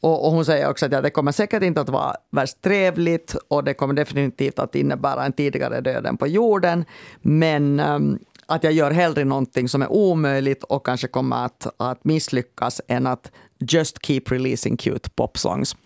Och, 0.00 0.26
och 0.26 0.32
hon 0.32 0.44
säger 0.44 0.70
också 0.70 0.86
att 0.86 0.92
ja, 0.92 1.00
det 1.00 1.10
kommer 1.10 1.32
säkert 1.32 1.62
inte 1.62 1.80
att 1.80 1.88
vara 1.88 2.16
värst 2.30 2.62
trevligt 2.62 3.36
och 3.48 3.64
det 3.64 3.74
kommer 3.74 3.94
definitivt 3.94 4.58
att 4.58 4.74
innebära 4.74 5.24
en 5.24 5.32
tidigare 5.32 5.80
död 5.80 6.06
än 6.06 6.16
på 6.16 6.26
jorden. 6.26 6.84
Men 7.22 7.80
um, 7.80 8.18
att 8.46 8.64
jag 8.64 8.72
gör 8.72 8.90
hellre 8.90 9.24
någonting 9.24 9.68
som 9.68 9.82
är 9.82 9.92
omöjligt 9.92 10.64
och 10.64 10.86
kanske 10.86 11.08
kommer 11.08 11.44
att, 11.44 11.66
att 11.76 12.04
misslyckas 12.04 12.80
än 12.88 13.06
att 13.06 13.30
just 13.58 14.06
keep 14.06 14.22
releasing 14.26 14.76
cute 14.76 15.10
pop 15.10 15.38
songs. 15.38 15.76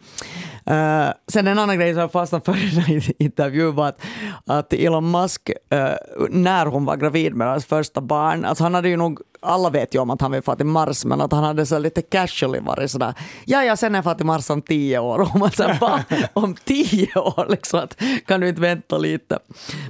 Uh, 0.71 1.13
sen 1.29 1.47
en 1.47 1.59
annan 1.59 1.79
grej 1.79 1.93
som 1.93 2.01
jag 2.01 2.13
fastnade 2.13 2.45
för 2.45 2.57
i 2.67 2.71
den 2.71 2.81
här 2.81 3.13
intervjun 3.19 3.75
var 3.75 3.89
att, 3.89 4.01
att 4.47 4.73
Elon 4.73 5.11
Musk, 5.11 5.51
eh, 5.71 5.91
när 6.31 6.67
hon 6.67 6.85
var 6.85 6.97
gravid 6.97 7.35
med 7.35 7.49
hans 7.49 7.65
första 7.65 8.01
barn, 8.01 8.45
alltså 8.45 8.65
han 8.65 8.75
hade 8.75 8.89
ju 8.89 8.97
nog, 8.97 9.21
alla 9.41 9.71
vet 9.71 9.95
ju 9.95 9.99
om 9.99 10.11
att 10.11 10.21
han 10.21 10.33
vill 10.33 10.43
fara 10.43 10.57
till 10.57 10.67
Mars, 10.67 11.05
men 11.05 11.21
att 11.21 11.33
han 11.33 11.45
hade 11.45 11.67
så 11.67 11.79
lite 11.79 12.03
casually 12.03 12.61
varit 12.61 12.91
sådär, 12.91 13.15
ja 13.45 13.65
ja 13.65 13.77
sen 13.77 13.95
är 13.95 13.99
jag 13.99 14.05
far 14.05 14.15
till 14.15 14.27
Mars 14.27 14.51
om 14.51 14.63
tio 14.63 14.99
år. 14.99 15.19
Och 15.19 15.39
man 15.39 15.51
va? 15.81 16.05
Om 16.33 16.55
tio 16.65 17.19
år? 17.19 17.47
Liksom, 17.49 17.81
att, 17.81 17.97
kan 18.27 18.41
du 18.41 18.49
inte 18.49 18.61
vänta 18.61 18.99
lite? 18.99 19.39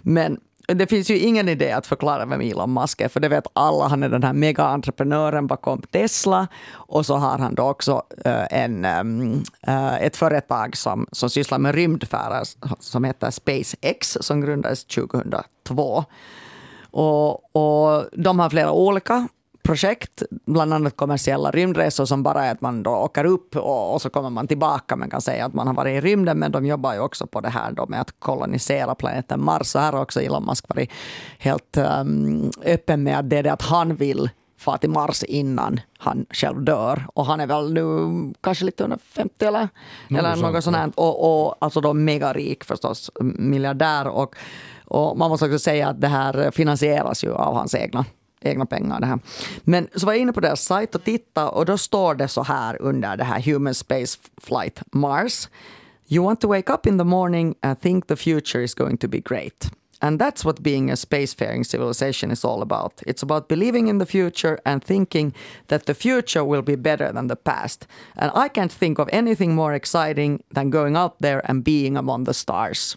Men 0.03 0.39
det 0.67 0.87
finns 0.87 1.11
ju 1.11 1.19
ingen 1.19 1.49
idé 1.49 1.73
att 1.73 1.87
förklara 1.87 2.27
vem 2.27 2.41
Elon 2.41 2.73
Musk 2.73 3.01
är, 3.01 3.09
för 3.09 3.21
det 3.21 3.29
vet 3.29 3.47
alla. 3.53 3.89
Han 3.89 4.03
är 4.03 4.09
den 4.09 4.23
här 4.23 4.33
mega-entreprenören 4.33 5.47
bakom 5.47 5.83
Tesla 5.83 6.49
och 6.73 7.07
så 7.07 7.17
har 7.17 7.39
han 7.39 7.55
då 7.55 7.63
också 7.63 8.03
eh, 8.25 8.47
en, 8.51 8.85
ehm, 8.85 9.43
eh, 9.67 10.03
ett 10.03 10.17
företag 10.17 10.77
som, 10.77 11.07
som 11.13 11.31
sysslar 11.31 11.59
med 11.59 11.75
rymdfärder 11.75 12.43
som 12.81 13.05
heter 13.05 13.31
SpaceX 13.31 14.19
som 14.21 14.41
grundades 14.41 14.85
2002. 14.85 16.05
Och, 16.91 17.57
och 17.57 18.05
de 18.13 18.39
har 18.39 18.51
flera 18.51 18.73
olika 18.73 19.29
projekt, 19.71 20.23
bland 20.47 20.75
annat 20.75 20.97
kommersiella 20.97 21.51
rymdresor 21.51 22.05
som 22.05 22.23
bara 22.23 22.45
är 22.45 22.53
att 22.53 22.61
man 22.61 22.83
då 22.83 22.91
åker 22.91 23.25
upp 23.25 23.57
och, 23.57 23.95
och 23.95 24.03
så 24.03 24.11
kommer 24.11 24.31
man 24.31 24.47
tillbaka. 24.47 24.97
Man 24.97 25.11
kan 25.11 25.21
säga 25.21 25.47
att 25.47 25.55
man 25.55 25.67
har 25.67 25.75
varit 25.75 25.99
i 25.99 26.01
rymden, 26.01 26.39
men 26.39 26.53
de 26.53 26.67
jobbar 26.67 26.95
ju 26.95 27.01
också 27.01 27.27
på 27.27 27.41
det 27.41 27.49
här 27.49 27.73
då 27.73 27.87
med 27.87 28.01
att 28.01 28.15
kolonisera 28.19 28.95
planeten 28.95 29.45
Mars. 29.45 29.67
Så 29.67 29.79
här 29.79 29.93
har 29.93 30.03
också 30.03 30.21
Elon 30.21 30.45
Musk 30.45 30.69
varit 30.69 30.91
helt 31.39 31.77
um, 31.77 32.51
öppen 32.65 33.03
med 33.03 33.19
att 33.19 33.31
det 33.31 33.37
är 33.37 33.43
det 33.43 33.53
att 33.53 33.63
han 33.63 33.97
vill 33.97 34.31
fara 34.59 34.79
till 34.79 34.91
Mars 34.91 35.23
innan 35.23 35.81
han 35.99 36.27
själv 36.31 36.65
dör. 36.65 37.07
Och 37.15 37.27
han 37.27 37.41
är 37.41 37.47
väl 37.47 37.73
nu 37.73 37.85
kanske 38.41 38.65
lite 38.65 38.85
under 38.85 38.99
50 38.99 39.45
eller, 39.45 39.69
eller 40.09 40.31
sånt, 40.31 40.43
något 40.43 40.65
sånt 40.65 40.77
här. 40.77 40.91
Och, 40.95 41.47
och 41.47 41.57
alltså 41.61 41.81
då 41.81 41.93
megarik 41.93 42.65
förstås, 42.65 43.11
miljardär. 43.21 44.09
Och, 44.09 44.35
och 44.85 45.19
man 45.19 45.31
måste 45.31 45.47
också 45.47 45.59
säga 45.59 45.89
att 45.89 46.01
det 46.01 46.09
här 46.09 46.51
finansieras 46.51 47.25
ju 47.25 47.35
av 47.35 47.55
hans 47.55 47.75
egna 47.75 48.05
egna 48.41 48.67
pengar. 48.67 49.01
Det 49.01 49.07
här. 49.07 49.19
Men 49.65 49.89
så 49.95 50.07
var 50.07 50.13
jag 50.13 50.23
inne 50.23 50.33
på 50.33 50.41
deras 50.41 50.65
sajt 50.65 50.95
och 50.95 51.05
tittade 51.05 51.49
och 51.51 51.67
då 51.67 51.79
står 51.79 52.15
det 52.15 52.29
så 52.29 52.43
här 52.43 52.83
under 52.83 53.17
det 53.17 53.25
här 53.25 53.41
Human 53.41 53.75
Space 53.75 54.19
Flight 54.37 54.83
Mars. 54.93 55.49
You 56.09 56.25
want 56.25 56.41
to 56.41 56.49
wake 56.49 56.73
up 56.73 56.87
in 56.87 56.99
the 56.99 57.05
morning 57.05 57.55
and 57.61 57.81
think 57.81 58.07
the 58.07 58.17
future 58.17 58.65
is 58.65 58.75
going 58.75 58.97
to 58.97 59.09
be 59.09 59.21
great. 59.21 59.71
And 60.03 60.19
that's 60.19 60.45
what 60.45 60.63
being 60.63 60.91
a 60.91 60.97
spacefaring 60.97 61.65
civilization 61.65 62.31
is 62.31 62.45
all 62.45 62.63
about. 62.63 63.03
It's 63.07 63.23
about 63.23 63.49
believing 63.49 63.89
in 63.89 63.99
the 63.99 64.07
future 64.07 64.59
and 64.65 64.85
thinking 64.85 65.35
that 65.67 65.85
the 65.85 65.95
future 65.95 66.43
will 66.43 66.63
be 66.63 66.77
better 66.77 67.13
than 67.13 67.29
the 67.29 67.37
past. 67.37 67.87
And 68.17 68.33
I 68.35 68.49
can't 68.49 68.73
think 68.73 68.99
of 68.99 69.09
anything 69.13 69.55
more 69.55 69.75
exciting 69.75 70.43
than 70.55 70.71
going 70.71 70.97
out 70.97 71.19
there 71.21 71.43
and 71.45 71.63
being 71.63 71.97
among 71.97 72.25
the 72.25 72.35
stars 72.35 72.97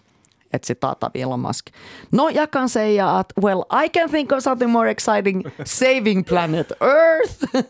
ett 0.53 0.65
citat 0.65 1.03
av 1.03 1.11
Elon 1.13 1.41
Musk. 1.41 1.73
Nå, 2.09 2.31
jag 2.33 2.51
kan 2.51 2.69
säga 2.69 3.09
att 3.09 3.33
well, 3.35 3.63
I 3.85 3.89
can 3.89 4.09
think 4.09 4.31
of 4.31 4.43
something 4.43 4.69
more 4.69 4.91
exciting, 4.91 5.45
saving 5.65 6.23
planet 6.23 6.71
Earth. 6.81 7.67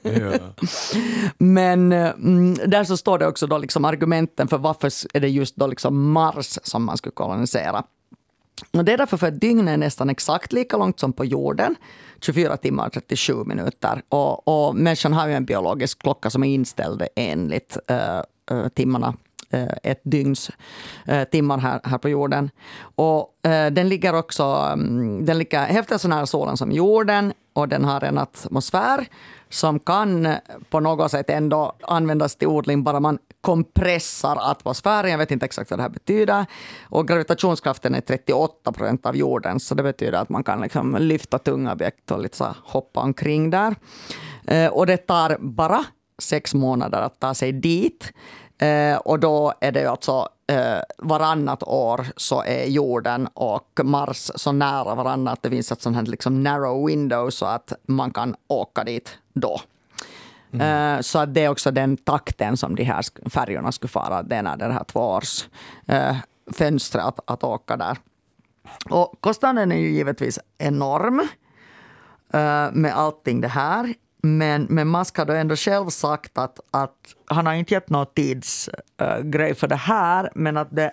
Men 1.37 1.91
mm, 1.91 2.53
där 2.53 2.83
så 2.83 2.97
står 2.97 3.17
det 3.17 3.27
också 3.27 3.47
då 3.47 3.57
liksom 3.57 3.85
argumenten 3.85 4.47
för 4.47 4.57
varför 4.57 4.91
är 5.13 5.19
det 5.19 5.29
just 5.29 5.55
då 5.55 5.67
liksom 5.67 6.11
Mars 6.11 6.59
som 6.63 6.83
man 6.83 6.97
skulle 6.97 7.13
kolonisera. 7.13 7.83
Och 8.71 8.85
det 8.85 8.93
är 8.93 8.97
därför 8.97 9.17
för 9.17 9.27
att 9.27 9.41
dygnet 9.41 9.73
är 9.73 9.77
nästan 9.77 10.09
exakt 10.09 10.53
lika 10.53 10.77
långt 10.77 10.99
som 10.99 11.13
på 11.13 11.25
jorden. 11.25 11.75
24 12.21 12.57
timmar 12.57 12.87
och 12.87 12.93
37 12.93 13.43
minuter. 13.43 14.01
Och, 14.09 14.47
och 14.47 14.75
människan 14.75 15.13
har 15.13 15.27
ju 15.27 15.33
en 15.33 15.45
biologisk 15.45 16.01
klocka 16.01 16.29
som 16.29 16.43
är 16.43 16.53
inställd 16.53 17.03
enligt 17.15 17.77
uh, 17.91 18.57
uh, 18.57 18.67
timmarna 18.67 19.13
Eh, 19.53 19.67
ett 19.83 20.01
dygns 20.03 20.51
eh, 21.05 21.23
timmar 21.23 21.57
här, 21.57 21.79
här 21.83 21.97
på 21.97 22.09
jorden. 22.09 22.49
Och 22.95 23.47
eh, 23.47 23.71
den 23.71 23.89
ligger 23.89 24.15
också, 24.15 24.43
mm, 24.43 25.25
den 25.25 25.37
ligger 25.37 25.65
hälften 25.65 25.99
så 25.99 26.07
nära 26.07 26.25
solen 26.25 26.57
som 26.57 26.71
jorden 26.71 27.33
och 27.53 27.67
den 27.67 27.85
har 27.85 28.03
en 28.03 28.17
atmosfär 28.17 29.07
som 29.49 29.79
kan 29.79 30.35
på 30.69 30.79
något 30.79 31.11
sätt 31.11 31.29
ändå 31.29 31.75
användas 31.81 32.35
till 32.35 32.47
odling 32.47 32.83
bara 32.83 32.99
man 32.99 33.17
kompressar 33.41 34.37
atmosfären. 34.51 35.11
Jag 35.11 35.17
vet 35.17 35.31
inte 35.31 35.45
exakt 35.45 35.71
vad 35.71 35.79
det 35.79 35.83
här 35.83 35.89
betyder. 35.89 36.45
Och 36.83 37.07
gravitationskraften 37.07 37.95
är 37.95 38.01
38 38.01 38.71
procent 38.71 39.05
av 39.05 39.15
jordens, 39.15 39.67
så 39.67 39.75
det 39.75 39.83
betyder 39.83 40.17
att 40.17 40.29
man 40.29 40.43
kan 40.43 40.61
liksom 40.61 40.97
lyfta 40.99 41.39
tunga 41.39 41.71
objekt 41.71 42.11
och 42.11 42.21
lite 42.21 42.37
så 42.37 42.55
hoppa 42.63 42.99
omkring 42.99 43.49
där. 43.49 43.75
Och 44.71 44.85
det 44.85 44.97
tar 44.97 45.37
bara 45.39 45.85
sex 46.17 46.53
månader 46.53 47.01
att 47.01 47.19
ta 47.19 47.33
sig 47.33 47.51
dit. 47.51 48.13
Eh, 48.63 48.97
och 48.97 49.19
då 49.19 49.53
är 49.59 49.71
det 49.71 49.85
alltså 49.85 50.29
eh, 50.47 50.79
varannat 50.97 51.63
år 51.63 52.05
så 52.15 52.43
är 52.43 52.65
jorden 52.65 53.27
och 53.33 53.79
Mars 53.83 54.31
så 54.35 54.51
nära 54.51 54.95
varandra 54.95 55.31
att 55.31 55.43
det 55.43 55.49
finns 55.49 55.71
ett 55.71 55.81
sånt 55.81 55.95
här 55.95 56.03
liksom 56.03 56.43
narrow 56.43 56.87
window 56.87 57.29
så 57.29 57.45
att 57.45 57.73
man 57.87 58.11
kan 58.11 58.35
åka 58.47 58.83
dit 58.83 59.17
då. 59.33 59.59
Eh, 60.59 60.99
så 60.99 61.25
det 61.25 61.43
är 61.43 61.49
också 61.49 61.71
den 61.71 61.97
takten 61.97 62.57
som 62.57 62.75
de 62.75 62.83
här 62.83 63.29
färjorna 63.29 63.71
skulle 63.71 63.89
fara. 63.89 64.23
Det 64.23 64.35
är 64.35 64.43
när 64.43 64.57
det 64.57 64.73
här 64.73 64.83
tvåårs 64.83 65.47
eh, 65.87 66.17
att, 66.93 67.19
att 67.25 67.43
åka 67.43 67.77
där. 67.77 67.97
Och 68.89 69.17
kostnaden 69.19 69.71
är 69.71 69.75
ju 69.75 69.91
givetvis 69.91 70.39
enorm 70.57 71.19
eh, 72.33 72.71
med 72.71 72.93
allting 72.95 73.41
det 73.41 73.47
här. 73.47 73.93
Men, 74.25 74.67
men 74.69 74.91
Musk 74.91 75.17
har 75.17 75.25
då 75.25 75.33
ändå 75.33 75.55
själv 75.55 75.89
sagt 75.89 76.37
att, 76.37 76.59
att 76.71 77.15
han 77.25 77.45
har 77.45 77.53
inte 77.53 77.73
gett 77.73 77.89
någon 77.89 78.05
tidsgrej 78.15 79.55
för 79.55 79.67
det 79.67 79.75
här, 79.75 80.31
men 80.35 80.57
att 80.57 80.75
det 80.75 80.91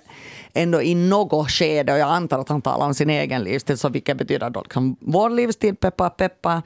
ändå 0.54 0.82
i 0.82 0.94
något 0.94 1.50
skede, 1.50 1.92
och 1.92 1.98
jag 1.98 2.08
antar 2.10 2.38
att 2.38 2.48
han 2.48 2.62
talar 2.62 2.86
om 2.86 2.94
sin 2.94 3.10
egen 3.10 3.42
livstid, 3.42 3.80
så 3.80 3.88
vilket 3.88 4.16
betyder 4.16 4.50
då 4.50 4.60
liksom 4.62 4.96
vår 5.00 5.30
livstid, 5.30 5.80
peppa 5.80 6.10
peppa, 6.10 6.62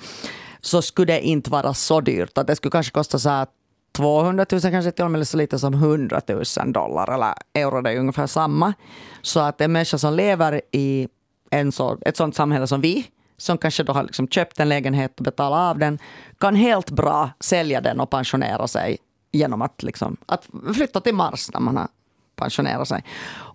så 0.60 0.82
skulle 0.82 1.12
det 1.12 1.20
inte 1.20 1.50
vara 1.50 1.74
så 1.74 2.00
dyrt. 2.00 2.38
Att 2.38 2.46
det 2.46 2.56
skulle 2.56 2.70
kanske 2.70 2.92
kosta 2.92 3.18
så 3.18 3.28
här 3.28 3.46
200 3.92 4.46
000 4.52 4.60
kanske 4.60 4.90
till 4.90 5.04
och 5.04 5.10
med 5.10 5.28
så 5.28 5.36
lite 5.36 5.58
som 5.58 5.74
100 5.74 6.20
000 6.28 6.72
dollar 6.72 7.14
eller 7.14 7.34
euro, 7.54 7.80
det 7.80 7.90
är 7.90 7.98
ungefär 7.98 8.26
samma. 8.26 8.74
Så 9.22 9.40
att 9.40 9.60
en 9.60 9.72
människa 9.72 9.98
som 9.98 10.14
lever 10.14 10.60
i 10.72 11.08
en 11.50 11.72
så, 11.72 11.98
ett 12.00 12.16
sånt 12.16 12.36
samhälle 12.36 12.66
som 12.66 12.80
vi, 12.80 13.06
som 13.36 13.58
kanske 13.58 13.82
då 13.82 13.92
har 13.92 14.02
liksom 14.02 14.28
köpt 14.28 14.60
en 14.60 14.68
lägenhet 14.68 15.18
och 15.18 15.24
betalat 15.24 15.70
av 15.70 15.78
den, 15.78 15.98
kan 16.38 16.54
helt 16.54 16.90
bra 16.90 17.30
sälja 17.40 17.80
den 17.80 18.00
och 18.00 18.10
pensionera 18.10 18.68
sig 18.68 18.98
genom 19.32 19.62
att, 19.62 19.82
liksom, 19.82 20.16
att 20.26 20.48
flytta 20.74 21.00
till 21.00 21.14
Mars 21.14 21.50
när 21.52 21.60
man 21.60 21.76
har 21.76 21.88
pensionerat 22.36 22.88
sig. 22.88 23.04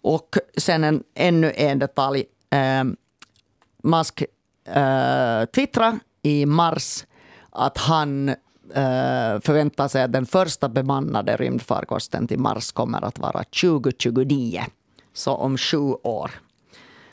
Och 0.01 0.37
sen 0.57 0.83
en, 0.83 1.03
ännu 1.13 1.53
en 1.55 1.79
detalj. 1.79 2.25
Eh, 2.49 2.83
Musk 3.83 4.23
eh, 4.65 5.45
twittrade 5.45 5.99
i 6.21 6.45
mars 6.45 7.05
att 7.49 7.77
han 7.77 8.29
eh, 8.29 9.39
förväntar 9.41 9.87
sig 9.87 10.03
att 10.03 10.13
den 10.13 10.25
första 10.25 10.69
bemannade 10.69 11.37
rymdfarkosten 11.37 12.27
till 12.27 12.39
Mars 12.39 12.71
kommer 12.71 13.05
att 13.05 13.19
vara 13.19 13.43
2029. 13.43 14.63
Så 15.13 15.33
om 15.33 15.57
sju 15.57 15.93
år. 16.03 16.31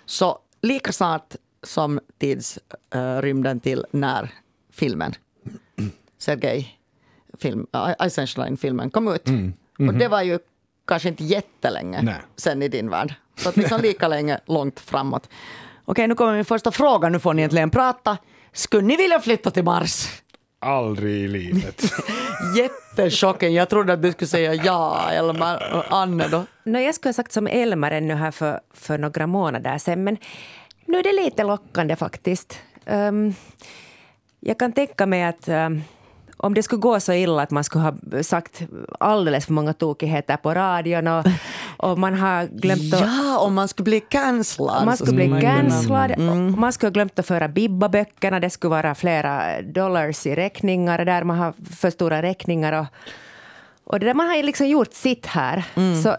Så 0.06 0.38
lika 0.62 0.92
snart 0.92 1.36
som 1.66 2.00
tidsrymden 2.18 3.60
till 3.60 3.84
när 3.90 4.30
filmen, 4.72 5.14
Sergej, 6.18 6.78
film, 7.38 7.66
Eisenstein-filmen 7.98 8.90
kom 8.90 9.08
ut. 9.08 9.28
Mm. 9.28 9.40
Mm 9.40 9.54
-hmm. 9.78 9.88
Och 9.88 9.94
det 9.94 10.08
var 10.08 10.22
ju 10.22 10.38
kanske 10.86 11.08
inte 11.08 11.24
jättelänge 11.24 12.02
Nej. 12.02 12.16
sen 12.36 12.62
i 12.62 12.68
din 12.68 12.90
värld. 12.90 13.14
Så 13.36 13.48
att 13.48 13.56
liksom 13.56 13.80
lika 13.80 14.08
länge 14.08 14.40
långt 14.46 14.80
framåt. 14.80 15.28
Okej, 15.84 16.08
nu 16.08 16.14
kommer 16.14 16.34
min 16.34 16.44
första 16.44 16.70
fråga. 16.70 17.08
Nu 17.08 17.18
får 17.18 17.34
ni 17.34 17.42
äntligen 17.42 17.70
prata. 17.70 18.18
Skulle 18.52 18.86
ni 18.86 18.96
vilja 18.96 19.20
flytta 19.20 19.50
till 19.50 19.64
Mars? 19.64 20.08
Aldrig 20.58 21.24
i 21.24 21.28
livet. 21.28 21.82
Jättechocken. 22.56 23.54
Jag 23.54 23.68
trodde 23.68 23.92
att 23.92 24.02
du 24.02 24.12
skulle 24.12 24.28
säga 24.28 24.54
ja, 24.54 25.10
Elmar. 25.10 25.74
Och 25.74 25.98
Anne 25.98 26.28
då? 26.28 26.44
No, 26.64 26.78
jag 26.78 26.94
skulle 26.94 27.08
ha 27.08 27.14
sagt 27.14 27.32
som 27.32 27.46
Elmar 27.46 27.90
ännu 27.90 28.14
här 28.14 28.30
för, 28.30 28.60
för 28.74 28.98
några 28.98 29.26
månader 29.26 29.78
sedan, 29.78 30.04
men 30.04 30.16
nu 30.86 30.98
är 30.98 31.02
det 31.02 31.24
lite 31.24 31.44
lockande 31.44 31.96
faktiskt. 31.96 32.58
Um, 32.86 33.34
jag 34.40 34.58
kan 34.58 34.72
tänka 34.72 35.06
mig 35.06 35.24
att 35.24 35.48
um, 35.48 35.82
om 36.36 36.54
det 36.54 36.62
skulle 36.62 36.80
gå 36.80 37.00
så 37.00 37.12
illa 37.12 37.42
att 37.42 37.50
man 37.50 37.64
skulle 37.64 37.84
ha 37.84 38.22
sagt 38.22 38.62
alldeles 39.00 39.46
för 39.46 39.52
många 39.52 39.72
tokigheter 39.72 40.36
på 40.36 40.54
radion 40.54 41.06
och, 41.06 41.26
och 41.76 41.98
man 41.98 42.14
har 42.14 42.46
glömt 42.46 42.94
att... 42.94 43.00
Ja, 43.00 43.38
om 43.38 43.54
man 43.54 43.68
skulle 43.68 43.84
bli 43.84 44.00
cancellad. 44.00 44.84
Man 44.84 44.96
skulle 44.96 45.12
bli 45.12 45.40
cancellad. 45.40 46.10
Mm. 46.10 46.60
Man 46.60 46.72
skulle 46.72 46.88
ha 46.88 46.92
glömt 46.92 47.18
att 47.18 47.26
föra 47.26 47.48
Bibba-böckerna. 47.48 48.40
Det 48.40 48.50
skulle 48.50 48.70
vara 48.70 48.94
flera 48.94 49.62
dollars 49.62 50.26
i 50.26 50.34
räkningar 50.34 51.04
där 51.04 51.24
man 51.24 51.38
har 51.38 51.54
för 51.76 51.90
stora 51.90 52.22
räkningar. 52.22 52.72
Och, 52.72 52.86
och 53.86 54.00
det 54.00 54.06
där 54.06 54.14
man 54.14 54.26
har 54.26 54.42
liksom 54.42 54.68
gjort 54.68 54.92
sitt 54.92 55.26
här. 55.26 55.64
Mm. 55.74 56.02
Så 56.02 56.16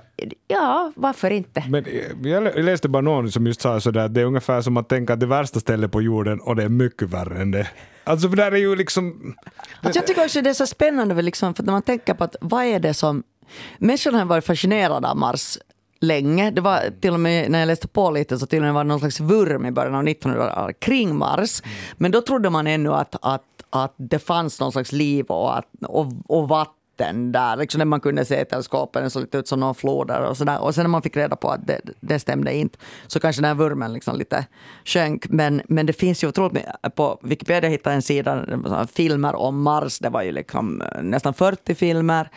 ja, 0.47 0.91
varför 0.95 1.29
inte? 1.29 1.63
Men 1.69 1.85
eh, 1.85 2.31
jag 2.31 2.63
läste 2.63 2.89
bara 2.89 3.01
någon 3.01 3.31
som 3.31 3.47
just 3.47 3.61
sa 3.61 3.79
sådär 3.79 4.05
att 4.05 4.13
det 4.13 4.21
är 4.21 4.25
ungefär 4.25 4.61
som 4.61 4.77
att 4.77 4.89
tänka 4.89 5.13
att 5.13 5.19
det 5.19 5.25
värsta 5.25 5.59
stället 5.59 5.91
på 5.91 6.01
jorden 6.01 6.39
och 6.39 6.55
det 6.55 6.63
är 6.63 6.69
mycket 6.69 7.09
värre 7.09 7.41
än 7.41 7.51
det. 7.51 7.67
Alltså 8.03 8.29
för 8.29 8.35
det 8.35 8.43
är 8.43 8.55
ju 8.55 8.75
liksom... 8.75 9.35
Alltså 9.81 9.99
jag 9.99 10.07
tycker 10.07 10.23
också 10.23 10.41
det 10.41 10.49
är 10.49 10.53
så 10.53 10.67
spännande, 10.67 11.21
liksom, 11.21 11.53
för 11.53 11.63
när 11.63 11.71
man 11.71 11.81
tänker 11.81 12.13
på 12.13 12.23
att 12.23 12.35
vad 12.41 12.65
är 12.65 12.79
det 12.79 12.93
som... 12.93 13.23
Människorna 13.77 14.17
har 14.17 14.25
varit 14.25 14.45
fascinerade 14.45 15.07
av 15.07 15.17
Mars 15.17 15.57
länge. 15.99 16.51
Det 16.51 16.61
var 16.61 16.79
till 17.01 17.13
och 17.13 17.19
med 17.19 17.51
när 17.51 17.59
jag 17.59 17.67
läste 17.67 17.87
på 17.87 18.11
lite 18.11 18.39
så 18.39 18.45
till 18.45 18.59
och 18.59 18.65
med 18.65 18.73
var 18.73 18.83
det 18.83 18.87
någon 18.87 18.99
slags 18.99 19.19
vurm 19.19 19.65
i 19.65 19.71
början 19.71 19.95
av 19.95 20.03
1900-talet 20.03 20.79
kring 20.79 21.15
Mars. 21.15 21.61
Mm. 21.63 21.75
Men 21.97 22.11
då 22.11 22.21
trodde 22.21 22.49
man 22.49 22.67
ännu 22.67 22.93
att, 22.93 23.15
att, 23.21 23.43
att 23.69 23.93
det 23.97 24.19
fanns 24.19 24.59
någon 24.59 24.71
slags 24.71 24.91
liv 24.91 25.25
och, 25.25 25.57
att, 25.57 25.65
och, 25.81 26.07
och 26.27 26.49
vatten 26.49 26.76
mitten 26.97 27.31
där. 27.31 27.55
Liksom 27.55 27.79
när 27.79 27.85
man 27.85 27.99
kunde 27.99 28.25
se 28.25 28.45
teleskopen, 28.45 29.01
den 29.01 29.11
såg 29.11 29.21
lite 29.21 29.37
ut 29.37 29.47
som 29.47 29.59
någon 29.59 29.75
flod 29.75 30.07
där 30.07 30.21
och 30.21 30.37
sådär. 30.37 30.59
Och 30.59 30.75
sen 30.75 30.83
när 30.83 30.89
man 30.89 31.01
fick 31.01 31.17
reda 31.17 31.35
på 31.35 31.49
att 31.49 31.67
det, 31.67 31.81
det 31.99 32.19
stämde 32.19 32.55
inte, 32.55 32.77
så 33.07 33.19
kanske 33.19 33.41
den 33.41 33.47
här 33.47 33.55
vurmen 33.55 33.93
liksom 33.93 34.17
lite 34.17 34.45
sjönk. 34.85 35.29
Men, 35.29 35.61
men 35.67 35.85
det 35.85 35.93
finns 35.93 36.23
ju 36.23 36.27
otroligt 36.27 36.53
mycket, 36.53 36.95
På 36.95 37.19
Wikipedia 37.23 37.69
hittade 37.69 37.89
jag 37.89 37.95
en 37.95 38.01
sida, 38.01 38.45
filmer 38.93 39.35
om 39.35 39.61
Mars. 39.61 39.99
Det 39.99 40.09
var 40.09 40.23
ju 40.23 40.31
liksom 40.31 40.81
eh, 40.81 41.01
nästan 41.01 41.33
40 41.33 41.75
filmer. 41.75 42.29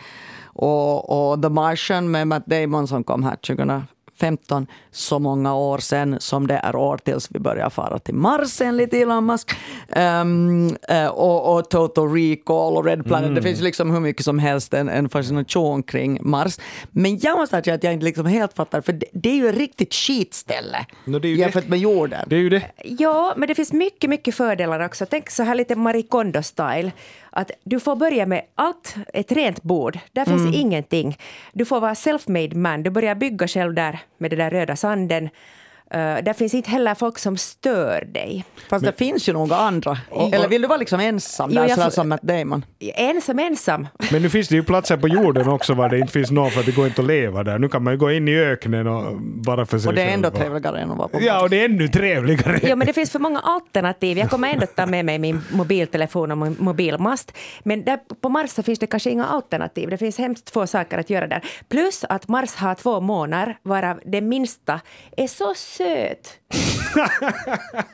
Och, 0.53 1.31
och 1.31 1.41
The 1.41 1.49
Martian 1.49 2.11
med 2.11 2.27
Matt 2.27 2.45
Damon 2.45 2.87
som 2.87 3.03
kom 3.03 3.23
här 3.23 3.35
2000 3.35 3.83
15 4.21 4.67
så 4.91 5.19
många 5.19 5.55
år 5.55 5.77
sedan 5.77 6.17
som 6.19 6.47
det 6.47 6.55
är 6.55 6.75
år 6.75 6.97
tills 6.97 7.31
vi 7.31 7.39
börjar 7.39 7.69
fara 7.69 7.99
till 7.99 8.15
Mars 8.15 8.61
enligt 8.61 8.93
Elon 8.93 9.25
Musk. 9.25 9.51
Um, 9.95 10.69
uh, 10.91 11.07
och, 11.07 11.55
och, 11.55 11.69
Total 11.69 12.13
Recall 12.13 12.77
och 12.77 12.85
Red 12.85 13.05
Planet. 13.05 13.23
Mm. 13.23 13.35
Det 13.35 13.41
finns 13.41 13.61
liksom 13.61 13.91
hur 13.91 13.99
mycket 13.99 14.25
som 14.25 14.39
helst 14.39 14.73
en, 14.73 14.89
en 14.89 15.09
fascination 15.09 15.83
kring 15.83 16.19
Mars. 16.21 16.59
Men 16.91 17.19
jag 17.19 17.37
måste 17.37 17.61
säga 17.63 17.75
att 17.75 17.83
jag 17.83 17.93
inte 17.93 18.05
liksom 18.05 18.25
helt 18.25 18.53
fattar, 18.53 18.81
för 18.81 18.93
det, 18.93 19.05
det 19.13 19.29
är 19.29 19.35
ju 19.35 19.49
ett 19.49 19.57
riktigt 19.57 19.93
skitställe 19.93 20.85
no, 21.05 21.25
jämfört 21.25 21.67
med 21.67 21.79
jorden. 21.79 22.27
Det 22.27 22.35
är 22.35 22.39
ju 22.39 22.49
det. 22.49 22.63
Ja, 22.83 23.33
men 23.37 23.47
det 23.47 23.55
finns 23.55 23.73
mycket, 23.73 24.09
mycket 24.09 24.35
fördelar 24.35 24.85
också. 24.85 25.05
Tänk 25.05 25.29
så 25.29 25.43
här 25.43 25.55
lite 25.55 25.75
Marie 25.75 26.03
Kondo-style 26.09 26.91
att 27.31 27.51
du 27.63 27.79
får 27.79 27.95
börja 27.95 28.25
med 28.25 28.41
allt, 28.55 28.95
ett 29.13 29.31
rent 29.31 29.63
bord. 29.63 29.99
Där 30.11 30.25
finns 30.25 30.41
mm. 30.41 30.53
ingenting. 30.53 31.17
Du 31.53 31.65
får 31.65 31.79
vara 31.79 31.93
self-made 31.93 32.55
man. 32.55 32.83
Du 32.83 32.89
börjar 32.89 33.15
bygga 33.15 33.47
själv 33.47 33.73
där 33.73 33.99
med 34.17 34.31
den 34.31 34.39
där 34.39 34.49
röda 34.49 34.75
sanden. 34.75 35.29
Uh, 35.93 36.23
där 36.23 36.33
finns 36.33 36.53
inte 36.53 36.69
heller 36.69 36.95
folk 36.95 37.19
som 37.19 37.37
stör 37.37 38.05
dig. 38.05 38.45
Fast 38.69 38.83
men, 38.83 38.91
det 38.91 38.97
finns 38.97 39.29
ju 39.29 39.33
några 39.33 39.55
andra. 39.55 39.97
Och, 40.09 40.33
Eller 40.33 40.47
vill 40.47 40.61
du 40.61 40.67
vara 40.67 40.77
liksom 40.77 40.99
ensam 40.99 41.53
där, 41.53 41.67
jo, 41.67 41.75
sådär 41.75 41.89
som 41.89 42.09
Matt 42.09 42.21
Damon? 42.21 42.65
Ensam, 42.79 43.39
ensam. 43.39 43.87
Men 44.11 44.21
nu 44.21 44.29
finns 44.29 44.47
det 44.47 44.55
ju 44.55 44.63
platser 44.63 44.97
på 44.97 45.07
jorden 45.07 45.47
också 45.47 45.73
var 45.73 45.89
det 45.89 45.99
inte 45.99 46.13
finns 46.13 46.31
någon 46.31 46.51
för 46.51 46.59
att 46.59 46.65
det 46.65 46.75
går 46.75 46.87
inte 46.87 47.01
att 47.01 47.07
leva 47.07 47.43
där. 47.43 47.59
Nu 47.59 47.69
kan 47.69 47.83
man 47.83 47.93
ju 47.93 47.99
gå 47.99 48.11
in 48.11 48.27
i 48.27 48.39
öknen 48.39 48.87
och 48.87 49.21
bara 49.21 49.65
för 49.65 49.79
sig 49.79 49.89
Och 49.89 49.95
det 49.95 50.01
är 50.01 50.13
ändå 50.13 50.29
trevligare 50.29 50.79
än 50.79 50.91
att 50.91 50.97
vara 50.97 51.07
på 51.07 51.21
Ja, 51.21 51.41
och 51.41 51.49
det 51.49 51.61
är 51.61 51.65
ännu 51.65 51.87
trevligare. 51.87 52.59
Ja, 52.63 52.75
men 52.75 52.87
det 52.87 52.93
finns 52.93 53.11
för 53.11 53.19
många 53.19 53.39
alternativ. 53.39 54.17
Jag 54.17 54.29
kommer 54.29 54.53
ändå 54.53 54.65
ta 54.65 54.85
med 54.85 55.05
mig 55.05 55.19
min 55.19 55.41
mobiltelefon 55.51 56.31
och 56.31 56.37
min 56.37 56.55
mobilmast. 56.59 57.37
Men 57.63 57.83
där 57.83 57.99
på 58.21 58.29
Mars 58.29 58.49
så 58.49 58.63
finns 58.63 58.79
det 58.79 58.87
kanske 58.87 59.09
inga 59.09 59.25
alternativ. 59.25 59.89
Det 59.89 59.97
finns 59.97 60.17
hemskt 60.17 60.49
få 60.49 60.67
saker 60.67 60.97
att 60.97 61.09
göra 61.09 61.27
där. 61.27 61.41
Plus 61.69 62.03
att 62.09 62.27
Mars 62.27 62.55
har 62.55 62.75
två 62.75 62.99
månar, 62.99 63.57
varav 63.63 63.99
det 64.05 64.21
minsta 64.21 64.81
är 65.17 65.27
så 65.27 65.53
söt. 65.81 66.39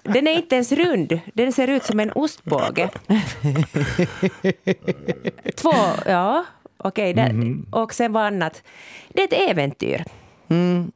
Den 0.04 0.28
är 0.28 0.32
inte 0.32 0.56
ens 0.56 0.72
rund. 0.72 1.20
Den 1.34 1.54
ser 1.54 1.68
ut 1.68 1.84
som 1.84 2.00
en 2.00 2.12
ostbåge. 2.12 2.90
Två, 5.56 5.74
ja, 6.06 6.46
okej. 6.78 7.12
Okay, 7.12 7.30
mm. 7.30 7.66
Och 7.72 7.94
sen 7.94 8.14
vad 8.14 8.24
annat. 8.24 8.64
Det 9.10 9.22
är 9.22 9.26
ett 9.26 9.50
äventyr. 9.52 10.04
Mm. 10.48 10.92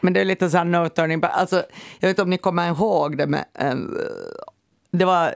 Men 0.00 0.12
det 0.12 0.20
är 0.20 0.24
lite 0.24 0.50
så 0.50 0.56
här 0.56 0.64
no 0.64 0.88
turning 0.88 1.20
back. 1.20 1.30
Alltså, 1.34 1.56
jag 2.00 2.08
vet 2.08 2.10
inte 2.10 2.22
om 2.22 2.30
ni 2.30 2.38
kommer 2.38 2.68
ihåg 2.68 3.18
det 3.18 3.26
med 3.26 3.44
um, 3.60 3.98
det 4.90 5.04
var, 5.04 5.34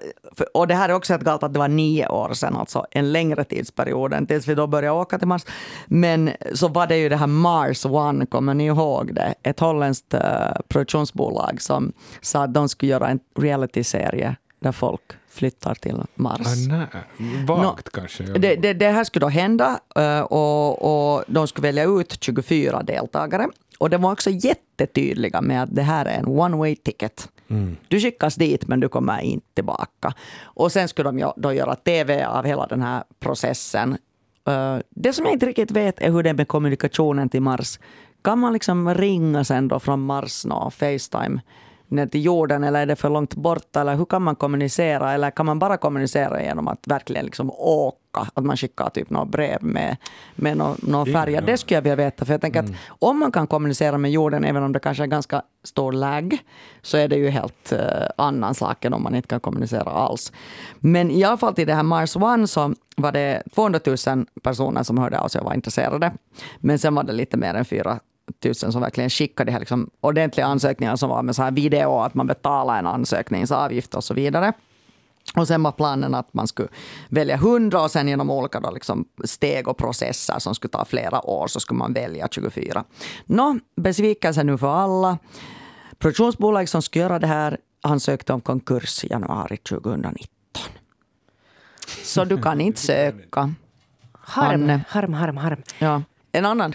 och 0.54 0.66
det 0.66 0.74
här 0.74 0.88
är 0.88 0.92
också 0.92 1.14
ett 1.14 1.20
galt 1.20 1.42
att 1.42 1.52
det 1.52 1.58
var 1.58 1.68
nio 1.68 2.08
år 2.08 2.34
sedan, 2.34 2.56
alltså 2.56 2.86
en 2.90 3.12
längre 3.12 3.44
tidsperiod 3.44 4.12
än 4.12 4.26
tills 4.26 4.48
vi 4.48 4.54
då 4.54 4.66
började 4.66 5.00
åka 5.00 5.18
till 5.18 5.28
Mars. 5.28 5.42
Men 5.86 6.30
så 6.54 6.68
var 6.68 6.86
det 6.86 6.96
ju 6.96 7.08
det 7.08 7.16
här 7.16 7.26
Mars 7.26 7.86
One, 7.86 8.26
kommer 8.26 8.54
ni 8.54 8.66
ihåg 8.66 9.14
det? 9.14 9.34
Ett 9.42 9.60
holländskt 9.60 10.14
uh, 10.14 10.20
produktionsbolag 10.68 11.62
som 11.62 11.92
sa 12.20 12.42
att 12.44 12.54
de 12.54 12.68
skulle 12.68 12.92
göra 12.92 13.08
en 13.08 13.20
realityserie 13.38 14.36
där 14.60 14.72
folk 14.72 15.02
flyttar 15.28 15.74
till 15.74 16.02
Mars. 16.14 16.40
Ah, 16.40 16.76
nej. 16.76 16.86
Vagt 17.46 17.86
no, 17.86 18.00
kanske? 18.00 18.22
Det, 18.22 18.56
det, 18.56 18.72
det, 18.72 18.90
här 18.90 19.04
skulle 19.04 19.24
då 19.24 19.28
hända 19.28 19.80
uh, 19.98 20.20
och, 20.20 21.16
och 21.16 21.24
de 21.26 21.48
skulle 21.48 21.68
välja 21.68 21.84
ut 21.84 22.16
24 22.20 22.82
deltagare. 22.82 23.48
Och 23.78 23.90
de 23.90 24.02
var 24.02 24.12
också 24.12 24.30
jättetydliga 24.30 25.40
med 25.40 25.62
att 25.62 25.74
det 25.74 25.82
här 25.82 26.06
är 26.06 26.18
en 26.18 26.26
one 26.26 26.56
way 26.56 26.76
ticket. 26.76 27.28
Mm. 27.50 27.76
Du 27.88 28.00
skickas 28.00 28.34
dit 28.34 28.68
men 28.68 28.80
du 28.80 28.88
kommer 28.88 29.20
inte 29.20 29.46
tillbaka. 29.54 30.14
Och 30.42 30.72
sen 30.72 30.88
skulle 30.88 31.10
de 31.10 31.32
då 31.36 31.52
göra 31.52 31.74
tv 31.74 32.24
av 32.24 32.44
hela 32.44 32.66
den 32.66 32.82
här 32.82 33.04
processen. 33.20 33.98
Det 34.90 35.12
som 35.12 35.24
jag 35.24 35.34
inte 35.34 35.46
riktigt 35.46 35.70
vet 35.70 36.00
är 36.00 36.10
hur 36.10 36.22
det 36.22 36.30
är 36.30 36.34
med 36.34 36.48
kommunikationen 36.48 37.28
till 37.28 37.42
Mars. 37.42 37.78
Kan 38.22 38.38
man 38.38 38.52
liksom 38.52 38.94
ringa 38.94 39.44
sen 39.44 39.68
då 39.68 39.80
från 39.80 40.00
Mars 40.00 40.44
och 40.44 40.74
Facetime 40.74 41.40
ner 41.90 42.06
till 42.06 42.24
jorden 42.24 42.64
eller 42.64 42.82
är 42.82 42.86
det 42.86 42.96
för 42.96 43.10
långt 43.10 43.34
bort? 43.34 43.76
Eller 43.76 43.94
hur 43.94 44.04
kan 44.04 44.22
man 44.22 44.36
kommunicera? 44.36 45.12
Eller 45.12 45.30
kan 45.30 45.46
man 45.46 45.58
bara 45.58 45.76
kommunicera 45.76 46.42
genom 46.42 46.68
att 46.68 46.86
verkligen 46.86 47.24
liksom 47.24 47.50
åka? 47.50 47.96
Att 48.34 48.44
man 48.44 48.56
skickar 48.56 48.90
typ 48.90 49.10
något 49.10 49.28
brev 49.28 49.62
med, 49.62 49.96
med 50.34 50.56
någon, 50.56 50.76
någon 50.82 51.06
färja. 51.06 51.40
Det 51.40 51.56
skulle 51.56 51.76
jag 51.76 51.82
vilja 51.82 51.96
veta. 51.96 52.24
För 52.24 52.34
jag 52.34 52.40
tänker 52.40 52.60
mm. 52.60 52.70
att 52.70 52.78
om 52.98 53.18
man 53.18 53.32
kan 53.32 53.46
kommunicera 53.46 53.98
med 53.98 54.10
jorden, 54.10 54.44
även 54.44 54.62
om 54.62 54.72
det 54.72 54.78
kanske 54.78 55.02
är 55.02 55.06
ganska 55.06 55.42
stor 55.64 55.92
lag, 55.92 56.38
så 56.82 56.96
är 56.96 57.08
det 57.08 57.16
ju 57.16 57.28
helt 57.28 57.72
uh, 57.72 57.78
annan 58.16 58.54
sak 58.54 58.84
än 58.84 58.94
om 58.94 59.02
man 59.02 59.14
inte 59.14 59.28
kan 59.28 59.40
kommunicera 59.40 59.90
alls. 59.90 60.32
Men 60.78 61.10
i 61.10 61.24
alla 61.24 61.36
fall 61.36 61.54
till 61.54 61.66
det 61.66 61.74
här 61.74 61.82
Mars 61.82 62.16
One 62.16 62.46
så 62.46 62.74
var 62.96 63.12
det 63.12 63.42
200 63.54 63.80
000 63.86 63.96
personer 64.42 64.82
som 64.82 64.98
hörde 64.98 65.20
av 65.20 65.28
sig 65.28 65.40
och 65.40 65.44
var 65.44 65.54
intresserade. 65.54 66.12
Men 66.58 66.78
sen 66.78 66.94
var 66.94 67.02
det 67.02 67.12
lite 67.12 67.36
mer 67.36 67.54
än 67.54 67.64
4 67.64 68.00
tusen 68.42 68.72
som 68.72 68.80
verkligen 68.80 69.10
skickade 69.10 69.52
här 69.52 69.60
liksom 69.60 69.90
ordentliga 70.00 70.46
ansökningar 70.46 70.96
som 70.96 71.10
var 71.10 71.22
med 71.22 71.36
så 71.36 71.42
här 71.42 71.50
video, 71.50 71.98
att 71.98 72.14
man 72.14 72.26
betalar 72.26 72.78
en 72.78 72.86
ansökningsavgift 72.86 73.94
och 73.94 74.04
så 74.04 74.14
vidare. 74.14 74.52
Och 75.36 75.48
sen 75.48 75.62
var 75.62 75.72
planen 75.72 76.14
att 76.14 76.34
man 76.34 76.46
skulle 76.46 76.68
välja 77.08 77.36
hundra 77.36 77.82
och 77.82 77.90
sen 77.90 78.08
genom 78.08 78.30
olika 78.30 78.60
då 78.60 78.70
liksom 78.70 79.04
steg 79.24 79.68
och 79.68 79.76
processer 79.76 80.38
som 80.38 80.54
skulle 80.54 80.70
ta 80.70 80.84
flera 80.84 81.26
år 81.26 81.46
så 81.46 81.60
skulle 81.60 81.78
man 81.78 81.92
välja 81.92 82.28
24. 82.30 82.84
Nå, 83.24 83.58
besvikelse 83.76 84.42
nu 84.42 84.58
för 84.58 84.74
alla. 84.74 85.18
Produktionsbolag 85.98 86.68
som 86.68 86.82
skulle 86.82 87.02
göra 87.02 87.18
det 87.18 87.26
här 87.26 87.58
ansökte 87.82 88.32
om 88.32 88.40
konkurs 88.40 89.04
i 89.04 89.06
januari 89.06 89.56
2019. 89.56 90.28
Så 92.04 92.24
du 92.24 92.42
kan 92.42 92.60
inte 92.60 92.80
söka. 92.86 93.54
Harm, 94.12 94.62
Anne. 94.62 94.84
harm, 94.88 95.12
harm, 95.12 95.36
harm. 95.36 95.62
Ja. 95.78 96.02
En 96.32 96.46
annan 96.46 96.74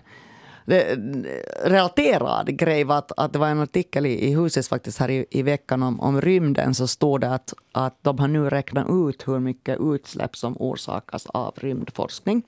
det, 0.65 0.91
eh, 0.91 1.69
relaterad 1.69 2.57
grej 2.57 2.83
var 2.83 2.97
att, 2.97 3.11
att 3.17 3.33
det 3.33 3.39
var 3.39 3.47
en 3.47 3.59
artikel 3.59 4.05
i, 4.05 4.25
i 4.25 4.35
huset 4.35 4.67
faktiskt 4.67 4.99
här 4.99 5.09
i, 5.09 5.25
i 5.29 5.41
veckan 5.41 5.83
om, 5.83 5.99
om 5.99 6.21
rymden. 6.21 6.75
Så 6.75 6.87
stod 6.87 7.21
det 7.21 7.33
att, 7.33 7.53
att 7.71 7.97
de 8.01 8.19
har 8.19 8.27
nu 8.27 8.49
räknat 8.49 8.87
ut 8.89 9.27
hur 9.27 9.39
mycket 9.39 9.79
utsläpp 9.81 10.35
som 10.35 10.57
orsakas 10.59 11.25
av 11.25 11.53
rymdforskning. 11.57 12.43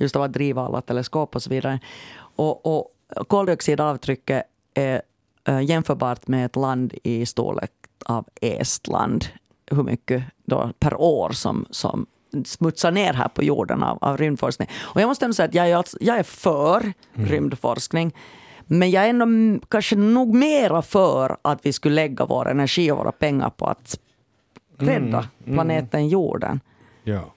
Just 0.00 0.16
av 0.16 0.22
att 0.22 0.32
driva 0.32 0.62
alla 0.62 0.80
teleskop 0.80 1.36
och 1.36 1.42
så 1.42 1.50
vidare. 1.50 1.80
Och, 2.36 2.66
och 2.66 2.92
koldioxidavtrycket 3.28 4.42
är 4.74 5.02
äh, 5.44 5.60
jämförbart 5.60 6.28
med 6.28 6.46
ett 6.46 6.56
land 6.56 6.94
i 7.02 7.26
storlek 7.26 7.72
av 8.04 8.24
Estland. 8.40 9.24
Hur 9.66 9.82
mycket 9.82 10.24
då 10.44 10.72
per 10.78 11.00
år 11.00 11.30
som, 11.30 11.66
som 11.70 12.06
smutsar 12.44 12.90
ner 12.90 13.12
här 13.12 13.28
på 13.28 13.42
jorden 13.42 13.82
av, 13.82 13.98
av 14.00 14.16
rymdforskning. 14.16 14.68
Och 14.80 15.00
jag 15.00 15.08
måste 15.08 15.24
ändå 15.24 15.34
säga 15.34 15.48
att 15.48 15.54
jag 15.54 15.68
är, 15.70 15.76
alltså- 15.76 15.98
jag 16.00 16.18
är 16.18 16.22
för 16.22 16.92
Mm. 17.14 17.28
rymdforskning. 17.30 18.12
Men 18.66 18.90
jag 18.90 19.04
är 19.04 19.08
ändå 19.10 19.26
kanske 19.68 19.96
nog 19.96 20.34
mera 20.34 20.82
för 20.82 21.36
att 21.42 21.66
vi 21.66 21.72
skulle 21.72 21.94
lägga 21.94 22.26
vår 22.26 22.48
energi 22.50 22.90
och 22.90 22.98
våra 22.98 23.12
pengar 23.12 23.50
på 23.50 23.66
att 23.66 23.98
rädda 24.78 25.28
Mm, 25.44 25.54
planeten 25.54 26.08
jorden. 26.08 26.60
Ja. 27.04 27.34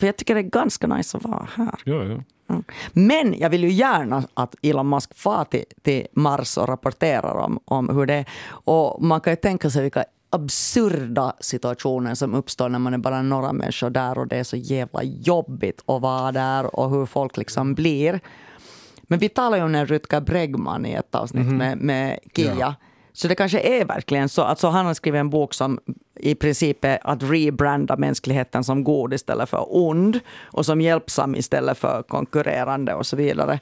För 0.00 0.06
jag 0.06 0.16
tycker 0.16 0.34
det 0.34 0.40
är 0.40 0.42
ganska 0.42 0.86
nice 0.86 1.16
att 1.16 1.24
vara 1.24 1.48
här. 1.56 1.74
Ja, 1.84 2.04
ja. 2.04 2.18
Mm. 2.50 2.64
Men 2.92 3.38
jag 3.38 3.50
vill 3.50 3.64
ju 3.64 3.70
gärna 3.70 4.24
att 4.34 4.54
Elon 4.62 4.88
Musk 4.88 5.14
far 5.14 5.44
till, 5.44 5.64
till 5.82 6.06
Mars 6.12 6.58
och 6.58 6.68
rapporterar 6.68 7.34
om, 7.34 7.60
om 7.64 7.88
hur 7.88 8.06
det 8.06 8.14
är. 8.14 8.24
Och 8.50 9.02
man 9.02 9.20
kan 9.20 9.32
ju 9.32 9.36
tänka 9.36 9.70
sig 9.70 9.82
vilka 9.82 10.04
absurda 10.30 11.32
situationer 11.40 12.14
som 12.14 12.34
uppstår 12.34 12.68
när 12.68 12.78
man 12.78 12.94
är 12.94 12.98
bara 12.98 13.22
några 13.22 13.52
människor 13.52 13.90
där 13.90 14.18
och 14.18 14.26
det 14.26 14.36
är 14.36 14.44
så 14.44 14.56
jävla 14.56 15.02
jobbigt 15.02 15.82
att 15.86 16.02
vara 16.02 16.32
där 16.32 16.76
och 16.76 16.90
hur 16.90 17.06
folk 17.06 17.36
liksom 17.36 17.74
blir. 17.74 18.20
Men 19.02 19.18
vi 19.18 19.28
talar 19.28 19.58
ju 19.58 19.64
om 19.64 19.74
en 19.74 19.86
Rutger 19.86 20.20
Bregman 20.20 20.86
i 20.86 20.92
ett 20.92 21.14
avsnitt 21.14 21.46
med, 21.46 21.78
med 21.78 22.18
Kia. 22.34 22.54
Ja. 22.58 22.74
Så 23.12 23.28
det 23.28 23.34
kanske 23.34 23.60
är 23.60 23.84
verkligen 23.84 24.28
så. 24.28 24.42
Alltså 24.42 24.68
han 24.68 24.86
har 24.86 24.94
skrivit 24.94 25.18
en 25.18 25.30
bok 25.30 25.54
som 25.54 25.80
i 26.16 26.34
princip 26.34 26.84
är 26.84 26.98
att 27.02 27.22
rebranda 27.22 27.96
mänskligheten 27.96 28.64
som 28.64 28.84
god 28.84 29.14
istället 29.14 29.48
för 29.48 29.64
ond 29.68 30.20
och 30.42 30.66
som 30.66 30.80
hjälpsam 30.80 31.34
istället 31.34 31.78
för 31.78 32.02
konkurrerande 32.02 32.94
och 32.94 33.06
så 33.06 33.16
vidare. 33.16 33.60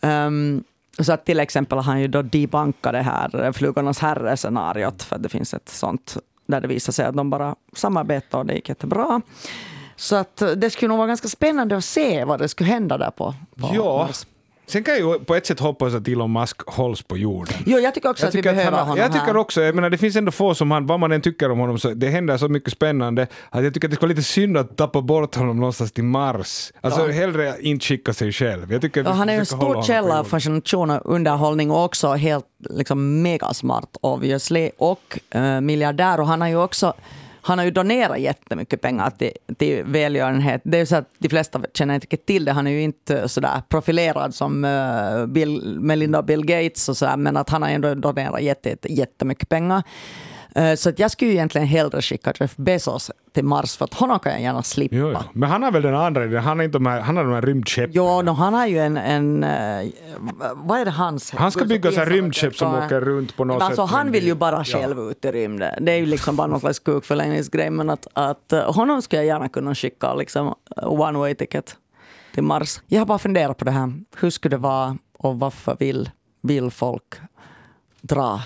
Um, 0.00 0.64
så 0.98 1.12
att 1.12 1.24
till 1.24 1.40
exempel 1.40 1.78
har 1.78 1.82
han 1.82 2.00
ju 2.00 2.08
då 2.08 2.22
debunkat 2.22 2.92
det 2.92 3.02
här 3.02 3.52
Flugornas 3.52 3.98
herre-scenariot 3.98 5.02
för 5.02 5.18
det 5.18 5.28
finns 5.28 5.54
ett 5.54 5.68
sånt 5.68 6.16
där 6.46 6.60
det 6.60 6.68
visar 6.68 6.92
sig 6.92 7.06
att 7.06 7.16
de 7.16 7.30
bara 7.30 7.54
samarbetar 7.72 8.38
och 8.38 8.46
det 8.46 8.54
gick 8.54 8.68
jättebra. 8.68 9.20
Så 9.96 10.16
att 10.16 10.42
det 10.56 10.70
skulle 10.70 10.88
nog 10.88 10.98
vara 10.98 11.08
ganska 11.08 11.28
spännande 11.28 11.76
att 11.76 11.84
se 11.84 12.24
vad 12.24 12.38
det 12.38 12.48
skulle 12.48 12.70
hända 12.70 12.98
där 12.98 13.10
på, 13.10 13.34
på 13.56 13.70
ja. 13.74 14.06
Mars. 14.06 14.26
Sen 14.68 14.84
kan 14.84 14.94
jag 14.94 15.00
ju 15.12 15.18
på 15.24 15.34
ett 15.34 15.46
sätt 15.46 15.60
hoppas 15.60 15.94
att 15.94 16.08
Elon 16.08 16.32
Musk 16.32 16.62
hålls 16.66 17.02
på 17.02 17.16
jorden. 17.16 17.54
Jo, 17.66 17.78
jag 17.78 17.94
tycker 17.94 18.10
också 18.10 18.26
att 18.26 18.34
vi 18.34 18.38
tycker 18.38 18.54
behöver 18.54 18.76
han, 18.78 18.86
honom 18.88 18.98
jag 19.02 19.12
tycker 19.12 19.26
här. 19.26 19.36
också, 19.36 19.60
jag 19.62 19.74
menar 19.74 19.90
det 19.90 19.98
finns 19.98 20.16
ändå 20.16 20.32
få 20.32 20.54
som 20.54 20.70
han, 20.70 20.86
vad 20.86 21.00
man 21.00 21.12
än 21.12 21.20
tycker 21.20 21.50
om 21.50 21.58
honom, 21.58 21.78
så 21.78 21.88
det 21.94 22.08
händer 22.08 22.36
så 22.36 22.48
mycket 22.48 22.72
spännande 22.72 23.26
att 23.50 23.64
jag 23.64 23.74
tycker 23.74 23.88
att 23.88 23.90
det 23.90 23.96
skulle 23.96 24.08
vara 24.08 24.16
lite 24.16 24.28
synd 24.28 24.56
att 24.56 24.76
tappa 24.76 25.00
bort 25.00 25.34
honom 25.34 25.56
någonstans 25.60 25.92
till 25.92 26.04
Mars. 26.04 26.72
Alltså 26.80 27.06
Ja. 27.06 27.12
hellre 27.12 27.54
inte 27.60 27.84
skicka 27.86 28.12
sig 28.12 28.32
själv. 28.32 28.72
Jag 28.72 28.80
tycker 28.80 29.00
att 29.00 29.06
Ja, 29.06 29.12
han 29.12 29.28
är 29.28 29.38
en 29.38 29.46
stor 29.46 29.82
källa 29.82 30.20
av 30.20 30.24
fascination 30.24 30.90
och 30.90 31.00
underhållning 31.14 31.70
och 31.70 31.84
också 31.84 32.12
helt 32.12 32.44
liksom, 32.70 33.22
megasmart 33.22 33.88
obviously 34.00 34.70
och 34.78 35.18
eh, 35.30 35.60
miljardär. 35.60 36.20
Och 36.20 36.26
han 36.26 36.40
har 36.40 36.48
ju 36.48 36.56
också 36.62 36.94
han 37.48 37.58
har 37.58 37.64
ju 37.64 37.70
donerat 37.70 38.20
jättemycket 38.20 38.80
pengar 38.80 39.10
till, 39.10 39.32
till 39.58 39.84
välgörenhet. 39.84 40.60
Det 40.64 40.76
är 40.76 40.80
ju 40.80 40.86
så 40.86 40.96
att 40.96 41.10
de 41.18 41.28
flesta 41.28 41.60
känner 41.74 41.94
inte 41.94 42.16
till 42.16 42.44
det. 42.44 42.52
Han 42.52 42.66
är 42.66 42.70
ju 42.70 42.82
inte 42.82 43.28
sådär 43.28 43.62
profilerad 43.68 44.34
som 44.34 44.64
eh, 44.64 45.26
Bill, 45.26 45.78
Melinda 45.80 46.18
och 46.18 46.24
Bill 46.24 46.46
Gates 46.46 46.88
och 46.88 46.96
sådär, 46.96 47.16
men 47.16 47.36
att 47.36 47.50
han 47.50 47.62
har 47.62 47.68
ändå 47.68 47.94
donerat 47.94 48.42
jätte, 48.42 48.68
jätte, 48.68 48.92
jättemycket 48.92 49.48
pengar. 49.48 49.82
Eh, 50.58 50.74
Så 50.74 50.88
att 50.88 50.98
jag 50.98 51.10
skulle 51.10 51.30
ju 51.30 51.34
egentligen 51.36 51.66
hellre 51.66 52.02
skicka 52.02 52.32
Jeff 52.40 52.56
Bezos 52.56 53.10
till 53.32 53.44
Mars 53.44 53.76
för 53.76 53.84
att 53.84 53.94
honom 53.94 54.18
kan 54.18 54.32
jag 54.32 54.40
gärna 54.42 54.62
slippa. 54.62 54.96
Jo, 54.96 55.10
jo. 55.12 55.18
Men 55.32 55.50
han 55.50 55.62
har 55.62 55.72
väl 55.72 55.82
den 55.82 55.94
andra 55.94 56.24
idén, 56.24 56.42
han 56.42 56.58
har, 56.58 56.64
inte 56.64 56.78
de 56.78 56.86
här, 56.86 57.00
han 57.00 57.16
har 57.16 57.24
de 57.24 57.32
här 57.32 57.42
rymdskeppen. 57.42 57.92
Jo, 57.94 58.22
no, 58.22 58.30
han 58.30 58.54
har 58.54 58.66
ju 58.66 58.78
en... 58.78 58.96
en 58.96 59.44
eh, 59.44 59.90
vad 60.54 60.80
är 60.80 60.84
det 60.84 60.90
hans? 60.90 61.30
Han 61.32 61.52
ska 61.52 61.64
bygga 61.64 61.92
så 61.92 62.04
rymdskepp 62.04 62.56
som 62.56 62.74
åker 62.74 63.00
runt 63.00 63.36
på 63.36 63.44
något 63.44 63.58
Men 63.58 63.66
alltså, 63.66 63.86
sätt. 63.86 63.96
han 63.96 64.06
men 64.06 64.12
vill 64.12 64.26
ju 64.26 64.34
bara 64.34 64.64
själv 64.64 64.98
ut 65.10 65.24
i 65.24 65.32
rymden. 65.32 65.84
Det 65.84 65.92
är 65.92 65.96
ju 65.96 66.06
liksom 66.06 66.36
bara 66.36 66.46
någon 66.46 66.60
slags 66.60 66.78
kukförlängningsgrej. 66.78 67.70
Men 67.70 67.90
att, 67.90 68.06
att 68.12 68.52
eh, 68.52 68.72
honom 68.74 69.02
skulle 69.02 69.22
jag 69.22 69.26
gärna 69.26 69.48
kunna 69.48 69.74
skicka 69.74 70.14
liksom 70.14 70.54
one 70.76 71.18
way 71.18 71.34
ticket 71.34 71.76
till 72.34 72.42
Mars. 72.42 72.80
Jag 72.86 73.00
har 73.00 73.06
bara 73.06 73.18
funderat 73.18 73.56
på 73.58 73.64
det 73.64 73.70
här. 73.70 73.92
Hur 74.20 74.30
skulle 74.30 74.56
det 74.56 74.60
vara 74.62 74.96
och 75.18 75.38
varför 75.38 75.76
vill, 75.80 76.10
vill 76.42 76.70
folk 76.70 77.14
dra? 78.00 78.40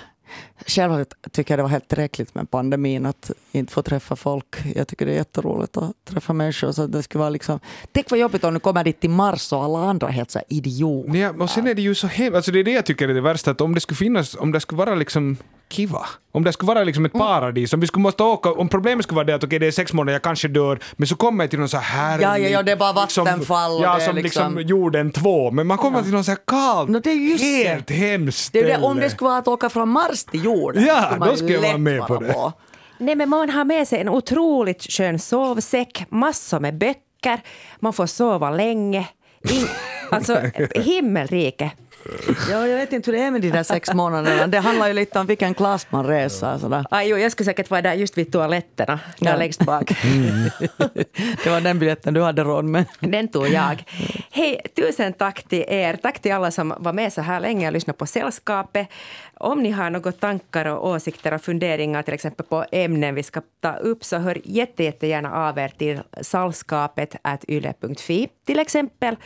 Själv 0.66 1.04
tycker 1.30 1.54
jag 1.54 1.58
det 1.58 1.62
var 1.62 1.70
helt 1.70 1.88
tillräckligt 1.88 2.34
med 2.34 2.50
pandemin 2.50 3.06
att 3.06 3.30
inte 3.52 3.72
få 3.72 3.82
träffa 3.82 4.16
folk. 4.16 4.56
Jag 4.74 4.88
tycker 4.88 5.06
det 5.06 5.12
är 5.12 5.16
jätteroligt 5.16 5.76
att 5.76 6.04
träffa 6.04 6.32
människor. 6.32 6.72
Så 6.72 6.86
det 6.86 7.02
skulle 7.02 7.20
vara 7.20 7.30
liksom, 7.30 7.60
tänk 7.92 8.10
vad 8.10 8.20
jobbigt 8.20 8.44
om 8.44 8.54
du 8.54 8.60
kommer 8.60 8.84
dit 8.84 9.00
till 9.00 9.10
Mars 9.10 9.52
och 9.52 9.64
alla 9.64 9.78
andra 9.78 10.08
är 10.08 10.12
helt 10.12 10.30
så 10.30 10.38
här 10.38 10.46
idioter. 10.48 11.16
Ja, 11.16 11.30
och 11.38 11.50
sen 11.50 11.66
är 11.66 11.74
det 11.74 11.82
ju 11.82 11.94
så 11.94 12.06
hemskt, 12.06 12.36
alltså 12.36 12.50
det 12.50 12.58
är 12.58 12.64
det 12.64 12.72
jag 12.72 12.86
tycker 12.86 13.08
är 13.08 13.14
det 13.14 13.20
värsta, 13.20 13.50
att 13.50 13.60
om 13.60 13.74
det 13.74 13.80
skulle 13.80 13.96
finnas, 13.96 14.34
om 14.34 14.52
det 14.52 14.60
skulle 14.60 14.78
vara 14.78 14.94
liksom 14.94 15.36
kiva, 15.72 16.06
om 16.32 16.44
det 16.44 16.52
skulle 16.52 16.66
vara 16.74 16.84
liksom 16.84 17.04
Mm. 17.04 17.16
ett 17.16 17.18
paradis, 17.26 17.72
om 17.72 17.80
vi 17.80 17.86
skulle 17.86 18.02
måste 18.02 18.22
åka, 18.22 18.52
om 18.52 18.68
problemet 18.68 19.04
skulle 19.04 19.16
vara 19.16 19.26
det 19.26 19.34
att 19.34 19.44
okej 19.44 19.58
det 19.58 19.66
är 19.66 19.70
sex 19.70 19.92
månader, 19.92 20.12
jag 20.12 20.22
kanske 20.22 20.48
dör, 20.48 20.78
men 20.92 21.06
så 21.08 21.16
kommer 21.16 21.44
jag 21.44 21.50
till 21.50 21.58
någon 21.58 21.68
så 21.68 21.76
här 21.76 22.20
Ja, 22.20 22.38
ja, 22.38 22.48
ja, 22.48 22.62
det 22.62 22.72
är 22.72 22.76
bara 22.76 22.92
vattenfall 22.92 23.72
och 23.72 23.82
ja, 23.82 23.94
det 23.96 24.02
är 24.02 24.06
som 24.06 24.16
liksom- 24.16 24.54
liksom 24.54 24.68
jorden 24.68 25.12
två, 25.12 25.50
men 25.50 25.66
man 25.66 25.78
kommer 25.78 26.02
till 26.02 26.12
någon 26.12 26.24
så 26.24 26.30
här 26.30 26.38
kallt, 26.46 26.88
Nå, 26.90 26.98
det 26.98 27.10
är 27.10 27.14
just 27.14 27.44
det. 27.44 27.68
helt 27.68 27.90
hemskt 27.90 28.52
Det 28.52 28.58
är 28.60 28.64
det, 28.78 28.86
om 28.86 28.96
det 28.96 29.10
skulle 29.10 29.28
vara 29.28 29.38
att 29.38 29.48
åka 29.48 29.68
från 29.68 29.88
Mars 29.88 30.24
till 30.24 30.44
jorden. 30.44 30.84
Ja, 30.84 31.02
skulle 31.02 31.18
man 31.18 31.28
då 31.28 31.36
skulle 31.36 31.52
jag 31.52 31.60
vara 31.62 31.78
med 31.78 32.06
på 32.06 32.18
det. 32.18 32.52
Nej, 32.98 33.14
men 33.14 33.28
man 33.28 33.50
har 33.50 33.64
med 33.64 33.88
sig 33.88 34.00
en 34.00 34.08
otroligt 34.08 34.82
skön 34.92 35.18
sovsäck, 35.18 36.04
massor 36.08 36.60
med 36.60 36.78
böcker, 36.78 37.40
man 37.80 37.92
får 37.92 38.06
sova 38.06 38.50
länge. 38.50 39.08
In, 39.50 39.66
alltså, 40.10 40.38
himmelrike. 40.74 41.70
Ja, 42.50 42.66
jag 42.66 42.76
vet 42.76 42.92
inte 42.92 43.10
hur 43.10 43.18
det 43.18 43.24
är 43.24 43.30
med 43.30 43.40
de 43.42 43.50
där 43.50 43.62
sex 43.62 43.94
månaderna. 43.94 44.46
Det 44.46 44.58
handlar 44.58 44.88
ju 44.88 44.92
lite 44.94 45.18
om 45.20 45.26
vilken 45.26 45.54
klass 45.54 45.86
man 45.90 46.06
reser. 46.06 46.58
Sådär. 46.58 46.86
Aj, 46.90 47.08
jo, 47.08 47.16
jag 47.18 47.32
skulle 47.32 47.44
säkert 47.44 47.70
vara 47.70 47.82
där 47.82 47.94
just 47.94 48.18
vid 48.18 48.32
toaletterna, 48.32 49.00
där 49.18 49.30
Ja. 49.30 49.36
längst 49.36 49.64
bak. 49.64 49.88
Det 51.44 51.50
var 51.50 51.60
den 51.60 51.78
biljetten 51.78 52.14
du 52.14 52.22
hade 52.22 52.44
råd 52.44 52.64
med. 52.64 52.84
Den 53.00 53.28
tog 53.28 53.48
jag. 53.48 53.84
Hej, 54.30 54.60
tusen 54.76 55.12
tack 55.12 55.42
till 55.42 55.64
er. 55.68 55.96
Tack 55.96 56.18
till 56.22 56.32
alla 56.32 56.50
som 56.50 56.74
var 56.78 56.92
med 56.92 57.12
så 57.12 57.20
här 57.20 57.40
länge 57.40 57.66
och 57.66 57.72
lyssnade 57.72 57.96
på 57.98 58.06
Sällskapet. 58.06 58.88
Om 59.34 59.62
ni 59.62 59.70
har 59.70 59.90
några 59.90 60.12
tankar 60.12 60.66
och 60.66 60.88
åsikter 60.88 61.34
och 61.34 61.42
funderingar 61.42 62.02
till 62.02 62.14
exempel 62.14 62.46
på 62.46 62.64
ämnen 62.72 63.14
vi 63.14 63.22
ska 63.22 63.40
ta 63.60 63.72
upp 63.76 64.04
så 64.04 64.18
hör 64.18 64.38
jätte, 64.44 64.84
jättegärna 64.84 65.32
av 65.48 65.58
er 65.58 65.68
till 65.78 66.00
sallskapet 66.20 67.16
yle.fi 67.48 68.28
till 68.46 68.58
exempel. 68.58 69.16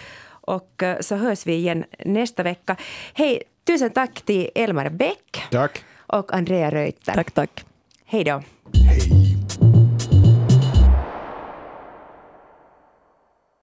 Och 0.46 0.82
eh, 0.82 1.00
så 1.00 1.16
hörs 1.16 1.46
vi 1.46 1.54
igen 1.54 1.84
nästa 2.04 2.42
vecka. 2.42 2.76
Hej, 3.14 3.42
tusen 3.66 3.90
tack 3.90 4.22
till 4.22 4.50
Elmar 4.54 4.88
Bäck 4.88 5.42
Tack. 5.50 5.84
och 6.06 6.34
Andrea 6.34 6.70
Reuter. 6.70 7.12
Tack, 7.12 7.30
tack. 7.30 7.64
Hej 8.04 8.24
då. 8.24 8.42
Hej. 8.86 9.25